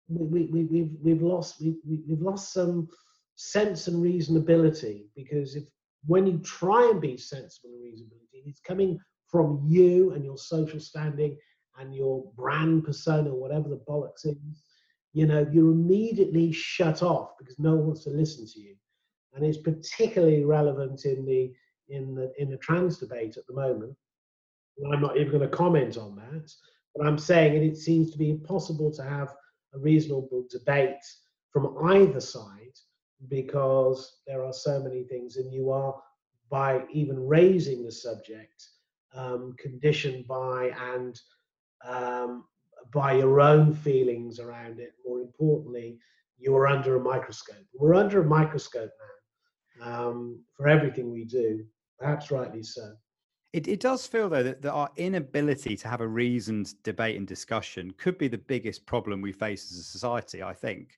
We, 0.09 0.45
we, 0.45 0.63
we've, 0.65 0.91
we've 1.01 1.21
lost 1.21 1.59
we, 1.59 1.75
we've 1.85 2.21
lost 2.21 2.53
some 2.53 2.87
sense 3.35 3.87
and 3.87 4.03
reasonability 4.03 5.03
because 5.15 5.55
if 5.55 5.65
when 6.05 6.25
you 6.25 6.37
try 6.39 6.89
and 6.89 7.01
be 7.01 7.17
sensible 7.17 7.69
and 7.73 7.83
reasonable, 7.83 8.17
it's 8.31 8.61
coming 8.61 8.99
from 9.27 9.61
you 9.67 10.13
and 10.13 10.23
your 10.23 10.37
social 10.37 10.79
standing 10.79 11.37
and 11.79 11.93
your 11.93 12.23
brand 12.35 12.85
persona, 12.85 13.33
whatever 13.33 13.69
the 13.69 13.81
bollocks 13.87 14.25
is, 14.25 14.63
you 15.13 15.25
know, 15.25 15.47
you're 15.51 15.71
immediately 15.71 16.51
shut 16.51 17.03
off 17.03 17.31
because 17.37 17.59
no 17.59 17.75
one 17.75 17.87
wants 17.87 18.03
to 18.05 18.09
listen 18.09 18.47
to 18.47 18.59
you. 18.59 18.75
And 19.33 19.45
it's 19.45 19.57
particularly 19.57 20.45
relevant 20.45 21.05
in 21.05 21.25
the 21.25 21.53
in 21.89 22.15
the 22.15 22.31
in 22.37 22.49
the 22.49 22.57
trans 22.57 22.97
debate 22.97 23.37
at 23.37 23.45
the 23.47 23.53
moment. 23.53 23.95
I'm 24.91 25.01
not 25.01 25.17
even 25.17 25.31
going 25.31 25.49
to 25.49 25.55
comment 25.55 25.97
on 25.97 26.15
that, 26.15 26.51
but 26.95 27.05
I'm 27.05 27.17
saying 27.17 27.55
it, 27.55 27.65
it 27.65 27.77
seems 27.77 28.11
to 28.11 28.17
be 28.17 28.29
impossible 28.29 28.91
to 28.93 29.03
have 29.03 29.33
a 29.73 29.79
reasonable 29.79 30.45
debate 30.49 31.03
from 31.51 31.77
either 31.89 32.19
side 32.19 32.77
because 33.29 34.19
there 34.27 34.43
are 34.43 34.53
so 34.53 34.79
many 34.79 35.03
things, 35.03 35.37
and 35.37 35.51
you 35.51 35.71
are 35.71 35.95
by 36.49 36.83
even 36.91 37.27
raising 37.27 37.83
the 37.83 37.91
subject 37.91 38.67
um, 39.13 39.55
conditioned 39.57 40.27
by 40.27 40.71
and 40.93 41.19
um, 41.85 42.45
by 42.93 43.13
your 43.13 43.41
own 43.41 43.73
feelings 43.73 44.39
around 44.39 44.79
it. 44.79 44.93
More 45.05 45.19
importantly, 45.19 45.99
you 46.37 46.55
are 46.55 46.67
under 46.67 46.95
a 46.95 46.99
microscope. 46.99 47.65
We're 47.73 47.95
under 47.95 48.21
a 48.21 48.25
microscope 48.25 48.91
now 49.81 50.07
um, 50.07 50.43
for 50.55 50.67
everything 50.67 51.11
we 51.11 51.25
do, 51.25 51.65
perhaps 51.99 52.31
rightly 52.31 52.63
so. 52.63 52.93
It, 53.53 53.67
it 53.67 53.79
does 53.79 54.05
feel 54.05 54.29
though 54.29 54.43
that, 54.43 54.61
that 54.61 54.71
our 54.71 54.89
inability 54.97 55.77
to 55.77 55.87
have 55.87 56.01
a 56.01 56.07
reasoned 56.07 56.73
debate 56.83 57.15
and 57.15 57.25
discussion 57.25 57.91
could 57.97 58.17
be 58.17 58.27
the 58.27 58.37
biggest 58.37 58.85
problem 58.85 59.21
we 59.21 59.31
face 59.31 59.71
as 59.71 59.79
a 59.79 59.83
society. 59.83 60.43
I 60.43 60.53
think, 60.53 60.97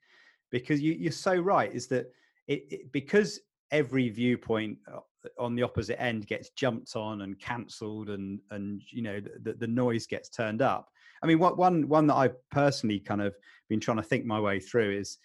because 0.50 0.82
you, 0.82 0.93
you're 0.93 1.12
so 1.12 1.36
right, 1.36 1.74
is 1.74 1.88
that 1.88 2.12
it, 2.47 2.66
it 2.70 2.91
because 2.91 3.39
every 3.72 4.10
viewpoint 4.10 4.78
uh, 4.91 5.00
on 5.38 5.56
the 5.56 5.64
opposite 5.64 6.02
end 6.02 6.28
gets 6.28 6.50
jumped 6.50 6.95
on 6.95 7.22
and 7.22 7.39
cancelled 7.39 8.10
and 8.10 8.39
and 8.52 8.82
you 8.89 9.02
know 9.02 9.20
the, 9.43 9.54
the 9.54 9.68
noise 9.68 10.08
gets 10.08 10.30
turned 10.30 10.62
up 10.62 10.89
i 11.22 11.28
mean 11.28 11.39
what 11.39 11.58
one 11.58 11.88
one 11.88 12.08
that 12.08 12.16
i've 12.16 12.50
personally 12.50 13.00
kind 13.00 13.22
of 13.22 13.36
been 13.68 13.80
trying 13.80 13.97
to 13.97 14.04
think 14.04 14.26
my 14.26 14.39
way 14.39 14.60
through 14.60 14.91
is 14.91 15.18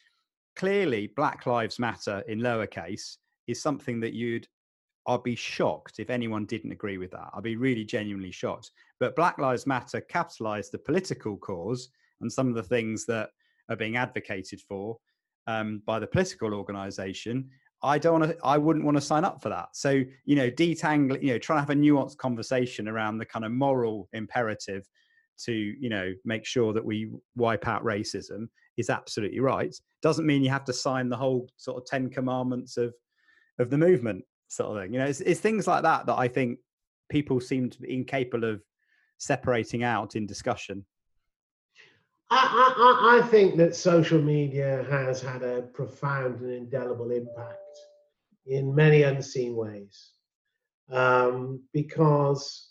clearly 0.56 1.06
black 1.16 1.46
lives 1.46 1.78
matter 1.78 2.22
in 2.28 2.40
lowercase 2.40 3.16
is 3.46 3.60
something 3.60 4.00
that 4.00 4.14
you'd 4.14 4.48
i'd 5.08 5.22
be 5.22 5.34
shocked 5.34 5.98
if 5.98 6.10
anyone 6.10 6.46
didn't 6.46 6.72
agree 6.72 6.98
with 6.98 7.10
that 7.10 7.30
i'd 7.34 7.42
be 7.42 7.56
really 7.56 7.84
genuinely 7.84 8.32
shocked 8.32 8.70
but 9.00 9.16
black 9.16 9.38
lives 9.38 9.66
matter 9.66 10.00
capitalized 10.00 10.72
the 10.72 10.78
political 10.78 11.36
cause 11.36 11.88
and 12.20 12.32
some 12.32 12.48
of 12.48 12.54
the 12.54 12.62
things 12.62 13.04
that 13.06 13.30
are 13.68 13.76
being 13.76 13.96
advocated 13.96 14.60
for 14.68 14.96
um, 15.46 15.82
by 15.84 15.98
the 15.98 16.06
political 16.06 16.54
organization 16.54 17.48
I 17.84 17.98
don't 17.98 18.20
want 18.20 18.32
to, 18.32 18.38
I 18.42 18.56
wouldn't 18.56 18.84
want 18.84 18.96
to 18.96 19.00
sign 19.02 19.24
up 19.24 19.42
for 19.42 19.50
that. 19.50 19.68
So, 19.74 20.02
you 20.24 20.36
know, 20.36 20.50
detangling, 20.50 21.22
you 21.22 21.32
know, 21.32 21.38
trying 21.38 21.58
to 21.58 21.60
have 21.60 21.70
a 21.70 21.74
nuanced 21.74 22.16
conversation 22.16 22.88
around 22.88 23.18
the 23.18 23.26
kind 23.26 23.44
of 23.44 23.52
moral 23.52 24.08
imperative 24.14 24.88
to, 25.44 25.52
you 25.52 25.90
know, 25.90 26.14
make 26.24 26.46
sure 26.46 26.72
that 26.72 26.84
we 26.84 27.10
wipe 27.36 27.68
out 27.68 27.84
racism 27.84 28.48
is 28.78 28.88
absolutely 28.88 29.40
right. 29.40 29.74
Doesn't 30.00 30.24
mean 30.24 30.42
you 30.42 30.48
have 30.48 30.64
to 30.64 30.72
sign 30.72 31.10
the 31.10 31.16
whole 31.16 31.50
sort 31.58 31.76
of 31.76 31.84
10 31.84 32.08
commandments 32.08 32.78
of, 32.78 32.94
of 33.58 33.68
the 33.68 33.78
movement 33.78 34.24
sort 34.54 34.76
of 34.76 34.82
thing. 34.82 34.92
You 34.92 35.00
know, 35.00 35.06
it's, 35.06 35.20
it's 35.20 35.40
things 35.40 35.66
like 35.66 35.82
that 35.82 36.06
that 36.06 36.18
I 36.18 36.28
think 36.28 36.58
people 37.08 37.40
seem 37.40 37.70
to 37.70 37.80
be 37.80 37.94
incapable 37.94 38.44
of 38.44 38.62
separating 39.18 39.82
out 39.82 40.16
in 40.16 40.26
discussion. 40.26 40.84
I, 42.30 42.74
I, 42.76 43.18
I 43.18 43.28
think 43.28 43.56
that 43.58 43.76
social 43.76 44.20
media 44.20 44.86
has 44.90 45.20
had 45.20 45.42
a 45.42 45.62
profound 45.62 46.40
and 46.40 46.52
indelible 46.52 47.10
impact 47.10 47.58
in 48.46 48.74
many 48.74 49.02
unseen 49.02 49.54
ways. 49.54 50.10
Um, 50.90 51.62
because 51.72 52.70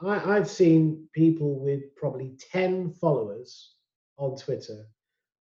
I, 0.00 0.36
I've 0.36 0.50
seen 0.50 1.08
people 1.12 1.58
with 1.58 1.94
probably 1.96 2.36
10 2.50 2.92
followers 2.94 3.74
on 4.16 4.36
Twitter 4.36 4.86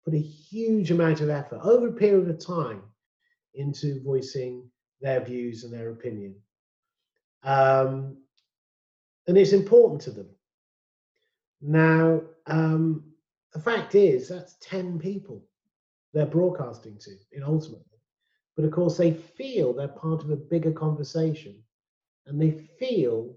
put 0.04 0.14
a 0.14 0.20
huge 0.20 0.92
amount 0.92 1.22
of 1.22 1.30
effort 1.30 1.60
over 1.64 1.88
a 1.88 1.94
period 1.94 2.30
of 2.30 2.46
time 2.46 2.82
into 3.54 4.02
voicing 4.04 4.70
their 5.02 5.24
views 5.24 5.64
and 5.64 5.74
their 5.74 5.92
opinion. 5.92 6.36
Um, 7.44 8.18
and 9.28 9.38
it's 9.38 9.54
important 9.54 10.02
to 10.02 10.12
them. 10.12 10.30
Now, 11.62 12.22
um, 12.48 13.04
the 13.54 13.60
fact 13.60 13.96
is, 13.96 14.30
that's 14.30 14.56
10 14.62 15.00
people 15.00 15.44
they're 16.14 16.26
broadcasting 16.26 16.98
to 17.00 17.12
in 17.32 17.44
ultimately. 17.44 17.86
But 18.56 18.66
of 18.66 18.72
course, 18.72 18.98
they 18.98 19.14
feel 19.14 19.74
they're 19.74 19.88
part 19.88 20.24
of 20.24 20.32
a 20.32 20.36
bigger 20.36 20.72
conversation 20.72 21.64
and 22.26 22.42
they 22.42 22.52
feel 22.80 23.36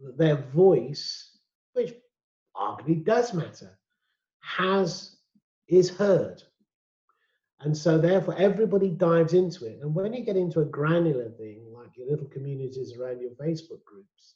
that 0.00 0.16
their 0.16 0.36
voice, 0.36 1.38
which 1.74 1.94
arguably 2.56 3.04
does 3.04 3.34
matter, 3.34 3.78
has 4.40 5.16
is 5.68 5.90
heard. 5.90 6.42
And 7.62 7.76
so 7.76 7.96
therefore 7.96 8.34
everybody 8.38 8.90
dives 8.90 9.34
into 9.34 9.66
it. 9.66 9.78
And 9.82 9.94
when 9.94 10.12
you 10.12 10.24
get 10.24 10.36
into 10.36 10.60
a 10.60 10.64
granular 10.64 11.30
thing, 11.30 11.64
like 11.72 11.96
your 11.96 12.08
little 12.08 12.26
communities 12.26 12.96
around 12.96 13.20
your 13.20 13.30
Facebook 13.32 13.84
groups, 13.84 14.34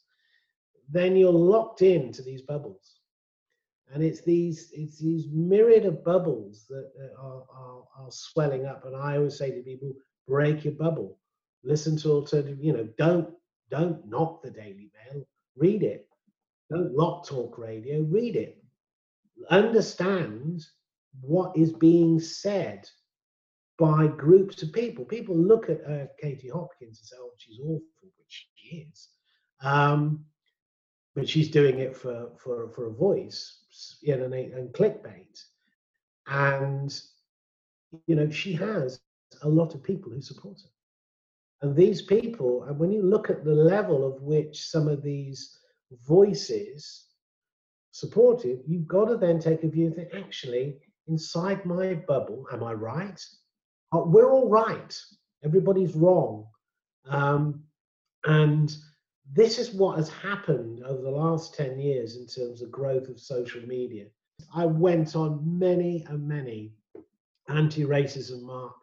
then 0.88 1.16
you're 1.16 1.32
locked 1.32 1.82
into 1.82 2.22
these 2.22 2.42
bubbles. 2.42 3.00
And 3.92 4.02
it's 4.02 4.20
these 4.22 4.70
it's 4.72 4.98
these 4.98 5.26
myriad 5.32 5.86
of 5.86 6.04
bubbles 6.04 6.66
that 6.68 6.90
are, 7.18 7.44
are, 7.52 7.84
are 7.98 8.10
swelling 8.10 8.64
up. 8.64 8.84
And 8.84 8.96
i 8.96 9.16
always 9.16 9.38
say 9.38 9.50
to 9.50 9.60
people 9.62 9.92
break 10.28 10.64
your 10.64 10.74
bubble. 10.74 11.18
Listen 11.64 11.96
to 11.98 12.10
alternative 12.10 12.58
you 12.60 12.72
know 12.72 12.88
don't 12.96 13.28
don't 13.70 14.06
knock 14.06 14.42
the 14.42 14.50
daily 14.50 14.90
mail. 14.94 15.26
Read 15.56 15.82
it. 15.82 16.08
Don't 16.70 16.94
lock 16.94 17.26
talk 17.26 17.58
radio. 17.58 18.02
Read 18.02 18.36
it. 18.36 18.62
Understand 19.50 20.64
what 21.20 21.56
is 21.56 21.72
being 21.72 22.20
said 22.20 22.88
by 23.78 24.06
groups 24.06 24.62
of 24.62 24.72
people 24.72 25.04
people 25.04 25.36
look 25.36 25.68
at 25.68 25.84
uh, 25.86 26.06
katie 26.20 26.48
hopkins 26.48 26.98
and 26.98 27.06
say 27.06 27.16
oh 27.20 27.30
she's 27.38 27.60
awful 27.60 27.82
which 28.18 28.46
she 28.54 28.76
is 28.76 29.08
um, 29.62 30.24
but 31.14 31.28
she's 31.28 31.50
doing 31.50 31.78
it 31.78 31.96
for 31.96 32.28
for 32.36 32.70
for 32.74 32.86
a 32.86 32.92
voice 32.92 33.56
you 34.00 34.16
know, 34.16 34.24
and, 34.24 34.34
and 34.34 34.72
clickbait. 34.72 35.42
And, 36.26 36.92
you 38.06 38.16
know, 38.16 38.30
she 38.30 38.52
has 38.54 39.00
a 39.42 39.48
lot 39.48 39.74
of 39.74 39.82
people 39.82 40.10
who 40.10 40.20
support 40.20 40.58
her. 40.62 40.70
And 41.66 41.74
these 41.74 42.02
people, 42.02 42.64
and 42.64 42.78
when 42.78 42.92
you 42.92 43.02
look 43.02 43.30
at 43.30 43.44
the 43.44 43.54
level 43.54 44.06
of 44.06 44.22
which 44.22 44.68
some 44.68 44.88
of 44.88 45.02
these 45.02 45.58
voices 46.06 47.06
support 47.92 48.44
it, 48.44 48.62
you've 48.66 48.88
got 48.88 49.06
to 49.06 49.16
then 49.16 49.38
take 49.38 49.64
a 49.64 49.68
view 49.68 49.90
that 49.96 50.14
actually, 50.14 50.76
inside 51.08 51.64
my 51.64 51.94
bubble, 51.94 52.46
am 52.52 52.62
I 52.62 52.72
right? 52.72 53.24
Uh, 53.92 54.02
we're 54.04 54.30
all 54.30 54.48
right. 54.48 54.98
Everybody's 55.44 55.94
wrong. 55.94 56.46
Um, 57.08 57.62
and 58.24 58.76
this 59.32 59.58
is 59.58 59.72
what 59.72 59.96
has 59.96 60.08
happened 60.08 60.82
over 60.84 61.02
the 61.02 61.10
last 61.10 61.54
10 61.54 61.78
years 61.78 62.16
in 62.16 62.26
terms 62.26 62.62
of 62.62 62.70
growth 62.70 63.08
of 63.08 63.20
social 63.20 63.62
media. 63.62 64.06
I 64.54 64.66
went 64.66 65.16
on 65.16 65.58
many 65.58 66.04
and 66.08 66.26
many 66.26 66.72
anti-racism 67.48 68.42
mark 68.42 68.74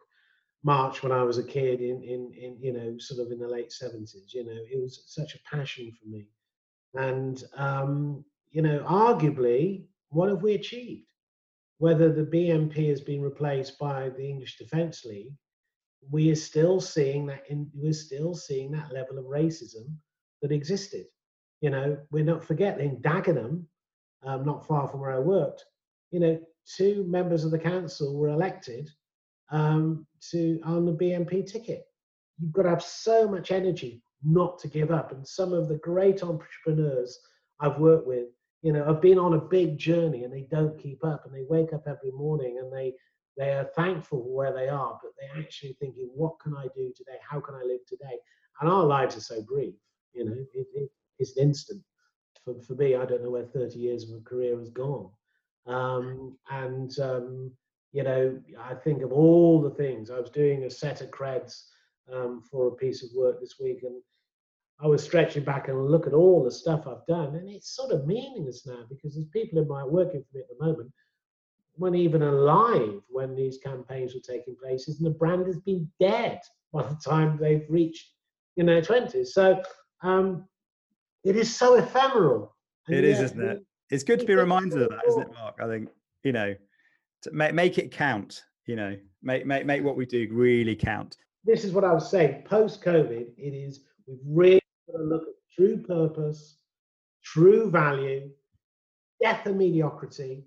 march 0.62 1.02
when 1.02 1.12
I 1.12 1.22
was 1.22 1.38
a 1.38 1.44
kid 1.44 1.80
in, 1.80 2.02
in, 2.02 2.32
in, 2.32 2.56
you 2.58 2.72
know, 2.72 2.96
sort 2.98 3.20
of 3.20 3.30
in 3.30 3.38
the 3.38 3.46
late 3.46 3.70
70s. 3.70 4.14
You 4.32 4.44
know, 4.44 4.52
it 4.52 4.80
was 4.80 5.04
such 5.06 5.34
a 5.34 5.56
passion 5.56 5.92
for 5.92 6.08
me. 6.08 6.26
And, 6.94 7.42
um, 7.56 8.24
you 8.50 8.62
know, 8.62 8.80
arguably, 8.80 9.84
what 10.08 10.30
have 10.30 10.42
we 10.42 10.54
achieved? 10.54 11.12
Whether 11.84 12.10
the 12.10 12.24
BNP 12.24 12.88
has 12.88 13.02
been 13.02 13.20
replaced 13.20 13.78
by 13.78 14.08
the 14.08 14.26
English 14.26 14.56
Defence 14.56 15.04
League, 15.04 15.34
we 16.10 16.30
are 16.30 16.34
still 16.50 16.80
seeing 16.80 17.26
that 17.26 17.42
in, 17.50 17.70
we're 17.74 17.92
still 17.92 18.34
seeing 18.34 18.70
that 18.70 18.90
level 18.90 19.18
of 19.18 19.26
racism 19.26 19.94
that 20.40 20.50
existed. 20.50 21.04
You 21.60 21.68
know, 21.68 21.98
we're 22.10 22.24
not 22.24 22.42
forgetting 22.42 23.02
Dagenham, 23.02 23.66
um, 24.22 24.46
not 24.46 24.66
far 24.66 24.88
from 24.88 25.00
where 25.00 25.12
I 25.12 25.18
worked. 25.18 25.62
You 26.10 26.20
know, 26.20 26.40
two 26.74 27.04
members 27.06 27.44
of 27.44 27.50
the 27.50 27.58
council 27.58 28.16
were 28.16 28.30
elected 28.30 28.88
um, 29.50 30.06
to 30.30 30.60
on 30.64 30.86
the 30.86 30.92
BNP 30.92 31.46
ticket. 31.46 31.84
You've 32.38 32.54
got 32.54 32.62
to 32.62 32.70
have 32.70 32.82
so 32.82 33.28
much 33.28 33.50
energy 33.50 34.02
not 34.22 34.58
to 34.60 34.68
give 34.68 34.90
up. 34.90 35.12
And 35.12 35.28
some 35.28 35.52
of 35.52 35.68
the 35.68 35.76
great 35.76 36.22
entrepreneurs 36.22 37.20
I've 37.60 37.78
worked 37.78 38.06
with, 38.06 38.28
you 38.64 38.72
know, 38.72 38.82
have 38.82 39.02
been 39.02 39.18
on 39.18 39.34
a 39.34 39.38
big 39.38 39.76
journey 39.76 40.24
and 40.24 40.32
they 40.32 40.46
don't 40.50 40.78
keep 40.78 41.04
up 41.04 41.26
and 41.26 41.34
they 41.34 41.44
wake 41.50 41.74
up 41.74 41.84
every 41.86 42.10
morning 42.10 42.58
and 42.58 42.72
they 42.72 42.94
they 43.36 43.50
are 43.50 43.70
thankful 43.76 44.22
for 44.22 44.34
where 44.34 44.54
they 44.54 44.68
are, 44.68 44.98
but 45.02 45.10
they're 45.18 45.42
actually 45.42 45.76
thinking, 45.80 46.08
what 46.14 46.38
can 46.40 46.56
I 46.56 46.68
do 46.74 46.92
today? 46.96 47.18
How 47.28 47.40
can 47.40 47.56
I 47.56 47.62
live 47.64 47.84
today? 47.86 48.16
And 48.60 48.70
our 48.70 48.84
lives 48.84 49.16
are 49.16 49.20
so 49.20 49.42
brief, 49.42 49.74
you 50.14 50.24
know, 50.24 50.36
it, 50.54 50.66
it, 50.74 50.90
it's 51.18 51.36
an 51.36 51.48
instant. 51.48 51.82
For, 52.44 52.54
for 52.62 52.74
me, 52.74 52.94
I 52.94 53.04
don't 53.04 53.24
know 53.24 53.30
where 53.30 53.44
30 53.44 53.76
years 53.76 54.08
of 54.08 54.16
a 54.16 54.22
career 54.22 54.56
has 54.56 54.70
gone. 54.70 55.10
Um, 55.66 56.38
and, 56.48 56.96
um, 57.00 57.50
you 57.92 58.04
know, 58.04 58.38
I 58.60 58.74
think 58.74 59.02
of 59.02 59.12
all 59.12 59.60
the 59.60 59.70
things. 59.70 60.10
I 60.10 60.20
was 60.20 60.30
doing 60.30 60.62
a 60.62 60.70
set 60.70 61.00
of 61.00 61.10
creds 61.10 61.64
um, 62.12 62.40
for 62.40 62.68
a 62.68 62.76
piece 62.76 63.02
of 63.02 63.10
work 63.16 63.40
this 63.40 63.56
week, 63.60 63.82
and 63.82 64.00
I 64.80 64.86
was 64.86 65.02
stretching 65.02 65.44
back 65.44 65.68
and 65.68 65.86
look 65.86 66.06
at 66.06 66.12
all 66.12 66.42
the 66.42 66.50
stuff 66.50 66.86
I've 66.86 67.06
done, 67.06 67.36
and 67.36 67.48
it's 67.48 67.74
sort 67.74 67.92
of 67.92 68.06
meaningless 68.06 68.66
now 68.66 68.84
because 68.88 69.14
there's 69.14 69.28
people 69.28 69.58
in 69.58 69.68
my 69.68 69.84
working 69.84 70.22
for 70.22 70.36
me 70.36 70.42
at 70.42 70.48
the 70.48 70.64
moment 70.64 70.90
weren't 71.76 71.96
even 71.96 72.22
alive 72.22 73.00
when 73.08 73.34
these 73.34 73.58
campaigns 73.58 74.14
were 74.14 74.20
taking 74.20 74.56
place, 74.56 74.88
and 74.88 75.04
the 75.04 75.10
brand 75.10 75.46
has 75.46 75.58
been 75.60 75.90
dead 76.00 76.40
by 76.72 76.82
the 76.82 76.96
time 77.04 77.38
they've 77.40 77.66
reached 77.68 78.10
in 78.56 78.66
their 78.66 78.82
twenties. 78.82 79.34
So 79.34 79.62
um, 80.02 80.46
it 81.24 81.36
is 81.36 81.54
so 81.54 81.74
ephemeral. 81.74 82.54
It 82.88 83.04
is, 83.04 83.20
isn't 83.20 83.42
it? 83.42 83.64
It's 83.90 84.04
good 84.04 84.20
to 84.20 84.26
be 84.26 84.34
reminded 84.34 84.82
of 84.82 84.90
that, 84.90 85.02
isn't 85.08 85.22
it, 85.22 85.32
Mark? 85.34 85.58
I 85.60 85.68
think 85.68 85.88
you 86.22 86.32
know, 86.32 86.54
to 87.22 87.30
make 87.32 87.54
make 87.54 87.78
it 87.78 87.90
count. 87.90 88.42
You 88.66 88.76
know, 88.76 88.96
make 89.22 89.46
make 89.46 89.66
make 89.66 89.84
what 89.84 89.96
we 89.96 90.06
do 90.06 90.28
really 90.32 90.76
count. 90.76 91.16
This 91.44 91.64
is 91.64 91.72
what 91.72 91.84
I 91.84 91.92
was 91.92 92.10
saying. 92.10 92.42
Post 92.44 92.82
COVID, 92.82 93.26
it 93.36 93.54
is 93.54 93.80
we've 94.06 94.18
really 94.26 94.60
to 95.04 95.14
look 95.14 95.22
at 95.22 95.34
true 95.54 95.78
purpose, 95.78 96.58
true 97.22 97.70
value, 97.70 98.30
death 99.22 99.46
of 99.46 99.56
mediocrity, 99.56 100.44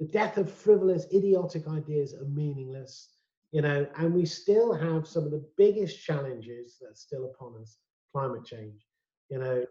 the 0.00 0.06
death 0.06 0.36
of 0.36 0.50
frivolous, 0.50 1.06
idiotic 1.12 1.66
ideas 1.68 2.14
are 2.14 2.24
meaningless, 2.24 3.14
you 3.52 3.62
know, 3.62 3.86
and 3.96 4.14
we 4.14 4.24
still 4.24 4.72
have 4.72 5.06
some 5.06 5.24
of 5.24 5.30
the 5.30 5.44
biggest 5.56 6.02
challenges 6.02 6.76
that 6.80 6.88
are 6.88 6.94
still 6.94 7.26
upon 7.26 7.60
us 7.60 7.78
climate 8.12 8.44
change, 8.44 8.86
you 9.30 9.38
know, 9.38 9.64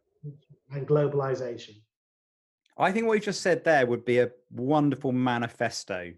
and 0.72 0.88
globalization. 0.88 1.76
I 2.78 2.92
think 2.92 3.08
what 3.08 3.16
you 3.16 3.22
just 3.22 3.42
said 3.42 3.64
there 3.64 3.86
would 3.88 4.06
be 4.06 4.20
a 4.20 4.32
wonderful 4.52 5.12
manifesto 5.12 6.14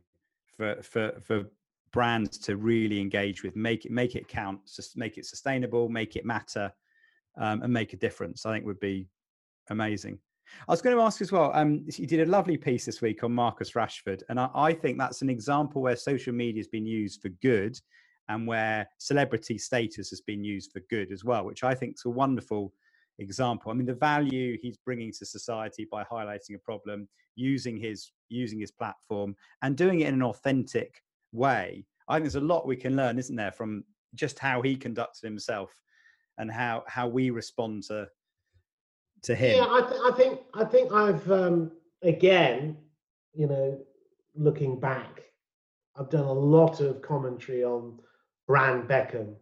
for, 0.58 0.82
for, 0.82 1.14
for 1.22 1.46
brands 1.92 2.38
to 2.40 2.58
really 2.58 3.00
engage 3.00 3.44
with, 3.44 3.56
make 3.56 3.86
it, 3.86 3.92
make 3.92 4.16
it 4.16 4.28
count, 4.28 4.60
just 4.66 4.98
make 4.98 5.18
it 5.18 5.26
sustainable, 5.26 5.88
make 5.88 6.16
it 6.16 6.26
matter, 6.26 6.74
um, 7.40 7.64
and 7.64 7.74
make 7.74 7.94
a 7.94 7.98
difference. 7.98 8.46
I 8.46 8.54
think 8.54 8.66
would 8.66 8.80
be 8.80 9.08
amazing. 9.70 10.20
I 10.68 10.72
was 10.72 10.82
going 10.82 10.96
to 10.96 11.02
ask 11.04 11.22
as 11.22 11.32
well. 11.32 11.52
Um, 11.54 11.86
you 11.96 12.08
did 12.08 12.28
a 12.28 12.32
lovely 12.32 12.58
piece 12.58 12.86
this 12.86 13.02
week 13.02 13.24
on 13.24 13.32
Marcus 13.32 13.72
Rashford, 13.72 14.24
and 14.30 14.40
I, 14.40 14.50
I 14.56 14.74
think 14.74 14.98
that's 14.98 15.22
an 15.22 15.30
example 15.30 15.82
where 15.82 15.96
social 15.96 16.34
media 16.34 16.60
has 16.60 16.68
been 16.68 16.86
used 16.86 17.22
for 17.22 17.30
good, 17.42 17.80
and 18.30 18.48
where 18.48 18.88
celebrity 18.98 19.58
status 19.58 20.10
has 20.10 20.22
been 20.22 20.44
used 20.44 20.72
for 20.72 20.82
good 20.90 21.12
as 21.12 21.24
well, 21.24 21.46
which 21.46 21.64
I 21.64 21.74
think 21.74 21.96
is 21.96 22.06
a 22.06 22.10
wonderful 22.10 22.74
example. 23.20 23.72
I 23.72 23.76
mean, 23.76 23.86
the 23.86 23.94
value 23.94 24.58
he's 24.62 24.78
bringing 24.78 25.12
to 25.14 25.26
society 25.26 25.88
by 25.92 26.04
highlighting 26.04 26.56
a 26.56 26.60
problem, 26.60 27.08
using 27.36 27.78
his 27.78 28.12
using 28.30 28.60
his 28.60 28.72
platform, 28.72 29.36
and 29.62 29.76
doing 29.76 30.02
it 30.02 30.08
in 30.08 30.16
an 30.16 30.24
authentic 30.24 31.02
way. 31.32 31.86
I 32.08 32.16
think 32.16 32.24
there's 32.24 32.36
a 32.36 32.42
lot 32.42 32.66
we 32.66 32.76
can 32.76 32.96
learn, 32.96 33.20
isn't 33.20 33.36
there, 33.36 33.52
from 33.52 33.84
just 34.16 34.40
how 34.40 34.64
he 34.64 34.76
conducted 34.76 35.28
himself 35.28 35.72
and 36.40 36.50
how 36.50 36.84
how 36.88 37.08
we 37.08 37.30
respond 37.30 37.84
to 37.84 38.10
to 39.22 39.36
him? 39.36 39.58
Yeah, 39.58 39.68
I, 39.70 39.82
th- 39.82 40.02
I 40.06 40.12
think 40.18 40.40
I 40.54 40.64
think 40.64 40.92
I've 40.92 41.32
um, 41.32 41.72
again, 42.02 42.78
you 43.34 43.48
know, 43.48 43.80
looking 44.34 44.80
back, 44.80 45.22
I've 45.96 46.10
done 46.10 46.26
a 46.26 46.34
lot 46.34 46.80
of 46.80 47.02
commentary 47.02 47.64
on 47.64 48.00
Brand 48.48 48.88
Beckham, 48.88 49.36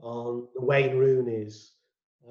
on 0.00 0.46
Wayne 0.54 0.96
Rooney's, 0.96 1.72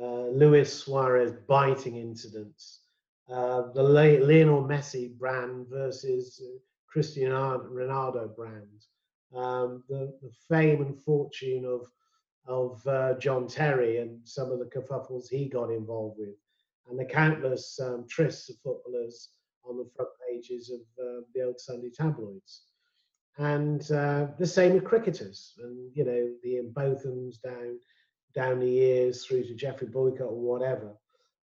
uh, 0.01 0.27
Luis 0.27 0.73
Suarez 0.73 1.33
biting 1.47 1.97
incidents, 1.97 2.81
uh, 3.29 3.63
the 3.73 3.83
Le- 3.83 4.23
Lionel 4.25 4.63
Messi 4.63 5.15
brand 5.17 5.67
versus 5.67 6.41
Cristiano 6.87 7.59
Ronaldo 7.69 8.33
brand, 8.35 8.85
um, 9.35 9.83
the, 9.89 10.17
the 10.21 10.31
fame 10.47 10.81
and 10.81 10.97
fortune 11.03 11.65
of 11.65 11.91
of 12.47 12.85
uh, 12.87 13.13
John 13.19 13.47
Terry 13.47 13.97
and 13.97 14.19
some 14.23 14.51
of 14.51 14.59
the 14.59 14.65
kerfuffles 14.65 15.29
he 15.29 15.49
got 15.49 15.69
involved 15.69 16.17
with 16.17 16.35
and 16.89 16.99
the 16.99 17.05
countless 17.05 17.79
um, 17.79 18.05
trysts 18.07 18.49
of 18.49 18.55
footballers 18.63 19.29
on 19.63 19.77
the 19.77 19.89
front 19.95 20.11
pages 20.29 20.71
of 20.71 20.79
uh, 21.03 21.21
the 21.33 21.43
old 21.43 21.59
Sunday 21.59 21.89
tabloids. 21.89 22.63
And 23.37 23.89
uh, 23.91 24.27
the 24.39 24.47
same 24.47 24.73
with 24.73 24.85
cricketers, 24.85 25.53
and 25.61 25.91
you 25.93 26.03
know 26.03 26.29
the 26.41 26.61
Bothams 26.73 27.39
down 27.39 27.77
down 28.33 28.59
the 28.59 28.69
years 28.69 29.25
through 29.25 29.43
to 29.43 29.53
Geoffrey 29.53 29.87
Boycott 29.87 30.31
or 30.31 30.41
whatever. 30.41 30.93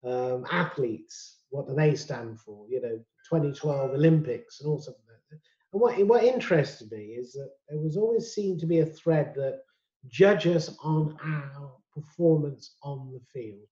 Um, 0.04 0.46
athletes, 0.50 1.42
what 1.50 1.68
do 1.68 1.74
they 1.74 1.94
stand 1.94 2.40
for? 2.40 2.66
You 2.68 2.82
know, 2.82 2.96
2012 3.30 3.92
Olympics 3.92 4.60
and 4.60 4.68
all 4.68 4.80
something 4.80 5.02
like 5.08 5.20
that. 5.30 5.38
And 5.72 5.80
what 5.80 5.96
what 6.06 6.24
interested 6.24 6.90
me 6.90 7.14
is 7.20 7.32
that 7.34 7.50
there 7.68 7.78
was 7.78 7.96
always 7.96 8.32
seemed 8.32 8.58
to 8.60 8.66
be 8.66 8.80
a 8.80 8.86
thread 8.86 9.32
that 9.36 9.60
judge 10.08 10.46
us 10.46 10.76
on 10.82 11.16
our 11.22 11.72
performance 11.94 12.76
on 12.82 13.12
the 13.12 13.20
field 13.32 13.66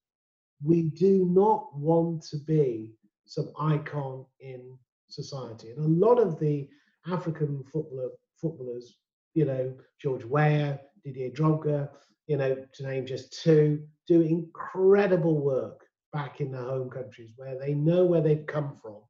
we 0.65 0.83
do 0.83 1.27
not 1.31 1.77
want 1.77 2.23
to 2.23 2.39
be 2.39 2.93
some 3.27 3.53
icon 3.59 4.25
in 4.41 4.77
society. 5.09 5.71
And 5.71 5.79
a 5.79 6.07
lot 6.07 6.19
of 6.19 6.39
the 6.39 6.69
African 7.07 7.63
footballer 7.65 8.11
footballers, 8.41 8.99
you 9.35 9.45
know, 9.45 9.75
George 10.01 10.25
Weah, 10.25 10.79
Didier 11.05 11.31
Drogba, 11.31 11.89
you 12.27 12.37
know, 12.37 12.57
to 12.73 12.83
name 12.83 13.07
just 13.07 13.43
two, 13.43 13.83
do 14.09 14.23
incredible 14.23 15.39
work 15.39 15.85
back 16.13 16.41
in 16.41 16.53
their 16.53 16.63
home 16.63 16.91
countries 16.91 17.33
where 17.37 17.59
they 17.59 17.75
know 17.75 18.05
where 18.05 18.21
they've 18.21 18.47
come 18.47 18.75
from 18.81 19.01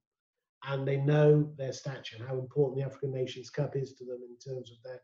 and 0.67 0.87
they 0.87 0.97
know 0.97 1.53
their 1.57 1.73
stature 1.73 2.17
and 2.19 2.27
how 2.27 2.39
important 2.39 2.79
the 2.79 2.85
African 2.85 3.13
Nations 3.13 3.51
Cup 3.51 3.77
is 3.77 3.95
to 3.95 4.05
them 4.05 4.21
in 4.23 4.53
terms 4.53 4.71
of 4.71 4.79
their 4.83 5.01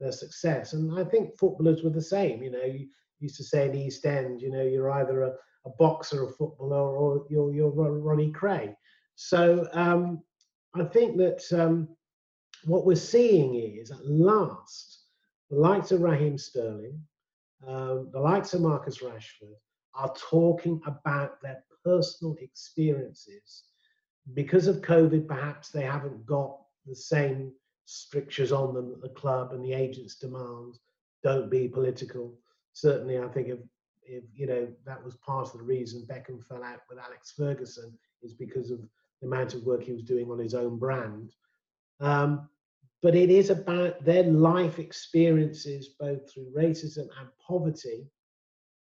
their 0.00 0.12
success. 0.12 0.72
And 0.72 0.98
I 0.98 1.04
think 1.04 1.38
footballers 1.38 1.82
were 1.82 1.90
the 1.90 2.02
same. 2.02 2.42
You 2.42 2.50
know, 2.50 2.64
you 2.64 2.88
used 3.20 3.36
to 3.36 3.44
say 3.44 3.66
in 3.66 3.74
East 3.74 4.04
End, 4.04 4.40
you 4.40 4.50
know, 4.50 4.62
you're 4.62 4.90
either 4.90 5.22
a, 5.22 5.32
a 5.66 5.70
boxer, 5.78 6.24
a 6.24 6.28
footballer, 6.28 6.96
or 6.96 7.26
you're, 7.30 7.52
you're 7.52 7.70
Ronnie 7.70 8.32
Kray. 8.32 8.74
So 9.14 9.68
um, 9.72 10.22
I 10.74 10.84
think 10.84 11.16
that 11.18 11.42
um, 11.52 11.88
what 12.64 12.84
we're 12.84 12.96
seeing 12.96 13.54
is 13.54 13.90
at 13.90 14.04
last 14.06 15.04
the 15.50 15.56
likes 15.56 15.92
of 15.92 16.00
Raheem 16.00 16.38
Sterling, 16.38 17.00
um, 17.66 18.10
the 18.12 18.20
likes 18.20 18.54
of 18.54 18.62
Marcus 18.62 18.98
Rashford 18.98 19.54
are 19.94 20.12
talking 20.18 20.80
about 20.86 21.40
their 21.42 21.62
personal 21.84 22.34
experiences. 22.40 23.64
Because 24.32 24.66
of 24.66 24.80
COVID, 24.80 25.28
perhaps 25.28 25.68
they 25.68 25.82
haven't 25.82 26.24
got 26.26 26.58
the 26.86 26.96
same 26.96 27.52
strictures 27.84 28.52
on 28.52 28.74
them 28.74 28.90
that 28.90 29.02
the 29.02 29.08
club 29.10 29.52
and 29.52 29.64
the 29.64 29.72
agents 29.72 30.16
demand. 30.16 30.78
Don't 31.22 31.50
be 31.50 31.68
political. 31.68 32.34
Certainly, 32.72 33.18
I 33.18 33.28
think 33.28 33.48
of 33.48 33.58
if 34.06 34.24
you 34.34 34.46
know 34.46 34.68
that 34.84 35.02
was 35.02 35.16
part 35.16 35.46
of 35.46 35.58
the 35.58 35.64
reason 35.64 36.06
Beckham 36.06 36.44
fell 36.44 36.62
out 36.62 36.80
with 36.88 36.98
Alex 36.98 37.32
Ferguson 37.36 37.96
is 38.22 38.34
because 38.34 38.70
of 38.70 38.80
the 39.20 39.26
amount 39.26 39.54
of 39.54 39.64
work 39.64 39.82
he 39.82 39.92
was 39.92 40.02
doing 40.02 40.30
on 40.30 40.38
his 40.38 40.54
own 40.54 40.78
brand. 40.78 41.32
Um, 42.00 42.48
but 43.02 43.14
it 43.14 43.30
is 43.30 43.50
about 43.50 44.02
their 44.04 44.24
life 44.24 44.78
experiences, 44.78 45.90
both 46.00 46.32
through 46.32 46.52
racism 46.56 47.06
and 47.20 47.28
poverty, 47.46 48.06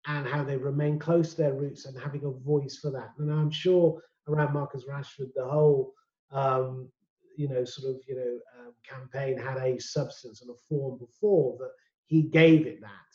and 0.07 0.27
how 0.27 0.45
they 0.45 0.57
remain 0.57 0.99
close 0.99 1.31
to 1.31 1.37
their 1.37 1.55
roots 1.55 1.87
and 1.87 1.99
having 1.99 2.25
a 2.25 2.31
voice 2.31 2.79
for 2.79 2.91
that. 2.91 3.11
And 3.19 3.33
I'm 3.33 3.51
sure 3.51 4.01
around 4.29 4.55
Marcus 4.55 4.85
Rashford, 4.89 5.33
the 5.35 5.45
whole 5.45 5.93
um, 6.31 6.89
you 7.37 7.49
know 7.49 7.65
sort 7.65 7.95
of 7.95 8.01
you 8.09 8.17
know 8.17 8.39
um, 8.61 8.73
campaign 8.89 9.39
had 9.39 9.59
a 9.59 9.81
substance 9.81 10.43
and 10.43 10.51
a 10.51 10.59
form 10.69 10.99
before 10.99 11.57
that 11.59 11.71
he 12.07 12.23
gave 12.23 12.67
it 12.67 12.81
that 12.81 13.15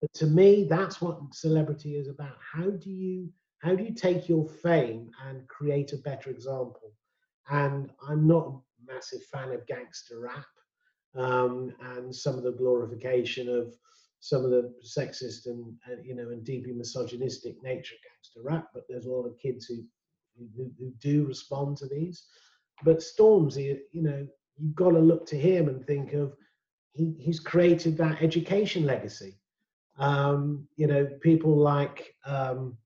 but 0.00 0.12
to 0.14 0.26
me, 0.26 0.64
that's 0.64 1.00
what 1.00 1.34
celebrity 1.34 1.96
is 1.96 2.08
about. 2.08 2.36
How 2.40 2.70
do 2.70 2.90
you 2.90 3.30
how 3.58 3.74
do 3.74 3.84
you 3.84 3.92
take 3.92 4.28
your 4.28 4.48
fame 4.48 5.10
and 5.26 5.46
create 5.48 5.92
a 5.92 5.98
better 5.98 6.30
example? 6.30 6.94
And 7.50 7.90
I'm 8.08 8.26
not 8.26 8.46
a 8.46 8.92
massive 8.92 9.22
fan 9.24 9.50
of 9.52 9.66
gangster 9.66 10.20
rap 10.20 10.46
um, 11.14 11.74
and 11.82 12.14
some 12.14 12.38
of 12.38 12.44
the 12.44 12.52
glorification 12.52 13.48
of 13.50 13.74
some 14.20 14.44
of 14.44 14.50
the 14.50 14.72
sexist 14.82 15.46
and, 15.46 15.74
and, 15.86 16.04
you 16.04 16.14
know 16.14 16.30
and 16.30 16.44
deeply 16.44 16.72
misogynistic 16.72 17.62
nature 17.62 17.94
of 17.94 18.00
gangster 18.10 18.42
rap. 18.42 18.68
But 18.72 18.84
there's 18.88 19.06
a 19.06 19.10
lot 19.10 19.26
of 19.26 19.38
kids 19.38 19.66
who 19.66 19.84
who, 20.56 20.70
who 20.78 20.92
do 21.00 21.26
respond 21.26 21.76
to 21.78 21.88
these. 21.88 22.24
But 22.82 22.98
Stormzy, 22.98 23.78
you 23.92 24.02
know, 24.02 24.26
you've 24.56 24.74
got 24.74 24.90
to 24.90 24.98
look 24.98 25.26
to 25.26 25.36
him 25.36 25.68
and 25.68 25.86
think 25.86 26.12
of 26.12 26.34
he, 26.92 27.14
he's 27.18 27.40
created 27.40 27.96
that 27.98 28.22
education 28.22 28.84
legacy. 28.84 29.38
Um, 29.98 30.66
you 30.76 30.86
know, 30.86 31.06
people 31.20 31.56
like 31.56 32.14
um, 32.24 32.76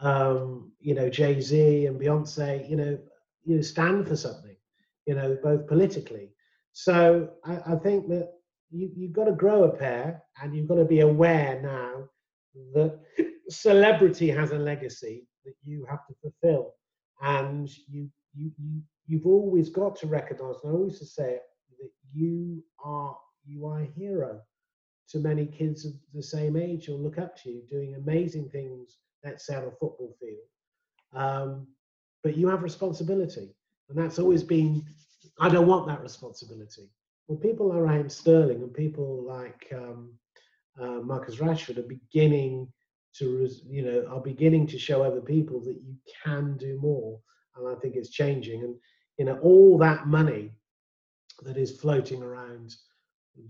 um, 0.00 0.72
you 0.80 0.94
know 0.94 1.10
Jay 1.10 1.40
Z 1.40 1.86
and 1.86 2.00
Beyonce, 2.00 2.68
you 2.68 2.76
know, 2.76 2.98
you 3.44 3.56
know, 3.56 3.62
stand 3.62 4.08
for 4.08 4.16
something. 4.16 4.56
You 5.06 5.14
know, 5.14 5.36
both 5.42 5.66
politically. 5.66 6.30
So 6.72 7.30
I, 7.44 7.72
I 7.72 7.76
think 7.76 8.08
that 8.08 8.32
you, 8.70 8.90
you've 8.94 9.12
got 9.12 9.24
to 9.24 9.32
grow 9.32 9.64
a 9.64 9.76
pair, 9.76 10.22
and 10.42 10.54
you've 10.54 10.68
got 10.68 10.76
to 10.76 10.84
be 10.84 11.00
aware 11.00 11.60
now 11.62 12.08
that 12.74 13.00
celebrity 13.48 14.28
has 14.28 14.52
a 14.52 14.58
legacy 14.58 15.26
that 15.44 15.54
you 15.64 15.86
have 15.90 16.06
to 16.06 16.14
fulfill, 16.22 16.74
and 17.22 17.68
you 17.88 18.08
you 18.34 18.50
you 18.58 18.82
you've 19.06 19.26
always 19.26 19.68
got 19.68 19.96
to 19.96 20.06
recognise. 20.06 20.56
And 20.62 20.72
I 20.72 20.76
always 20.76 20.98
say 21.14 21.38
that 21.78 21.90
you 22.12 22.62
are 22.84 23.16
you 23.46 23.66
are 23.66 23.80
a 23.80 23.86
hero 23.86 24.40
to 25.10 25.18
many 25.18 25.46
kids 25.46 25.84
of 25.84 25.92
the 26.14 26.22
same 26.22 26.56
age 26.56 26.86
who 26.86 26.96
look 26.96 27.18
up 27.18 27.36
to 27.42 27.50
you, 27.50 27.62
doing 27.68 27.94
amazing 27.94 28.48
things. 28.50 28.98
Say 29.36 29.54
on 29.54 29.64
a 29.64 29.70
football 29.70 30.16
field, 30.18 30.46
um, 31.12 31.66
but 32.22 32.38
you 32.38 32.48
have 32.48 32.62
responsibility, 32.62 33.54
and 33.88 33.98
that's 33.98 34.18
always 34.18 34.42
been. 34.42 34.82
I 35.38 35.50
don't 35.50 35.66
want 35.66 35.86
that 35.88 36.02
responsibility. 36.02 36.88
Well, 37.28 37.38
people 37.38 37.68
like 37.68 37.80
Raheem 37.80 38.08
Sterling 38.08 38.62
and 38.62 38.72
people 38.72 39.24
like 39.26 39.66
um, 39.74 40.14
uh, 40.80 41.00
Marcus 41.00 41.36
Rashford 41.36 41.78
are 41.78 41.82
beginning 41.82 42.72
to, 43.18 43.48
you 43.66 43.82
know, 43.82 44.06
are 44.08 44.20
beginning 44.20 44.66
to 44.68 44.78
show 44.78 45.02
other 45.02 45.20
people 45.20 45.60
that 45.60 45.80
you 45.82 45.94
can 46.24 46.56
do 46.56 46.78
more, 46.80 47.20
and 47.56 47.68
I 47.68 47.74
think 47.80 47.96
it's 47.96 48.10
changing. 48.10 48.62
And 48.62 48.74
you 49.18 49.24
know, 49.24 49.38
all 49.42 49.78
that 49.78 50.06
money 50.06 50.52
that 51.42 51.56
is 51.56 51.80
floating 51.80 52.22
around 52.22 52.74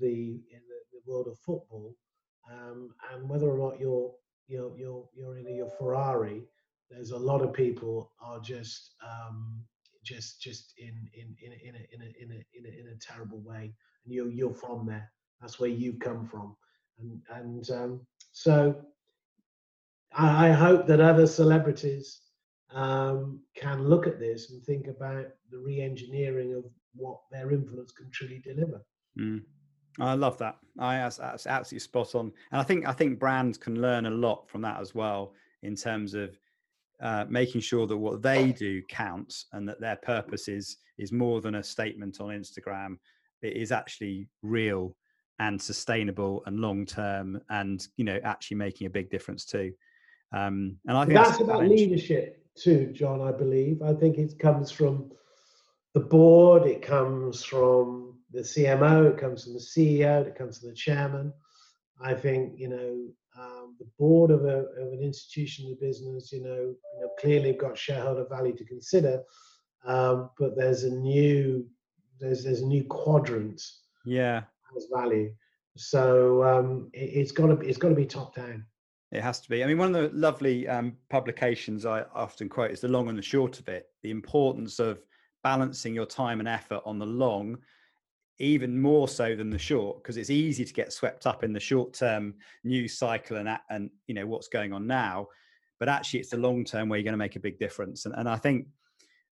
the 0.01 0.41
in 0.51 0.61
the, 0.69 0.81
world 1.07 1.27
of 1.27 1.39
football, 1.39 1.97
um, 2.53 2.91
and 3.13 3.29
whether 3.29 3.49
or 3.49 3.59
not 3.59 3.81
you're 3.81 4.13
you're 4.47 4.71
you're 4.77 5.09
you're 5.15 5.39
in 5.39 5.57
your 5.57 5.71
Ferrari, 5.71 6.43
there's 6.91 7.11
a 7.11 7.19
lot 7.19 7.41
of 7.41 7.53
people 7.53 8.13
are 8.23 8.39
just 8.39 8.95
um, 9.03 9.65
just 10.05 10.41
just 10.41 10.75
in 10.79 11.09
in 11.15 11.35
in 11.43 11.53
in 11.53 11.75
a 11.75 11.95
in 11.95 12.03
a 12.03 12.23
in 12.23 12.31
a 12.31 12.59
in 12.59 12.67
a, 12.67 12.81
in 12.81 12.87
a 12.89 12.99
terrible 13.01 13.41
way, 13.41 13.75
and 14.05 14.15
you're 14.15 14.31
you're 14.31 14.55
from 14.55 14.87
there. 14.87 15.11
That's 15.41 15.59
where 15.59 15.71
you 15.71 15.95
come 15.95 16.27
from, 16.27 16.55
and 17.01 17.23
and 17.33 17.71
um, 17.71 18.07
so 18.33 18.77
I, 20.13 20.49
I 20.49 20.53
hope 20.53 20.87
that 20.87 21.01
other 21.01 21.27
celebrities 21.27 22.21
um, 22.73 23.41
can 23.57 23.89
look 23.89 24.07
at 24.07 24.19
this 24.19 24.51
and 24.51 24.63
think 24.65 24.87
about 24.87 25.27
the 25.51 25.59
re-engineering 25.59 26.55
of 26.55 26.65
what 26.95 27.19
their 27.31 27.51
influence 27.53 27.93
can 27.93 28.11
truly 28.11 28.41
deliver. 28.45 28.85
Mm. 29.19 29.43
I 29.99 30.15
love 30.15 30.39
that. 30.39 30.57
I 30.79 30.99
that's, 30.99 31.17
that's 31.17 31.47
absolutely 31.47 31.81
spot 31.81 32.15
on, 32.15 32.33
and 32.53 32.61
I 32.61 32.63
think 32.63 32.87
I 32.87 32.93
think 32.93 33.19
brands 33.19 33.59
can 33.59 33.81
learn 33.81 34.07
a 34.07 34.11
lot 34.11 34.49
from 34.49 34.63
that 34.63 34.81
as 34.81 34.95
well 34.95 35.35
in 35.63 35.75
terms 35.75 36.15
of 36.15 36.39
uh, 37.03 37.25
making 37.29 37.61
sure 37.61 37.87
that 37.87 37.97
what 37.97 38.23
they 38.23 38.53
do 38.53 38.83
counts 38.89 39.47
and 39.53 39.69
that 39.69 39.81
their 39.81 39.97
purpose 39.97 40.49
is 40.49 40.79
is 40.99 41.13
more 41.13 41.41
than 41.41 41.57
a 41.57 41.63
statement 41.63 42.21
on 42.21 42.29
Instagram. 42.29 42.97
It 43.43 43.57
is 43.57 43.73
actually 43.73 44.29
real 44.43 44.95
and 45.39 45.61
sustainable 45.61 46.45
and 46.47 46.61
long 46.61 46.87
term, 46.87 47.41
and 47.51 47.87
you 47.97 48.05
know 48.05 48.21
actually 48.23 48.59
making 48.59 48.87
a 48.87 48.91
big 48.91 49.11
difference 49.11 49.45
too. 49.45 49.73
Um, 50.33 50.77
and 50.87 50.97
I 50.97 51.05
think 51.05 51.15
that's, 51.15 51.31
that's 51.31 51.43
about 51.43 51.67
leadership 51.67 52.40
too, 52.57 52.93
John. 52.93 53.21
I 53.21 53.33
believe. 53.33 53.83
I 53.83 53.95
think 53.95 54.19
it 54.19 54.39
comes 54.39 54.71
from 54.71 55.11
the 55.95 56.01
board. 56.01 56.67
It 56.67 56.83
comes 56.83 57.45
from 57.45 58.19
the 58.33 58.41
CMO. 58.41 59.11
It 59.11 59.19
comes 59.19 59.45
from 59.45 59.55
the 59.55 59.61
CEO. 59.61 60.27
It 60.27 60.37
comes 60.37 60.59
from 60.59 60.69
the 60.69 60.75
chairman. 60.75 61.33
I 62.03 62.15
think 62.15 62.59
you 62.59 62.69
know 62.69 63.09
um, 63.39 63.77
the 63.79 63.87
board 63.99 64.31
of, 64.31 64.45
a, 64.45 64.67
of 64.81 64.93
an 64.93 65.01
institution 65.03 65.71
of 65.71 65.81
business, 65.81 66.33
you 66.33 66.43
know, 66.43 66.75
you 66.95 67.01
know, 67.01 67.09
clearly 67.19 67.53
got 67.53 67.79
shareholder 67.79 68.27
value 68.29 68.57
to 68.57 68.65
consider, 68.65 69.23
um, 69.85 70.31
but 70.39 70.57
there's 70.57 70.85
a 70.85 70.91
new 70.91 71.67
there's 72.19 72.45
there's 72.45 72.61
a 72.61 72.67
new 72.67 72.85
quadrant. 72.85 73.63
Yeah, 74.05 74.43
has 74.75 74.87
value. 74.93 75.33
So 75.77 76.43
um, 76.45 76.91
it, 76.93 77.19
has 77.19 77.33
got 77.33 77.47
to 77.47 77.67
it's 77.67 77.79
got 77.79 77.91
to 77.91 77.95
be 77.95 78.07
top 78.07 78.35
down. 78.35 78.67
It 79.13 79.23
has 79.23 79.41
to 79.41 79.51
be. 79.51 79.65
I 79.65 79.67
mean, 79.67 79.79
one 79.79 79.95
of 79.95 80.13
the 80.13 80.17
lovely 80.17 80.69
um, 80.69 80.97
publications 81.09 81.85
I 81.85 82.05
often 82.15 82.49
quote 82.49 82.71
is 82.71 82.81
the 82.81 82.89
long 82.89 83.09
and 83.09 83.19
the 83.19 83.23
short 83.23 83.59
of 83.59 83.69
it. 83.69 83.87
The 84.03 84.11
importance 84.11 84.79
of 84.79 85.03
balancing 85.43 85.95
your 85.95 86.07
time 86.07 86.39
and 86.39 86.49
effort 86.49 86.83
on 86.85 86.99
the 86.99 87.07
long 87.07 87.59
even 88.41 88.81
more 88.81 89.07
so 89.07 89.37
than 89.37 89.51
the 89.51 89.59
short 89.59 90.03
because 90.03 90.17
it's 90.17 90.31
easy 90.31 90.65
to 90.65 90.73
get 90.73 90.93
swept 90.93 91.27
up 91.27 91.45
in 91.45 91.53
the 91.53 91.61
short 91.61 91.93
term 91.93 92.35
news 92.65 92.99
cycle 92.99 93.37
and 93.37 93.49
and 93.69 93.91
you 94.07 94.15
know 94.15 94.27
what's 94.27 94.49
going 94.49 94.73
on 94.73 94.87
now 94.87 95.27
but 95.79 95.89
actually 95.89 96.21
it's 96.21 96.31
the 96.31 96.37
long 96.37 96.65
term 96.65 96.89
where 96.89 96.99
you're 96.99 97.05
going 97.05 97.13
to 97.13 97.19
make 97.19 97.37
a 97.37 97.41
big 97.41 97.59
difference 97.59 98.07
and, 98.07 98.15
and 98.17 98.29
i 98.29 98.37
think 98.37 98.67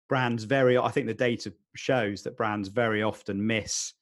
brands 0.08 0.44
very 0.44 0.78
i 0.78 0.90
think 0.90 1.06
the 1.06 1.14
data 1.14 1.52
shows 1.76 2.22
that 2.22 2.36
brands 2.36 2.68
very 2.68 3.02
often 3.02 3.46
miss 3.46 3.92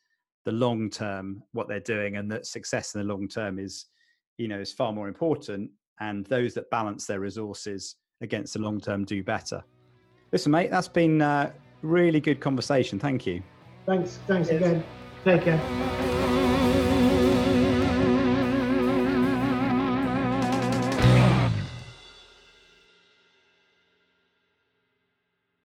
the 0.45 0.53
long 0.53 0.89
term 0.89 1.43
what 1.53 1.69
they're 1.69 1.81
doing 1.81 2.17
and 2.17 2.31
that 2.31 2.47
success 2.47 2.95
in 2.95 3.01
the 3.01 3.13
long 3.13 3.29
term 3.29 3.59
is 3.59 3.87
you 4.39 4.49
know 4.49 4.59
is 4.59 4.73
far 4.73 4.93
more 4.93 5.09
important 5.09 5.71
and 6.01 6.27
those 6.27 6.55
that 6.55 6.71
balance 6.71 7.07
their 7.07 7.21
resources 7.21 7.97
against 8.21 8.53
the 8.55 8.59
long 8.59 8.81
term 8.81 9.05
do 9.05 9.23
better 9.23 9.63
listen 10.33 10.53
mate 10.53 10.71
that's 10.71 10.89
been 10.89 11.21
a 11.21 11.53
really 11.83 12.21
good 12.21 12.41
conversation 12.41 12.99
thank 12.99 13.27
you 13.27 13.43
Thanks. 13.87 14.19
Thanks 14.27 14.49
again. 14.49 14.85
Take 15.25 15.43
care. 15.43 16.09